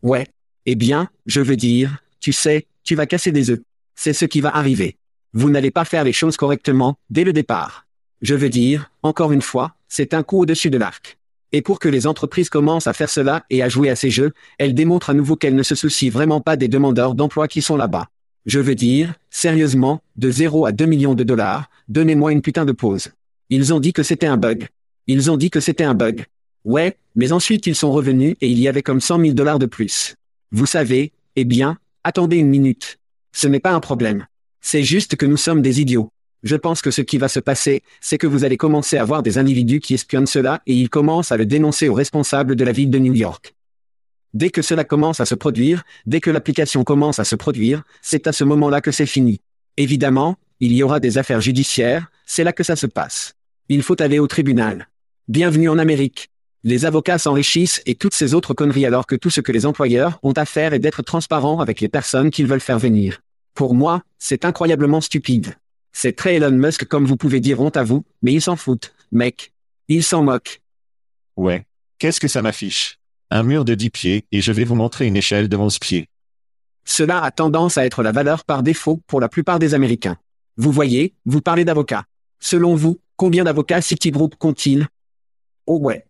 Ouais. 0.00 0.26
Eh 0.64 0.76
bien, 0.76 1.10
je 1.26 1.42
veux 1.42 1.56
dire, 1.56 1.98
tu 2.20 2.32
sais, 2.32 2.66
tu 2.84 2.94
vas 2.94 3.04
casser 3.04 3.32
des 3.32 3.50
œufs. 3.50 3.60
C'est 3.96 4.14
ce 4.14 4.24
qui 4.24 4.40
va 4.40 4.56
arriver. 4.56 4.96
Vous 5.34 5.50
n'allez 5.50 5.70
pas 5.70 5.84
faire 5.84 6.04
les 6.04 6.14
choses 6.14 6.38
correctement, 6.38 6.96
dès 7.10 7.24
le 7.24 7.34
départ. 7.34 7.84
Je 8.22 8.34
veux 8.34 8.48
dire, 8.48 8.90
encore 9.02 9.32
une 9.32 9.42
fois, 9.42 9.74
c'est 9.88 10.14
un 10.14 10.22
coup 10.22 10.40
au-dessus 10.40 10.70
de 10.70 10.78
l'arc. 10.78 11.18
Et 11.52 11.60
pour 11.60 11.80
que 11.80 11.90
les 11.90 12.06
entreprises 12.06 12.48
commencent 12.48 12.86
à 12.86 12.94
faire 12.94 13.10
cela 13.10 13.44
et 13.50 13.62
à 13.62 13.68
jouer 13.68 13.90
à 13.90 13.96
ces 13.96 14.08
jeux, 14.08 14.32
elles 14.56 14.72
démontrent 14.72 15.10
à 15.10 15.14
nouveau 15.14 15.36
qu'elles 15.36 15.54
ne 15.54 15.62
se 15.62 15.74
soucient 15.74 16.10
vraiment 16.10 16.40
pas 16.40 16.56
des 16.56 16.68
demandeurs 16.68 17.14
d'emploi 17.14 17.46
qui 17.46 17.60
sont 17.60 17.76
là-bas. 17.76 18.08
Je 18.46 18.60
veux 18.60 18.74
dire, 18.74 19.14
sérieusement, 19.30 20.00
de 20.16 20.30
0 20.30 20.66
à 20.66 20.72
2 20.72 20.86
millions 20.86 21.14
de 21.14 21.24
dollars, 21.24 21.70
donnez-moi 21.88 22.32
une 22.32 22.42
putain 22.42 22.64
de 22.64 22.72
pause. 22.72 23.10
Ils 23.50 23.72
ont 23.72 23.80
dit 23.80 23.92
que 23.92 24.02
c'était 24.02 24.26
un 24.26 24.36
bug. 24.36 24.68
Ils 25.06 25.30
ont 25.30 25.36
dit 25.36 25.50
que 25.50 25.60
c'était 25.60 25.84
un 25.84 25.94
bug. 25.94 26.26
Ouais, 26.64 26.96
mais 27.14 27.32
ensuite 27.32 27.66
ils 27.66 27.74
sont 27.74 27.92
revenus 27.92 28.36
et 28.40 28.48
il 28.48 28.58
y 28.58 28.68
avait 28.68 28.82
comme 28.82 29.00
100 29.00 29.20
000 29.20 29.32
dollars 29.32 29.58
de 29.58 29.66
plus. 29.66 30.16
Vous 30.52 30.66
savez, 30.66 31.12
eh 31.36 31.44
bien, 31.44 31.78
attendez 32.04 32.36
une 32.36 32.48
minute. 32.48 32.98
Ce 33.32 33.48
n'est 33.48 33.60
pas 33.60 33.72
un 33.72 33.80
problème. 33.80 34.26
C'est 34.60 34.82
juste 34.82 35.16
que 35.16 35.26
nous 35.26 35.36
sommes 35.36 35.62
des 35.62 35.80
idiots. 35.80 36.10
Je 36.42 36.56
pense 36.56 36.82
que 36.82 36.90
ce 36.90 37.02
qui 37.02 37.18
va 37.18 37.28
se 37.28 37.40
passer, 37.40 37.82
c'est 38.00 38.18
que 38.18 38.26
vous 38.26 38.44
allez 38.44 38.56
commencer 38.56 38.96
à 38.96 39.04
voir 39.04 39.22
des 39.22 39.38
individus 39.38 39.80
qui 39.80 39.94
espionnent 39.94 40.26
cela 40.26 40.62
et 40.66 40.74
ils 40.74 40.88
commencent 40.88 41.32
à 41.32 41.36
le 41.36 41.46
dénoncer 41.46 41.88
aux 41.88 41.94
responsables 41.94 42.54
de 42.54 42.64
la 42.64 42.72
ville 42.72 42.90
de 42.90 42.98
New 42.98 43.14
York. 43.14 43.54
Dès 44.34 44.50
que 44.50 44.62
cela 44.62 44.84
commence 44.84 45.20
à 45.20 45.26
se 45.26 45.34
produire, 45.34 45.84
dès 46.06 46.20
que 46.20 46.30
l'application 46.30 46.84
commence 46.84 47.18
à 47.18 47.24
se 47.24 47.34
produire, 47.34 47.82
c'est 48.02 48.26
à 48.26 48.32
ce 48.32 48.44
moment-là 48.44 48.80
que 48.80 48.90
c'est 48.90 49.06
fini. 49.06 49.40
Évidemment, 49.76 50.36
il 50.60 50.72
y 50.72 50.82
aura 50.82 51.00
des 51.00 51.18
affaires 51.18 51.40
judiciaires, 51.40 52.10
c'est 52.26 52.44
là 52.44 52.52
que 52.52 52.62
ça 52.62 52.76
se 52.76 52.86
passe. 52.86 53.34
Il 53.68 53.82
faut 53.82 54.00
aller 54.02 54.18
au 54.18 54.26
tribunal. 54.26 54.88
Bienvenue 55.28 55.68
en 55.68 55.78
Amérique. 55.78 56.28
Les 56.64 56.84
avocats 56.84 57.18
s'enrichissent 57.18 57.80
et 57.86 57.94
toutes 57.94 58.14
ces 58.14 58.34
autres 58.34 58.52
conneries 58.52 58.84
alors 58.84 59.06
que 59.06 59.14
tout 59.14 59.30
ce 59.30 59.40
que 59.40 59.52
les 59.52 59.64
employeurs 59.64 60.18
ont 60.22 60.32
à 60.32 60.44
faire 60.44 60.74
est 60.74 60.78
d'être 60.78 61.02
transparents 61.02 61.60
avec 61.60 61.80
les 61.80 61.88
personnes 61.88 62.30
qu'ils 62.30 62.46
veulent 62.46 62.60
faire 62.60 62.78
venir. 62.78 63.20
Pour 63.54 63.74
moi, 63.74 64.02
c'est 64.18 64.44
incroyablement 64.44 65.00
stupide. 65.00 65.54
C'est 65.92 66.16
très 66.16 66.34
Elon 66.34 66.50
Musk 66.50 66.84
comme 66.84 67.06
vous 67.06 67.16
pouvez 67.16 67.40
dire 67.40 67.60
honte 67.60 67.76
à 67.76 67.84
vous, 67.84 68.04
mais 68.22 68.32
ils 68.32 68.42
s'en 68.42 68.56
foutent, 68.56 68.92
mec. 69.12 69.52
Ils 69.88 70.04
s'en 70.04 70.22
moquent. 70.22 70.60
Ouais. 71.36 71.64
Qu'est-ce 71.98 72.20
que 72.20 72.28
ça 72.28 72.42
m'affiche? 72.42 72.97
Un 73.30 73.42
mur 73.42 73.66
de 73.66 73.74
10 73.74 73.90
pieds 73.90 74.24
et 74.32 74.40
je 74.40 74.52
vais 74.52 74.64
vous 74.64 74.74
montrer 74.74 75.06
une 75.06 75.16
échelle 75.16 75.50
de 75.50 75.56
11 75.56 75.78
pieds. 75.78 76.08
Cela 76.86 77.22
a 77.22 77.30
tendance 77.30 77.76
à 77.76 77.84
être 77.84 78.02
la 78.02 78.10
valeur 78.10 78.44
par 78.44 78.62
défaut 78.62 79.02
pour 79.06 79.20
la 79.20 79.28
plupart 79.28 79.58
des 79.58 79.74
Américains. 79.74 80.16
Vous 80.56 80.72
voyez, 80.72 81.14
vous 81.26 81.42
parlez 81.42 81.66
d'avocats. 81.66 82.04
Selon 82.40 82.74
vous, 82.74 83.00
combien 83.16 83.44
d'avocats 83.44 83.82
Citigroup 83.82 84.30
compte-t-il? 84.38 84.88
Oh 85.66 85.78
ouais. 85.78 86.06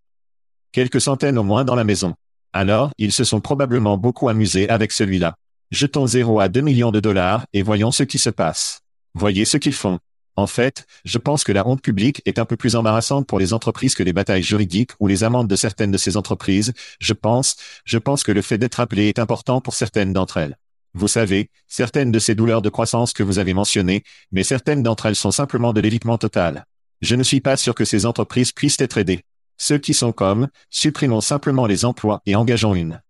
Quelques 0.70 1.00
centaines 1.00 1.38
au 1.38 1.42
moins 1.42 1.64
dans 1.64 1.74
la 1.74 1.82
maison. 1.82 2.14
Alors, 2.52 2.92
ils 2.98 3.12
se 3.12 3.24
sont 3.24 3.40
probablement 3.40 3.98
beaucoup 3.98 4.28
amusés 4.28 4.68
avec 4.68 4.92
celui-là. 4.92 5.34
Jetons 5.72 6.06
0 6.06 6.38
à 6.38 6.48
2 6.48 6.60
millions 6.60 6.92
de 6.92 7.00
dollars 7.00 7.44
et 7.52 7.62
voyons 7.62 7.90
ce 7.90 8.04
qui 8.04 8.18
se 8.18 8.30
passe. 8.30 8.80
Voyez 9.14 9.44
ce 9.44 9.56
qu'ils 9.56 9.74
font. 9.74 9.98
En 10.38 10.46
fait, 10.46 10.86
je 11.04 11.18
pense 11.18 11.42
que 11.42 11.50
la 11.50 11.66
honte 11.66 11.82
publique 11.82 12.22
est 12.24 12.38
un 12.38 12.44
peu 12.44 12.56
plus 12.56 12.76
embarrassante 12.76 13.26
pour 13.26 13.40
les 13.40 13.52
entreprises 13.52 13.96
que 13.96 14.04
les 14.04 14.12
batailles 14.12 14.44
juridiques 14.44 14.92
ou 15.00 15.08
les 15.08 15.24
amendes 15.24 15.48
de 15.48 15.56
certaines 15.56 15.90
de 15.90 15.98
ces 15.98 16.16
entreprises. 16.16 16.74
Je 17.00 17.12
pense, 17.12 17.56
je 17.84 17.98
pense 17.98 18.22
que 18.22 18.30
le 18.30 18.40
fait 18.40 18.56
d'être 18.56 18.78
appelé 18.78 19.08
est 19.08 19.18
important 19.18 19.60
pour 19.60 19.74
certaines 19.74 20.12
d'entre 20.12 20.36
elles. 20.36 20.56
Vous 20.94 21.08
savez, 21.08 21.50
certaines 21.66 22.12
de 22.12 22.20
ces 22.20 22.36
douleurs 22.36 22.62
de 22.62 22.68
croissance 22.68 23.14
que 23.14 23.24
vous 23.24 23.40
avez 23.40 23.52
mentionnées, 23.52 24.04
mais 24.30 24.44
certaines 24.44 24.84
d'entre 24.84 25.06
elles 25.06 25.16
sont 25.16 25.32
simplement 25.32 25.72
de 25.72 25.80
l'évitement 25.80 26.18
total. 26.18 26.66
Je 27.00 27.16
ne 27.16 27.24
suis 27.24 27.40
pas 27.40 27.56
sûr 27.56 27.74
que 27.74 27.84
ces 27.84 28.06
entreprises 28.06 28.52
puissent 28.52 28.80
être 28.80 28.98
aidées. 28.98 29.24
Ceux 29.56 29.78
qui 29.78 29.92
sont 29.92 30.12
comme, 30.12 30.46
supprimons 30.70 31.20
simplement 31.20 31.66
les 31.66 31.84
emplois 31.84 32.22
et 32.26 32.36
engageons 32.36 32.76
une 32.76 33.02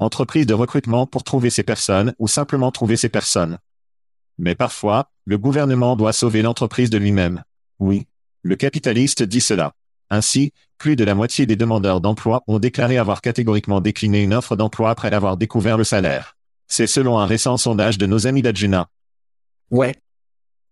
entreprise 0.00 0.46
de 0.46 0.54
recrutement 0.54 1.06
pour 1.06 1.22
trouver 1.22 1.50
ces 1.50 1.62
personnes 1.62 2.16
ou 2.18 2.26
simplement 2.26 2.72
trouver 2.72 2.96
ces 2.96 3.08
personnes. 3.08 3.58
Mais 4.38 4.54
parfois, 4.54 5.10
le 5.24 5.36
gouvernement 5.38 5.96
doit 5.96 6.12
sauver 6.12 6.42
l'entreprise 6.42 6.90
de 6.90 6.98
lui-même. 6.98 7.42
Oui. 7.78 8.06
Le 8.42 8.56
capitaliste 8.56 9.22
dit 9.22 9.40
cela. 9.40 9.72
Ainsi, 10.10 10.52
plus 10.78 10.96
de 10.96 11.04
la 11.04 11.14
moitié 11.14 11.44
des 11.44 11.56
demandeurs 11.56 12.00
d'emploi 12.00 12.42
ont 12.46 12.58
déclaré 12.58 12.98
avoir 12.98 13.20
catégoriquement 13.20 13.80
décliné 13.80 14.22
une 14.22 14.32
offre 14.32 14.56
d'emploi 14.56 14.90
après 14.90 15.12
avoir 15.12 15.36
découvert 15.36 15.76
le 15.76 15.84
salaire. 15.84 16.36
C'est 16.66 16.86
selon 16.86 17.18
un 17.18 17.26
récent 17.26 17.56
sondage 17.56 17.98
de 17.98 18.06
nos 18.06 18.26
amis 18.26 18.42
d'Adjuna. 18.42 18.88
Ouais. 19.70 19.96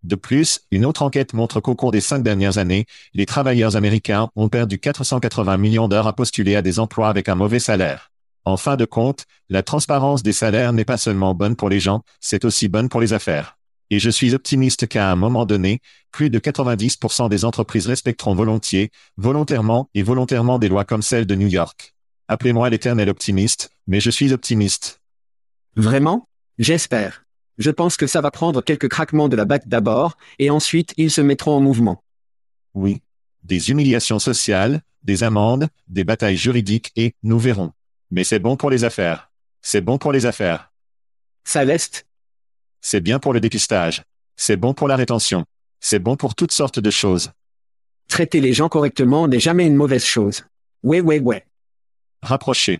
De 0.03 0.15
plus, 0.15 0.61
une 0.71 0.85
autre 0.85 1.01
enquête 1.01 1.33
montre 1.33 1.59
qu'au 1.59 1.75
cours 1.75 1.91
des 1.91 2.01
cinq 2.01 2.23
dernières 2.23 2.57
années, 2.57 2.85
les 3.13 3.25
travailleurs 3.25 3.75
américains 3.75 4.29
ont 4.35 4.47
perdu 4.47 4.79
480 4.79 5.57
millions 5.57 5.87
d'heures 5.87 6.07
à 6.07 6.13
postuler 6.13 6.55
à 6.55 6.61
des 6.61 6.79
emplois 6.79 7.09
avec 7.09 7.27
un 7.27 7.35
mauvais 7.35 7.59
salaire. 7.59 8.11
En 8.45 8.55
fin 8.55 8.77
de 8.77 8.85
compte, 8.85 9.25
la 9.49 9.61
transparence 9.61 10.23
des 10.23 10.31
salaires 10.31 10.71
n'est 10.71 10.85
pas 10.85 10.97
seulement 10.97 11.33
bonne 11.33 11.57
pour 11.57 11.67
les 11.67 11.81
gens, 11.81 12.03
c'est 12.21 12.45
aussi 12.45 12.69
bonne 12.69 12.87
pour 12.87 13.01
les 13.01 13.11
affaires. 13.11 13.56
Et 13.89 13.99
je 13.99 14.09
suis 14.09 14.33
optimiste 14.33 14.87
qu'à 14.87 15.11
un 15.11 15.15
moment 15.15 15.45
donné, 15.45 15.79
plus 16.11 16.29
de 16.29 16.39
90% 16.39 17.29
des 17.29 17.45
entreprises 17.45 17.87
respecteront 17.87 18.35
volontiers, 18.35 18.91
volontairement 19.15 19.89
et 19.93 20.03
volontairement 20.03 20.59
des 20.59 20.67
lois 20.67 20.83
comme 20.83 21.01
celle 21.01 21.25
de 21.25 21.35
New 21.35 21.47
York. 21.47 21.93
Appelez-moi 22.27 22.69
l'éternel 22.69 23.09
optimiste, 23.09 23.69
mais 23.87 24.01
je 24.01 24.09
suis 24.09 24.33
optimiste. 24.33 25.01
Vraiment? 25.75 26.27
J'espère. 26.57 27.23
Je 27.57 27.71
pense 27.71 27.97
que 27.97 28.07
ça 28.07 28.21
va 28.21 28.31
prendre 28.31 28.61
quelques 28.61 28.89
craquements 28.89 29.29
de 29.29 29.35
la 29.35 29.45
batte 29.45 29.67
d'abord, 29.67 30.17
et 30.37 30.49
ensuite 30.49 30.93
ils 30.97 31.11
se 31.11 31.21
mettront 31.21 31.55
en 31.55 31.61
mouvement. 31.61 32.03
Oui. 32.73 33.01
Des 33.43 33.69
humiliations 33.69 34.19
sociales, 34.19 34.81
des 35.03 35.23
amendes, 35.23 35.67
des 35.87 36.03
batailles 36.03 36.35
juridiques 36.35 36.91
et, 36.95 37.13
nous 37.23 37.39
verrons. 37.39 37.71
Mais 38.11 38.23
c'est 38.23 38.39
bon 38.39 38.57
pour 38.57 38.69
les 38.69 38.83
affaires. 38.83 39.31
C'est 39.61 39.81
bon 39.81 39.97
pour 39.97 40.11
les 40.11 40.25
affaires. 40.25 40.71
Ça 41.43 41.63
l'est, 41.63 42.06
c'est 42.81 43.01
bien 43.01 43.19
pour 43.19 43.33
le 43.33 43.39
dépistage. 43.39 44.03
C'est 44.35 44.57
bon 44.57 44.73
pour 44.73 44.87
la 44.87 44.95
rétention. 44.95 45.45
C'est 45.79 45.99
bon 45.99 46.15
pour 46.15 46.35
toutes 46.35 46.51
sortes 46.51 46.79
de 46.79 46.89
choses. 46.89 47.31
Traiter 48.07 48.39
les 48.39 48.53
gens 48.53 48.69
correctement 48.69 49.27
n'est 49.27 49.39
jamais 49.39 49.65
une 49.65 49.75
mauvaise 49.75 50.05
chose. 50.05 50.45
Ouais, 50.83 51.01
ouais, 51.01 51.19
ouais. 51.19 51.45
Rapprochez. 52.21 52.79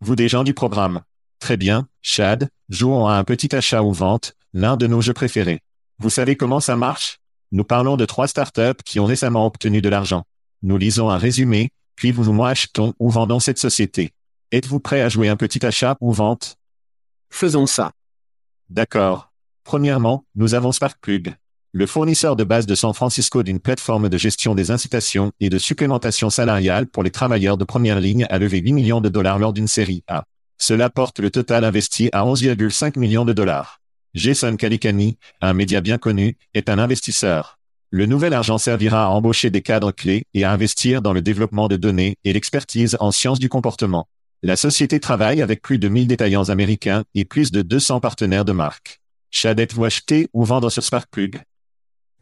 Vous 0.00 0.16
des 0.16 0.28
gens 0.28 0.44
du 0.44 0.54
programme. 0.54 1.02
Très 1.38 1.56
bien, 1.56 1.88
Chad, 2.02 2.48
jouons 2.68 3.06
à 3.06 3.14
un 3.14 3.24
petit 3.24 3.54
achat 3.54 3.82
ou 3.82 3.92
vente, 3.92 4.34
l'un 4.52 4.76
de 4.76 4.86
nos 4.86 5.00
jeux 5.00 5.14
préférés. 5.14 5.60
Vous 5.98 6.10
savez 6.10 6.36
comment 6.36 6.60
ça 6.60 6.76
marche? 6.76 7.18
Nous 7.52 7.64
parlons 7.64 7.96
de 7.96 8.04
trois 8.04 8.28
startups 8.28 8.82
qui 8.84 9.00
ont 9.00 9.04
récemment 9.04 9.46
obtenu 9.46 9.80
de 9.80 9.88
l'argent. 9.88 10.24
Nous 10.62 10.76
lisons 10.76 11.10
un 11.10 11.18
résumé, 11.18 11.70
puis 11.96 12.12
vous 12.12 12.28
ou 12.28 12.32
moi 12.32 12.50
achetons 12.50 12.94
ou 12.98 13.10
vendons 13.10 13.40
cette 13.40 13.58
société. 13.58 14.12
Êtes-vous 14.52 14.80
prêt 14.80 15.00
à 15.00 15.08
jouer 15.08 15.28
un 15.28 15.36
petit 15.36 15.64
achat 15.64 15.96
ou 16.00 16.12
vente? 16.12 16.56
Faisons 17.30 17.66
ça. 17.66 17.92
D'accord. 18.70 19.32
Premièrement, 19.64 20.24
nous 20.36 20.54
avons 20.54 20.70
Sparkplug. 20.70 21.34
Le 21.72 21.86
fournisseur 21.86 22.36
de 22.36 22.44
base 22.44 22.66
de 22.66 22.76
San 22.76 22.94
Francisco 22.94 23.42
d'une 23.42 23.58
plateforme 23.58 24.08
de 24.08 24.16
gestion 24.16 24.54
des 24.54 24.70
incitations 24.70 25.32
et 25.40 25.48
de 25.48 25.58
supplémentation 25.58 26.30
salariale 26.30 26.86
pour 26.86 27.02
les 27.02 27.10
travailleurs 27.10 27.56
de 27.56 27.64
première 27.64 27.98
ligne 27.98 28.26
a 28.30 28.38
levé 28.38 28.58
8 28.58 28.72
millions 28.72 29.00
de 29.00 29.08
dollars 29.08 29.40
lors 29.40 29.52
d'une 29.52 29.66
série 29.66 30.04
A. 30.06 30.22
Cela 30.56 30.88
porte 30.88 31.18
le 31.18 31.30
total 31.30 31.64
investi 31.64 32.10
à 32.12 32.24
11,5 32.24 32.96
millions 32.96 33.24
de 33.24 33.32
dollars. 33.32 33.80
Jason 34.14 34.56
Kalikani, 34.56 35.18
un 35.40 35.52
média 35.52 35.80
bien 35.80 35.98
connu, 35.98 36.36
est 36.54 36.68
un 36.68 36.78
investisseur. 36.78 37.58
Le 37.90 38.06
nouvel 38.06 38.34
argent 38.34 38.58
servira 38.58 39.06
à 39.06 39.08
embaucher 39.08 39.50
des 39.50 39.62
cadres 39.62 39.90
clés 39.90 40.26
et 40.32 40.44
à 40.44 40.52
investir 40.52 41.02
dans 41.02 41.12
le 41.12 41.22
développement 41.22 41.66
de 41.66 41.76
données 41.76 42.18
et 42.22 42.32
l'expertise 42.32 42.96
en 43.00 43.10
sciences 43.10 43.40
du 43.40 43.48
comportement. 43.48 44.06
La 44.42 44.56
société 44.56 45.00
travaille 45.00 45.42
avec 45.42 45.60
plus 45.60 45.78
de 45.78 45.88
1000 45.88 46.06
détaillants 46.06 46.48
américains 46.48 47.04
et 47.14 47.26
plus 47.26 47.52
de 47.52 47.60
200 47.60 48.00
partenaires 48.00 48.46
de 48.46 48.52
marque. 48.52 49.02
Chadette 49.30 49.74
vous 49.74 49.84
acheter 49.84 50.28
ou 50.32 50.46
vendre 50.46 50.70
sur 50.70 50.82
Sparkplug 50.82 51.42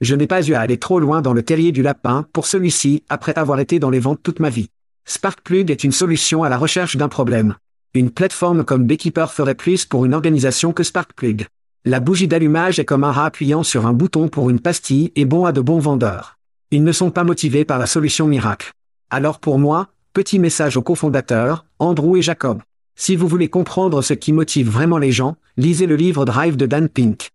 Je 0.00 0.16
n'ai 0.16 0.26
pas 0.26 0.44
eu 0.44 0.54
à 0.54 0.60
aller 0.60 0.78
trop 0.78 0.98
loin 0.98 1.22
dans 1.22 1.32
le 1.32 1.44
terrier 1.44 1.70
du 1.70 1.80
lapin 1.80 2.26
pour 2.32 2.46
celui-ci 2.46 3.04
après 3.08 3.38
avoir 3.38 3.60
été 3.60 3.78
dans 3.78 3.90
les 3.90 4.00
ventes 4.00 4.20
toute 4.20 4.40
ma 4.40 4.50
vie. 4.50 4.68
Sparkplug 5.04 5.70
est 5.70 5.84
une 5.84 5.92
solution 5.92 6.42
à 6.42 6.48
la 6.48 6.58
recherche 6.58 6.96
d'un 6.96 7.08
problème. 7.08 7.54
Une 7.94 8.10
plateforme 8.10 8.64
comme 8.64 8.84
Beekeeper 8.84 9.32
ferait 9.32 9.54
plus 9.54 9.86
pour 9.86 10.04
une 10.04 10.12
organisation 10.12 10.72
que 10.72 10.82
Sparkplug. 10.82 11.46
La 11.84 12.00
bougie 12.00 12.26
d'allumage 12.26 12.80
est 12.80 12.84
comme 12.84 13.04
un 13.04 13.12
rat 13.12 13.26
appuyant 13.26 13.62
sur 13.62 13.86
un 13.86 13.92
bouton 13.92 14.26
pour 14.26 14.50
une 14.50 14.58
pastille 14.58 15.12
et 15.14 15.24
bon 15.24 15.44
à 15.44 15.52
de 15.52 15.60
bons 15.60 15.78
vendeurs. 15.78 16.36
Ils 16.72 16.82
ne 16.82 16.90
sont 16.90 17.12
pas 17.12 17.22
motivés 17.22 17.64
par 17.64 17.78
la 17.78 17.86
solution 17.86 18.26
miracle. 18.26 18.72
Alors 19.08 19.38
pour 19.38 19.60
moi, 19.60 19.88
Petit 20.12 20.38
message 20.38 20.76
aux 20.76 20.82
cofondateurs, 20.82 21.64
Andrew 21.78 22.16
et 22.16 22.22
Jacob. 22.22 22.62
Si 22.96 23.14
vous 23.14 23.28
voulez 23.28 23.48
comprendre 23.48 24.02
ce 24.02 24.14
qui 24.14 24.32
motive 24.32 24.68
vraiment 24.68 24.98
les 24.98 25.12
gens, 25.12 25.36
lisez 25.56 25.86
le 25.86 25.96
livre 25.96 26.24
Drive 26.24 26.56
de 26.56 26.66
Dan 26.66 26.88
Pink. 26.88 27.30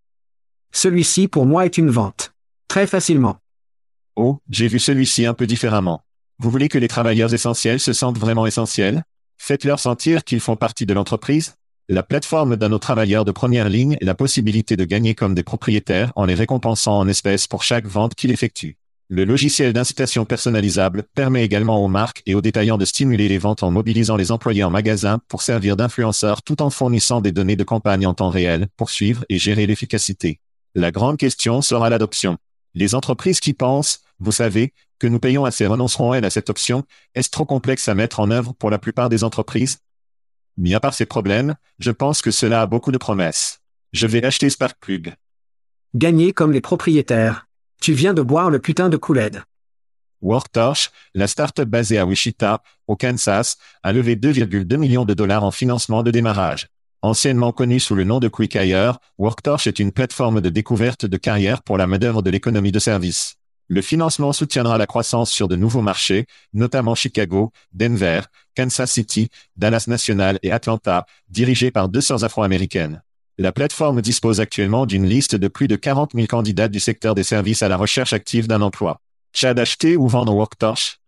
Celui-ci 0.71 1.27
pour 1.27 1.45
moi 1.45 1.65
est 1.65 1.77
une 1.77 1.91
vente. 1.91 2.33
Très 2.67 2.87
facilement. 2.87 3.37
Oh, 4.15 4.39
j'ai 4.49 4.67
vu 4.67 4.79
celui-ci 4.79 5.25
un 5.25 5.33
peu 5.33 5.47
différemment. 5.47 6.01
Vous 6.39 6.49
voulez 6.49 6.67
que 6.67 6.79
les 6.79 6.87
travailleurs 6.87 7.33
essentiels 7.33 7.79
se 7.79 7.93
sentent 7.93 8.17
vraiment 8.17 8.45
essentiels? 8.45 9.03
Faites-leur 9.37 9.79
sentir 9.79 10.23
qu'ils 10.23 10.39
font 10.39 10.55
partie 10.55 10.85
de 10.85 10.93
l'entreprise 10.93 11.55
La 11.87 12.03
plateforme 12.03 12.57
donne 12.57 12.73
aux 12.73 12.79
travailleurs 12.79 13.23
de 13.23 13.31
première 13.31 13.69
ligne 13.69 13.97
la 14.01 14.15
possibilité 14.15 14.75
de 14.75 14.83
gagner 14.83 15.15
comme 15.15 15.35
des 15.35 15.43
propriétaires 15.43 16.11
en 16.15 16.25
les 16.25 16.33
récompensant 16.33 16.97
en 16.97 17.07
espèces 17.07 17.47
pour 17.47 17.63
chaque 17.63 17.85
vente 17.85 18.15
qu'ils 18.15 18.31
effectuent. 18.31 18.77
Le 19.09 19.25
logiciel 19.25 19.73
d'incitation 19.73 20.25
personnalisable 20.25 21.03
permet 21.13 21.43
également 21.43 21.83
aux 21.83 21.89
marques 21.89 22.23
et 22.25 22.35
aux 22.35 22.41
détaillants 22.41 22.77
de 22.77 22.85
stimuler 22.85 23.27
les 23.27 23.37
ventes 23.37 23.61
en 23.61 23.69
mobilisant 23.69 24.15
les 24.15 24.31
employés 24.31 24.63
en 24.63 24.69
magasin 24.69 25.19
pour 25.27 25.41
servir 25.41 25.75
d'influenceurs 25.75 26.41
tout 26.41 26.61
en 26.61 26.69
fournissant 26.69 27.19
des 27.21 27.31
données 27.31 27.57
de 27.57 27.63
campagne 27.63 28.07
en 28.07 28.13
temps 28.13 28.29
réel 28.29 28.67
pour 28.77 28.89
suivre 28.89 29.25
et 29.29 29.37
gérer 29.37 29.67
l'efficacité. 29.67 30.39
La 30.73 30.91
grande 30.91 31.17
question 31.17 31.61
sera 31.61 31.89
l'adoption. 31.89 32.37
Les 32.73 32.95
entreprises 32.95 33.39
qui 33.39 33.53
pensent, 33.53 33.99
vous 34.19 34.31
savez, 34.31 34.73
que 34.99 35.07
nous 35.07 35.19
payons 35.19 35.45
assez 35.45 35.67
renonceront-elles 35.67 36.25
à 36.25 36.29
cette 36.29 36.49
option 36.49 36.83
Est-ce 37.13 37.29
trop 37.29 37.45
complexe 37.45 37.89
à 37.89 37.95
mettre 37.95 38.21
en 38.21 38.31
œuvre 38.31 38.53
pour 38.53 38.69
la 38.69 38.79
plupart 38.79 39.09
des 39.09 39.23
entreprises? 39.23 39.79
Mis 40.57 40.73
à 40.73 40.79
part 40.79 40.93
ces 40.93 41.05
problèmes, 41.05 41.55
je 41.77 41.91
pense 41.91 42.21
que 42.21 42.31
cela 42.31 42.61
a 42.61 42.67
beaucoup 42.67 42.91
de 42.91 42.97
promesses. 42.97 43.59
Je 43.91 44.07
vais 44.07 44.23
acheter 44.25 44.49
Sparkplug. 44.49 45.13
Gagner 45.93 46.31
comme 46.31 46.51
les 46.51 46.61
propriétaires. 46.61 47.47
Tu 47.81 47.93
viens 47.93 48.13
de 48.13 48.21
boire 48.21 48.49
le 48.49 48.59
putain 48.59 48.89
de 48.89 48.97
Kool-Aid. 48.97 49.43
WorkTorch, 50.21 50.91
la 51.13 51.27
start-up 51.27 51.67
basée 51.67 51.97
à 51.97 52.05
Wichita, 52.05 52.63
au 52.87 52.95
Kansas, 52.95 53.57
a 53.83 53.91
levé 53.91 54.15
2,2 54.15 54.77
millions 54.77 55.05
de 55.05 55.13
dollars 55.13 55.43
en 55.43 55.51
financement 55.51 56.01
de 56.01 56.11
démarrage. 56.11 56.69
Anciennement 57.01 57.51
connue 57.51 57.81
sous 57.81 57.95
le 57.95 58.05
nom 58.05 58.21
de 58.21 58.29
Quick 58.29 58.55
Hire, 58.55 58.99
WorkTorch 59.17 59.67
est 59.67 59.79
une 59.79 59.91
plateforme 59.91 60.39
de 60.39 60.49
découverte 60.49 61.05
de 61.05 61.17
carrière 61.17 61.61
pour 61.61 61.77
la 61.77 61.85
main-d'œuvre 61.85 62.21
de 62.21 62.29
l'économie 62.29 62.71
de 62.71 62.79
service. 62.79 63.35
Le 63.67 63.81
financement 63.81 64.31
soutiendra 64.31 64.77
la 64.77 64.87
croissance 64.87 65.29
sur 65.29 65.47
de 65.49 65.55
nouveaux 65.55 65.81
marchés, 65.81 66.25
notamment 66.53 66.95
Chicago, 66.95 67.51
Denver, 67.73 68.21
Kansas 68.55 68.91
City, 68.91 69.29
Dallas 69.57 69.85
National 69.87 70.39
et 70.43 70.51
Atlanta, 70.51 71.05
dirigés 71.27 71.71
par 71.71 71.89
deux 71.89 72.01
sœurs 72.01 72.23
afro-américaines. 72.23 73.01
La 73.39 73.51
plateforme 73.51 73.99
dispose 74.03 74.39
actuellement 74.39 74.85
d'une 74.85 75.07
liste 75.07 75.35
de 75.35 75.47
plus 75.47 75.67
de 75.67 75.75
40 75.75 76.11
000 76.13 76.27
candidats 76.27 76.67
du 76.67 76.79
secteur 76.79 77.15
des 77.15 77.23
services 77.23 77.63
à 77.63 77.67
la 77.67 77.77
recherche 77.77 78.13
active 78.13 78.47
d'un 78.47 78.61
emploi. 78.61 78.99
Chad 79.33 79.57
acheter 79.57 79.97
ou 79.97 80.07
vendre 80.07 80.35
Worktorch? 80.35 80.99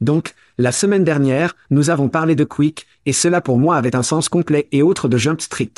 Donc, 0.00 0.36
la 0.56 0.70
semaine 0.70 1.02
dernière, 1.02 1.56
nous 1.70 1.90
avons 1.90 2.08
parlé 2.08 2.36
de 2.36 2.44
Quick, 2.44 2.86
et 3.06 3.12
cela 3.12 3.40
pour 3.40 3.58
moi 3.58 3.76
avait 3.76 3.96
un 3.96 4.04
sens 4.04 4.28
complet 4.28 4.68
et 4.70 4.82
autre 4.82 5.08
de 5.08 5.18
Jump 5.18 5.40
Street. 5.40 5.72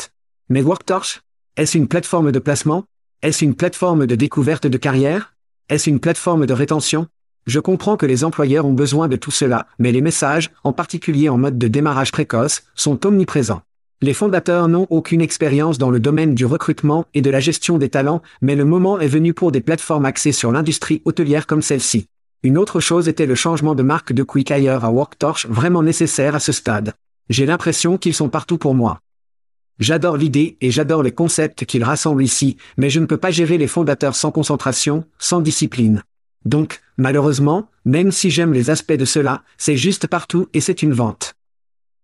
Mais 0.51 0.61
Worktorch 0.61 1.23
Est-ce 1.57 1.79
une 1.79 1.89
plateforme 1.89 2.31
de 2.31 2.39
placement? 2.39 2.85
Est-ce 3.23 3.43
une 3.43 3.55
plateforme 3.55 4.07
de 4.07 4.17
découverte 4.17 4.67
de 4.67 4.77
carrière? 4.77 5.33
Est-ce 5.71 5.89
une 5.89 6.01
plateforme 6.01 6.45
de 6.45 6.53
rétention? 6.53 7.07
Je 7.47 7.59
comprends 7.59 7.97
que 7.97 8.05
les 8.05 8.23
employeurs 8.23 8.67
ont 8.67 8.75
besoin 8.75 9.09
de 9.09 9.17
tout 9.17 9.31
cela, 9.31 9.67
mais 9.79 9.93
les 9.93 10.03
messages, 10.03 10.51
en 10.63 10.75
particulier 10.75 11.31
en 11.31 11.39
mode 11.39 11.57
de 11.57 11.69
démarrage 11.69 12.13
précoce, 12.13 12.65
sont 12.75 13.07
omniprésents. 13.07 13.63
Les 14.03 14.15
fondateurs 14.15 14.67
n'ont 14.69 14.87
aucune 14.89 15.21
expérience 15.21 15.77
dans 15.77 15.91
le 15.91 16.01
domaine 16.01 16.35
du 16.35 16.47
recrutement 16.47 17.05
et 17.13 17.21
de 17.21 17.29
la 17.29 17.39
gestion 17.39 17.77
des 17.77 17.91
talents, 17.91 18.23
mais 18.41 18.57
le 18.57 18.65
moment 18.65 18.99
est 18.99 19.07
venu 19.07 19.35
pour 19.35 19.53
des 19.53 19.61
plateformes 19.61 20.07
axées 20.07 20.33
sur 20.33 20.51
l'industrie 20.53 21.03
hôtelière 21.05 21.47
comme 21.47 21.61
celle-ci. 21.61 22.07
Une 22.43 22.57
autre 22.57 22.81
chose 22.81 23.09
était 23.09 23.27
le 23.27 23.35
changement 23.35 23.75
de 23.75 23.83
marque 23.83 24.15
de 24.15 24.23
Quick 24.23 24.49
Hire 24.49 24.87
à 24.87 24.91
WorkTorch 24.91 25.47
vraiment 25.49 25.83
nécessaire 25.83 26.35
à 26.35 26.41
ce 26.41 26.51
stade. 26.51 26.95
J'ai 27.29 27.45
l'impression 27.45 27.99
qu'ils 27.99 28.15
sont 28.15 28.31
partout 28.31 28.57
pour 28.57 28.75
moi. 28.75 29.01
J'adore 29.79 30.17
l'idée 30.17 30.57
et 30.63 30.71
j'adore 30.71 31.03
les 31.03 31.13
concepts 31.13 31.67
qu'ils 31.67 31.85
rassemblent 31.85 32.23
ici, 32.23 32.57
mais 32.79 32.89
je 32.89 33.01
ne 33.01 33.07
peux 33.07 33.19
pas 33.19 33.31
gérer 33.31 33.59
les 33.59 33.67
fondateurs 33.67 34.17
sans 34.17 34.31
concentration, 34.31 35.05
sans 35.19 35.43
discipline. 35.43 36.03
Donc, 36.47 36.81
malheureusement, 36.97 37.69
même 37.85 38.13
si 38.13 38.31
j'aime 38.31 38.55
les 38.55 38.71
aspects 38.71 38.95
de 38.95 39.05
cela, 39.05 39.43
c'est 39.59 39.77
juste 39.77 40.07
partout 40.07 40.49
et 40.55 40.63
c'est 40.63 40.83
une 40.83 40.95
vente. 40.95 41.35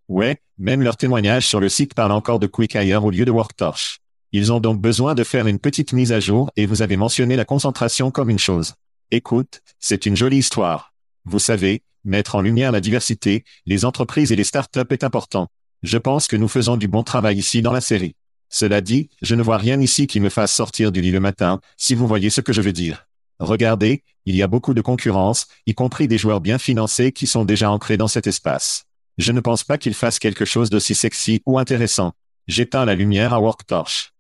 Ouais, 0.09 0.41
même 0.57 0.83
leur 0.83 0.97
témoignage 0.97 1.47
sur 1.47 1.59
le 1.59 1.69
site 1.69 1.95
parle 1.95 2.13
encore 2.13 2.39
de 2.39 2.47
Quick 2.47 2.75
Hire 2.75 3.05
au 3.05 3.11
lieu 3.11 3.25
de 3.25 3.33
WorkTorch. 3.33 3.99
Ils 4.33 4.53
ont 4.53 4.61
donc 4.61 4.81
besoin 4.81 5.15
de 5.15 5.25
faire 5.25 5.47
une 5.47 5.59
petite 5.59 5.93
mise 5.93 6.13
à 6.13 6.21
jour 6.21 6.51
et 6.57 6.67
vous 6.67 6.83
avez 6.83 6.97
mentionné 6.97 7.35
la 7.37 7.45
concentration 7.45 8.11
comme 8.11 8.31
une 8.31 8.39
chose. 8.39 8.75
Écoute, 9.11 9.63
c'est 9.81 10.07
une 10.07 10.17
jolie 10.17 10.39
histoire. 10.39 10.95
Vous 11.25 11.39
savez, 11.39 11.83
mettre 12.05 12.37
en 12.37 12.41
lumière 12.41 12.71
la 12.71 12.81
diversité, 12.81 13.45
les 13.67 13.85
entreprises 13.85 14.31
et 14.31 14.37
les 14.37 14.45
startups 14.45 14.81
est 14.91 15.05
important. 15.05 15.49
Je 15.83 15.99
pense 15.99 16.29
que 16.29 16.37
nous 16.37 16.49
faisons 16.49 16.77
du 16.77 16.89
bon 16.89 17.03
travail 17.03 17.39
ici 17.39 17.61
dans 17.61 17.73
la 17.73 17.81
série. 17.81 18.15
Cela 18.49 18.81
dit, 18.81 19.11
je 19.23 19.35
ne 19.35 19.43
vois 19.43 19.59
rien 19.59 19.81
ici 19.81 20.07
qui 20.07 20.21
me 20.21 20.29
fasse 20.29 20.55
sortir 20.55 20.93
du 20.93 21.01
lit 21.01 21.11
le 21.11 21.21
matin, 21.21 21.61
si 21.77 21.95
vous 21.95 22.07
voyez 22.07 22.31
ce 22.31 22.41
que 22.41 22.53
je 22.53 22.63
veux 22.63 22.73
dire. 22.73 23.07
Regardez, 23.39 24.03
il 24.25 24.37
y 24.37 24.43
a 24.43 24.47
beaucoup 24.47 24.73
de 24.73 24.81
concurrence, 24.81 25.47
y 25.67 25.75
compris 25.75 26.09
des 26.09 26.17
joueurs 26.17 26.41
bien 26.41 26.59
financés 26.59 27.13
qui 27.13 27.27
sont 27.27 27.45
déjà 27.45 27.71
ancrés 27.71 27.97
dans 27.97 28.09
cet 28.09 28.27
espace. 28.27 28.86
Je 29.19 29.33
ne 29.33 29.41
pense 29.41 29.65
pas 29.65 29.79
qu'il 29.79 29.95
fasse 29.95 30.19
quelque 30.19 30.45
chose 30.45 30.71
d'aussi 30.71 30.95
sexy 30.95 31.43
ou 31.47 31.59
intéressant. 31.59 32.13
J'éteins 32.47 32.85
la 32.85 32.95
lumière 32.95 33.33
à 33.33 33.41
WorkTorch. 33.41 34.13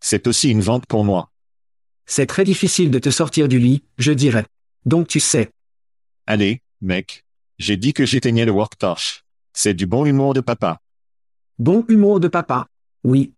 C'est 0.00 0.26
aussi 0.26 0.50
une 0.50 0.62
vente 0.62 0.86
pour 0.86 1.04
moi. 1.04 1.30
C'est 2.06 2.26
très 2.26 2.44
difficile 2.44 2.90
de 2.90 2.98
te 2.98 3.10
sortir 3.10 3.46
du 3.46 3.58
lit, 3.58 3.84
je 3.98 4.12
dirais. 4.12 4.46
Donc 4.84 5.06
tu 5.06 5.20
sais. 5.20 5.50
Allez, 6.26 6.62
mec. 6.80 7.24
J'ai 7.58 7.76
dit 7.76 7.92
que 7.92 8.06
j'éteignais 8.06 8.44
le 8.44 8.52
WorkTorch. 8.52 9.24
C'est 9.52 9.74
du 9.74 9.86
bon 9.86 10.06
humour 10.06 10.34
de 10.34 10.40
papa. 10.40 10.80
Bon 11.58 11.84
humour 11.88 12.18
de 12.18 12.28
papa. 12.28 12.66
Oui. 13.04 13.34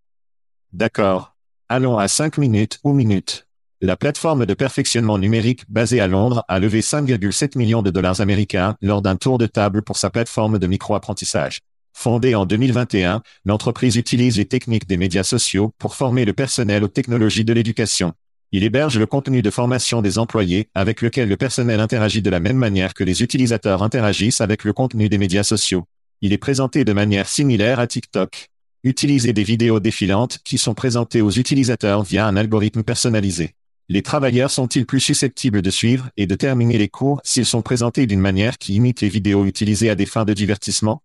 D'accord. 0.72 1.34
Allons 1.68 1.98
à 1.98 2.08
5 2.08 2.38
minutes 2.38 2.78
ou 2.84 2.92
minutes. 2.92 3.43
La 3.80 3.96
plateforme 3.96 4.46
de 4.46 4.54
perfectionnement 4.54 5.18
numérique 5.18 5.64
basée 5.68 6.00
à 6.00 6.06
Londres 6.06 6.44
a 6.48 6.58
levé 6.58 6.80
5,7 6.80 7.58
millions 7.58 7.82
de 7.82 7.90
dollars 7.90 8.20
américains 8.20 8.76
lors 8.80 9.02
d'un 9.02 9.16
tour 9.16 9.36
de 9.36 9.46
table 9.46 9.82
pour 9.82 9.96
sa 9.96 10.10
plateforme 10.10 10.58
de 10.58 10.66
micro-apprentissage. 10.66 11.58
Fondée 11.92 12.34
en 12.34 12.46
2021, 12.46 13.22
l'entreprise 13.44 13.96
utilise 13.96 14.38
les 14.38 14.46
techniques 14.46 14.86
des 14.86 14.96
médias 14.96 15.22
sociaux 15.22 15.72
pour 15.78 15.96
former 15.96 16.24
le 16.24 16.32
personnel 16.32 16.84
aux 16.84 16.88
technologies 16.88 17.44
de 17.44 17.52
l'éducation. 17.52 18.12
Il 18.52 18.62
héberge 18.62 18.98
le 18.98 19.06
contenu 19.06 19.42
de 19.42 19.50
formation 19.50 20.02
des 20.02 20.18
employés 20.18 20.68
avec 20.74 21.02
lequel 21.02 21.28
le 21.28 21.36
personnel 21.36 21.80
interagit 21.80 22.22
de 22.22 22.30
la 22.30 22.40
même 22.40 22.56
manière 22.56 22.94
que 22.94 23.04
les 23.04 23.22
utilisateurs 23.22 23.82
interagissent 23.82 24.40
avec 24.40 24.62
le 24.62 24.72
contenu 24.72 25.08
des 25.08 25.18
médias 25.18 25.42
sociaux. 25.42 25.84
Il 26.20 26.32
est 26.32 26.38
présenté 26.38 26.84
de 26.84 26.92
manière 26.92 27.28
similaire 27.28 27.80
à 27.80 27.88
TikTok. 27.88 28.48
Utiliser 28.84 29.32
des 29.32 29.44
vidéos 29.44 29.80
défilantes 29.80 30.38
qui 30.44 30.58
sont 30.58 30.74
présentées 30.74 31.22
aux 31.22 31.32
utilisateurs 31.32 32.04
via 32.04 32.26
un 32.26 32.36
algorithme 32.36 32.84
personnalisé. 32.84 33.54
Les 33.90 34.00
travailleurs 34.00 34.50
sont-ils 34.50 34.86
plus 34.86 35.00
susceptibles 35.00 35.60
de 35.60 35.68
suivre 35.68 36.08
et 36.16 36.26
de 36.26 36.34
terminer 36.34 36.78
les 36.78 36.88
cours 36.88 37.20
s'ils 37.22 37.44
sont 37.44 37.60
présentés 37.60 38.06
d'une 38.06 38.20
manière 38.20 38.56
qui 38.56 38.74
imite 38.74 39.02
les 39.02 39.10
vidéos 39.10 39.44
utilisées 39.44 39.90
à 39.90 39.94
des 39.94 40.06
fins 40.06 40.24
de 40.24 40.32
divertissement? 40.32 41.02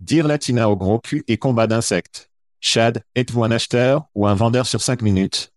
Dire 0.00 0.26
Latina 0.26 0.68
au 0.68 0.76
gros 0.76 0.98
cul 0.98 1.24
et 1.28 1.38
combat 1.38 1.66
d'insectes. 1.66 2.30
Chad, 2.60 3.02
êtes-vous 3.14 3.42
un 3.42 3.50
acheteur 3.50 4.04
ou 4.14 4.26
un 4.26 4.34
vendeur 4.34 4.66
sur 4.66 4.82
5 4.82 5.00
minutes? 5.00 5.50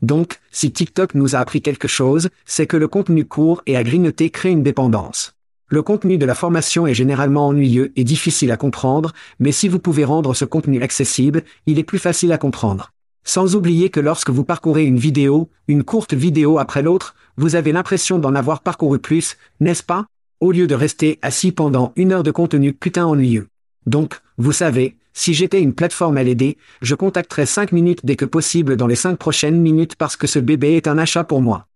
Donc, 0.00 0.38
si 0.52 0.70
TikTok 0.70 1.14
nous 1.16 1.34
a 1.34 1.40
appris 1.40 1.60
quelque 1.60 1.88
chose, 1.88 2.28
c'est 2.44 2.68
que 2.68 2.76
le 2.76 2.86
contenu 2.86 3.24
court 3.24 3.60
et 3.66 3.76
à 3.76 3.82
grignoter 3.82 4.30
crée 4.30 4.50
une 4.50 4.62
dépendance. 4.62 5.34
Le 5.66 5.82
contenu 5.82 6.18
de 6.18 6.26
la 6.26 6.36
formation 6.36 6.86
est 6.86 6.94
généralement 6.94 7.48
ennuyeux 7.48 7.92
et 7.96 8.04
difficile 8.04 8.52
à 8.52 8.56
comprendre, 8.56 9.12
mais 9.40 9.50
si 9.50 9.66
vous 9.66 9.80
pouvez 9.80 10.04
rendre 10.04 10.34
ce 10.34 10.44
contenu 10.44 10.80
accessible, 10.82 11.42
il 11.66 11.80
est 11.80 11.84
plus 11.84 11.98
facile 11.98 12.30
à 12.30 12.38
comprendre. 12.38 12.93
Sans 13.24 13.56
oublier 13.56 13.88
que 13.88 14.00
lorsque 14.00 14.30
vous 14.30 14.44
parcourez 14.44 14.84
une 14.84 14.98
vidéo, 14.98 15.50
une 15.66 15.82
courte 15.82 16.12
vidéo 16.12 16.58
après 16.58 16.82
l'autre, 16.82 17.14
vous 17.36 17.56
avez 17.56 17.72
l'impression 17.72 18.18
d'en 18.18 18.34
avoir 18.34 18.60
parcouru 18.60 18.98
plus, 18.98 19.36
n'est-ce 19.60 19.82
pas? 19.82 20.06
Au 20.40 20.52
lieu 20.52 20.66
de 20.66 20.74
rester 20.74 21.18
assis 21.22 21.50
pendant 21.50 21.92
une 21.96 22.12
heure 22.12 22.22
de 22.22 22.30
contenu 22.30 22.74
putain 22.74 23.06
ennuyeux. 23.06 23.48
Donc, 23.86 24.20
vous 24.36 24.52
savez, 24.52 24.98
si 25.14 25.32
j'étais 25.32 25.62
une 25.62 25.74
plateforme 25.74 26.18
LED, 26.18 26.56
je 26.82 26.94
contacterais 26.94 27.46
5 27.46 27.72
minutes 27.72 28.04
dès 28.04 28.16
que 28.16 28.26
possible 28.26 28.76
dans 28.76 28.86
les 28.86 28.96
5 28.96 29.16
prochaines 29.16 29.60
minutes 29.60 29.96
parce 29.96 30.16
que 30.16 30.26
ce 30.26 30.38
bébé 30.38 30.76
est 30.76 30.86
un 30.86 30.98
achat 30.98 31.24
pour 31.24 31.40
moi. 31.40 31.66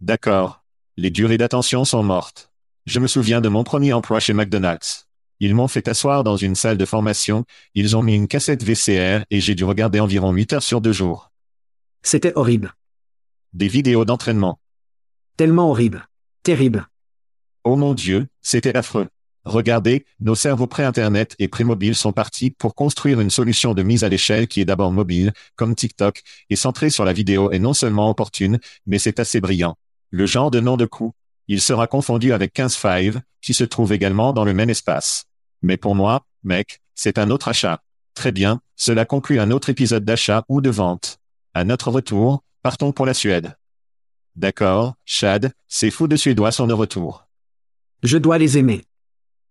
D'accord. 0.00 0.62
Les 0.96 1.10
durées 1.10 1.38
d'attention 1.38 1.84
sont 1.84 2.02
mortes. 2.02 2.50
Je 2.86 3.00
me 3.00 3.06
souviens 3.06 3.42
de 3.42 3.48
mon 3.50 3.64
premier 3.64 3.92
emploi 3.92 4.18
chez 4.18 4.32
McDonald's. 4.32 5.09
Ils 5.40 5.54
m'ont 5.54 5.68
fait 5.68 5.88
asseoir 5.88 6.22
dans 6.22 6.36
une 6.36 6.54
salle 6.54 6.76
de 6.76 6.84
formation, 6.84 7.44
ils 7.74 7.96
ont 7.96 8.02
mis 8.02 8.14
une 8.14 8.28
cassette 8.28 8.62
VCR 8.62 9.24
et 9.30 9.40
j'ai 9.40 9.54
dû 9.54 9.64
regarder 9.64 9.98
environ 9.98 10.32
8 10.32 10.52
heures 10.52 10.62
sur 10.62 10.80
deux 10.82 10.92
jours. 10.92 11.32
C'était 12.02 12.34
horrible. 12.36 12.74
Des 13.54 13.68
vidéos 13.68 14.04
d'entraînement. 14.04 14.60
Tellement 15.36 15.70
horrible. 15.70 16.06
Terrible. 16.42 16.86
Oh 17.64 17.76
mon 17.76 17.94
Dieu, 17.94 18.28
c'était 18.42 18.76
affreux. 18.76 19.08
Regardez, 19.44 20.04
nos 20.20 20.34
cerveaux 20.34 20.66
pré-Internet 20.66 21.34
et 21.38 21.48
pré-mobiles 21.48 21.94
sont 21.94 22.12
partis 22.12 22.50
pour 22.50 22.74
construire 22.74 23.20
une 23.20 23.30
solution 23.30 23.72
de 23.72 23.82
mise 23.82 24.04
à 24.04 24.10
l'échelle 24.10 24.46
qui 24.46 24.60
est 24.60 24.66
d'abord 24.66 24.92
mobile, 24.92 25.32
comme 25.56 25.74
TikTok, 25.74 26.22
et 26.50 26.56
centrée 26.56 26.90
sur 26.90 27.06
la 27.06 27.14
vidéo 27.14 27.50
est 27.50 27.58
non 27.58 27.72
seulement 27.72 28.10
opportune, 28.10 28.58
mais 28.86 28.98
c'est 28.98 29.18
assez 29.18 29.40
brillant. 29.40 29.76
Le 30.10 30.26
genre 30.26 30.50
de 30.50 30.60
nom 30.60 30.76
de 30.76 30.84
coup. 30.84 31.12
Il 31.48 31.60
sera 31.60 31.86
confondu 31.86 32.32
avec 32.32 32.54
15.5, 32.54 33.18
qui 33.40 33.54
se 33.54 33.64
trouve 33.64 33.92
également 33.92 34.32
dans 34.32 34.44
le 34.44 34.54
même 34.54 34.70
espace. 34.70 35.24
Mais 35.62 35.76
pour 35.76 35.94
moi, 35.94 36.26
mec, 36.42 36.80
c'est 36.94 37.18
un 37.18 37.30
autre 37.30 37.48
achat. 37.48 37.82
Très 38.14 38.32
bien, 38.32 38.60
cela 38.76 39.04
conclut 39.04 39.40
un 39.40 39.50
autre 39.50 39.70
épisode 39.70 40.04
d'achat 40.04 40.44
ou 40.48 40.60
de 40.60 40.70
vente. 40.70 41.18
À 41.54 41.64
notre 41.64 41.90
retour, 41.90 42.42
partons 42.62 42.92
pour 42.92 43.06
la 43.06 43.14
Suède. 43.14 43.56
D'accord, 44.36 44.94
Chad, 45.04 45.52
ces 45.68 45.90
fous 45.90 46.08
de 46.08 46.16
Suédois 46.16 46.52
sont 46.52 46.66
de 46.66 46.72
retour. 46.72 47.26
Je 48.02 48.16
dois 48.16 48.38
les 48.38 48.58
aimer. 48.58 48.84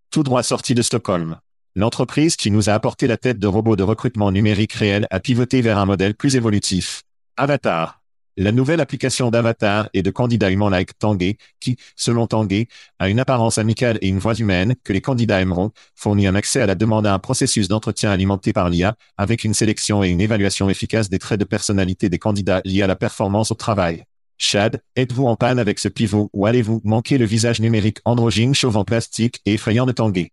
Tout 0.10 0.24
droit 0.24 0.44
sorti 0.44 0.74
de 0.74 0.82
Stockholm. 0.82 1.40
L'entreprise 1.76 2.36
qui 2.36 2.50
nous 2.50 2.70
a 2.70 2.74
apporté 2.74 3.06
la 3.06 3.18
tête 3.18 3.38
de 3.40 3.48
robot 3.48 3.76
de 3.76 3.84
recrutement 3.84 4.32
numérique 4.32 4.74
réel 4.74 5.08
a 5.12 5.20
pivoté 5.20 5.62
vers 5.62 5.78
un 5.78 5.86
modèle 5.86 6.16
plus 6.16 6.36
évolutif. 6.36 7.04
Avatar. 7.38 7.99
La 8.42 8.54
nouvelle 8.54 8.80
application 8.80 9.32
d'avatar 9.32 9.90
et 9.94 10.02
de 10.02 10.12
candidat 10.12 10.50
humain 10.50 10.70
like 10.70 10.98
Tanguay, 10.98 11.36
qui, 11.60 11.76
selon 11.98 12.26
Tanguay, 12.26 12.70
a 12.98 13.10
une 13.10 13.20
apparence 13.20 13.58
amicale 13.58 13.98
et 14.02 14.08
une 14.08 14.20
voix 14.20 14.34
humaine 14.34 14.76
que 14.86 14.94
les 14.94 15.02
candidats 15.02 15.42
aimeront, 15.42 15.72
fournit 15.94 16.26
un 16.26 16.36
accès 16.36 16.62
à 16.62 16.66
la 16.66 16.76
demande 16.76 17.06
à 17.06 17.14
un 17.14 17.20
processus 17.20 17.68
d'entretien 17.68 18.12
alimenté 18.12 18.54
par 18.54 18.70
l'IA, 18.70 18.96
avec 19.18 19.44
une 19.44 19.54
sélection 19.54 20.06
et 20.06 20.08
une 20.08 20.22
évaluation 20.22 20.70
efficace 20.70 21.10
des 21.10 21.20
traits 21.20 21.38
de 21.38 21.44
personnalité 21.44 22.08
des 22.08 22.18
candidats 22.18 22.62
liés 22.64 22.82
à 22.82 22.88
la 22.88 22.96
performance 22.96 23.52
au 23.52 23.56
travail. 23.56 24.06
Chad, 24.38 24.82
êtes-vous 24.96 25.26
en 25.26 25.36
panne 25.36 25.60
avec 25.60 25.78
ce 25.78 25.90
pivot 25.90 26.30
ou 26.32 26.46
allez-vous 26.46 26.80
manquer 26.86 27.18
le 27.18 27.26
visage 27.26 27.60
numérique 27.60 28.00
androgyne 28.06 28.56
chauve 28.56 28.78
en 28.78 28.86
plastique 28.86 29.42
et 29.46 29.56
effrayant 29.56 29.86
de 29.86 29.92
Tanguay? 29.92 30.32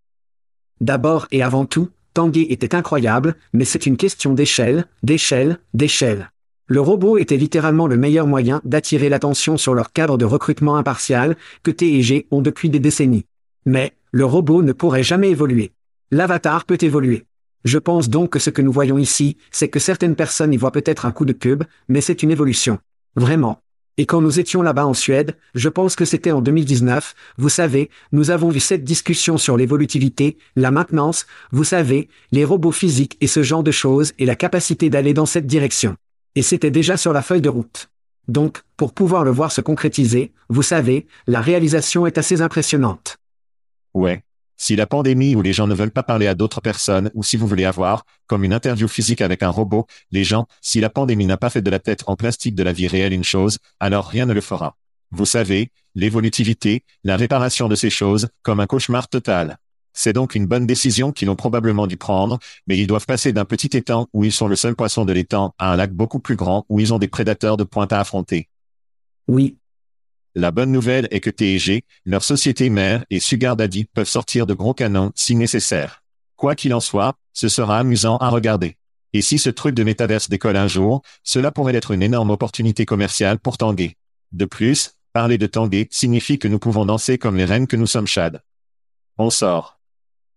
D'abord 0.80 1.26
et 1.32 1.42
avant 1.42 1.64
tout, 1.64 1.90
Tanguay 2.14 2.46
était 2.50 2.76
incroyable, 2.76 3.34
mais 3.52 3.64
c'est 3.64 3.84
une 3.84 3.96
question 3.96 4.32
d'échelle, 4.32 4.84
d'échelle, 5.02 5.58
d'échelle. 5.74 6.30
Le 6.68 6.80
robot 6.80 7.16
était 7.16 7.36
littéralement 7.36 7.86
le 7.86 7.96
meilleur 7.96 8.26
moyen 8.26 8.60
d'attirer 8.64 9.08
l'attention 9.08 9.56
sur 9.56 9.72
leur 9.72 9.92
cadre 9.92 10.18
de 10.18 10.24
recrutement 10.24 10.76
impartial 10.76 11.36
que 11.62 11.70
T&G 11.70 12.26
ont 12.32 12.42
depuis 12.42 12.70
des 12.70 12.80
décennies. 12.80 13.24
Mais, 13.66 13.92
le 14.10 14.24
robot 14.24 14.62
ne 14.62 14.72
pourrait 14.72 15.04
jamais 15.04 15.30
évoluer. 15.30 15.70
L'avatar 16.10 16.64
peut 16.64 16.78
évoluer. 16.80 17.24
Je 17.64 17.78
pense 17.78 18.08
donc 18.08 18.30
que 18.30 18.40
ce 18.40 18.50
que 18.50 18.62
nous 18.62 18.72
voyons 18.72 18.98
ici, 18.98 19.36
c'est 19.52 19.68
que 19.68 19.78
certaines 19.78 20.16
personnes 20.16 20.52
y 20.52 20.56
voient 20.56 20.72
peut-être 20.72 21.06
un 21.06 21.12
coup 21.12 21.24
de 21.24 21.32
pub, 21.32 21.62
mais 21.88 22.00
c'est 22.00 22.24
une 22.24 22.32
évolution. 22.32 22.80
Vraiment. 23.14 23.60
Et 23.96 24.04
quand 24.04 24.20
nous 24.20 24.40
étions 24.40 24.60
là-bas 24.60 24.86
en 24.86 24.94
Suède, 24.94 25.36
je 25.54 25.68
pense 25.68 25.94
que 25.94 26.04
c'était 26.04 26.32
en 26.32 26.40
2019, 26.40 27.14
vous 27.38 27.48
savez, 27.48 27.90
nous 28.10 28.30
avons 28.30 28.50
vu 28.50 28.60
cette 28.60 28.84
discussion 28.84 29.38
sur 29.38 29.56
l'évolutivité, 29.56 30.36
la 30.56 30.72
maintenance, 30.72 31.26
vous 31.52 31.64
savez, 31.64 32.08
les 32.32 32.44
robots 32.44 32.72
physiques 32.72 33.16
et 33.20 33.28
ce 33.28 33.44
genre 33.44 33.62
de 33.62 33.70
choses 33.70 34.12
et 34.18 34.26
la 34.26 34.34
capacité 34.34 34.90
d'aller 34.90 35.14
dans 35.14 35.26
cette 35.26 35.46
direction. 35.46 35.96
Et 36.36 36.42
c'était 36.42 36.70
déjà 36.70 36.96
sur 36.96 37.12
la 37.12 37.22
feuille 37.22 37.40
de 37.40 37.48
route. 37.48 37.88
Donc, 38.28 38.62
pour 38.76 38.92
pouvoir 38.92 39.24
le 39.24 39.30
voir 39.30 39.50
se 39.50 39.62
concrétiser, 39.62 40.32
vous 40.48 40.62
savez, 40.62 41.06
la 41.26 41.40
réalisation 41.40 42.06
est 42.06 42.18
assez 42.18 42.42
impressionnante. 42.42 43.16
Ouais. 43.94 44.22
Si 44.58 44.76
la 44.76 44.86
pandémie 44.86 45.34
ou 45.34 45.42
les 45.42 45.52
gens 45.52 45.66
ne 45.66 45.74
veulent 45.74 45.90
pas 45.90 46.02
parler 46.02 46.26
à 46.26 46.34
d'autres 46.34 46.60
personnes 46.60 47.10
ou 47.14 47.22
si 47.22 47.36
vous 47.36 47.46
voulez 47.46 47.64
avoir, 47.64 48.04
comme 48.26 48.44
une 48.44 48.52
interview 48.52 48.86
physique 48.86 49.22
avec 49.22 49.42
un 49.42 49.48
robot, 49.48 49.86
les 50.10 50.24
gens, 50.24 50.46
si 50.60 50.80
la 50.80 50.90
pandémie 50.90 51.26
n'a 51.26 51.36
pas 51.36 51.50
fait 51.50 51.62
de 51.62 51.70
la 51.70 51.78
tête 51.78 52.04
en 52.06 52.16
plastique 52.16 52.54
de 52.54 52.62
la 52.62 52.72
vie 52.72 52.88
réelle 52.88 53.12
une 53.12 53.24
chose, 53.24 53.58
alors 53.80 54.06
rien 54.06 54.26
ne 54.26 54.34
le 54.34 54.40
fera. 54.40 54.76
Vous 55.10 55.26
savez, 55.26 55.70
l'évolutivité, 55.94 56.84
la 57.04 57.16
réparation 57.16 57.68
de 57.68 57.74
ces 57.74 57.90
choses, 57.90 58.28
comme 58.42 58.60
un 58.60 58.66
cauchemar 58.66 59.08
total. 59.08 59.58
C'est 59.98 60.12
donc 60.12 60.34
une 60.34 60.46
bonne 60.46 60.66
décision 60.66 61.10
qu'ils 61.10 61.30
ont 61.30 61.36
probablement 61.36 61.86
dû 61.86 61.96
prendre, 61.96 62.38
mais 62.66 62.76
ils 62.76 62.86
doivent 62.86 63.06
passer 63.06 63.32
d'un 63.32 63.46
petit 63.46 63.74
étang 63.76 64.08
où 64.12 64.24
ils 64.24 64.32
sont 64.32 64.46
le 64.46 64.54
seul 64.54 64.76
poisson 64.76 65.06
de 65.06 65.12
l'étang 65.14 65.54
à 65.58 65.72
un 65.72 65.76
lac 65.76 65.90
beaucoup 65.90 66.18
plus 66.20 66.36
grand 66.36 66.66
où 66.68 66.78
ils 66.80 66.92
ont 66.92 66.98
des 66.98 67.08
prédateurs 67.08 67.56
de 67.56 67.64
pointe 67.64 67.94
à 67.94 68.00
affronter. 68.00 68.48
Oui, 69.26 69.56
La 70.34 70.50
bonne 70.50 70.70
nouvelle 70.70 71.08
est 71.10 71.20
que 71.20 71.30
TG, 71.30 71.82
leur 72.04 72.22
société 72.22 72.68
mère 72.68 73.06
et 73.08 73.20
Sugar 73.20 73.56
Daddy 73.56 73.86
peuvent 73.86 74.06
sortir 74.06 74.46
de 74.46 74.52
gros 74.52 74.74
canons 74.74 75.10
si 75.14 75.34
nécessaire. 75.34 76.02
Quoi 76.36 76.54
qu'il 76.54 76.74
en 76.74 76.80
soit, 76.80 77.14
ce 77.32 77.48
sera 77.48 77.78
amusant 77.78 78.18
à 78.18 78.28
regarder. 78.28 78.76
Et 79.14 79.22
si 79.22 79.38
ce 79.38 79.48
truc 79.48 79.74
de 79.74 79.82
métaverse 79.82 80.28
décolle 80.28 80.58
un 80.58 80.68
jour, 80.68 81.00
cela 81.22 81.50
pourrait 81.52 81.74
être 81.74 81.92
une 81.92 82.02
énorme 82.02 82.28
opportunité 82.28 82.84
commerciale 82.84 83.38
pour 83.38 83.56
Tanguay. 83.56 83.96
De 84.32 84.44
plus, 84.44 84.92
parler 85.14 85.38
de 85.38 85.46
Tanguay 85.46 85.88
signifie 85.90 86.38
que 86.38 86.48
nous 86.48 86.58
pouvons 86.58 86.84
danser 86.84 87.16
comme 87.16 87.36
les 87.38 87.46
reines 87.46 87.66
que 87.66 87.76
nous 87.76 87.86
sommes 87.86 88.06
Chad. 88.06 88.42
On 89.16 89.30
sort. 89.30 89.75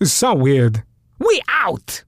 It's 0.00 0.12
so 0.12 0.32
weird. 0.32 0.84
We 1.18 1.42
out! 1.48 2.04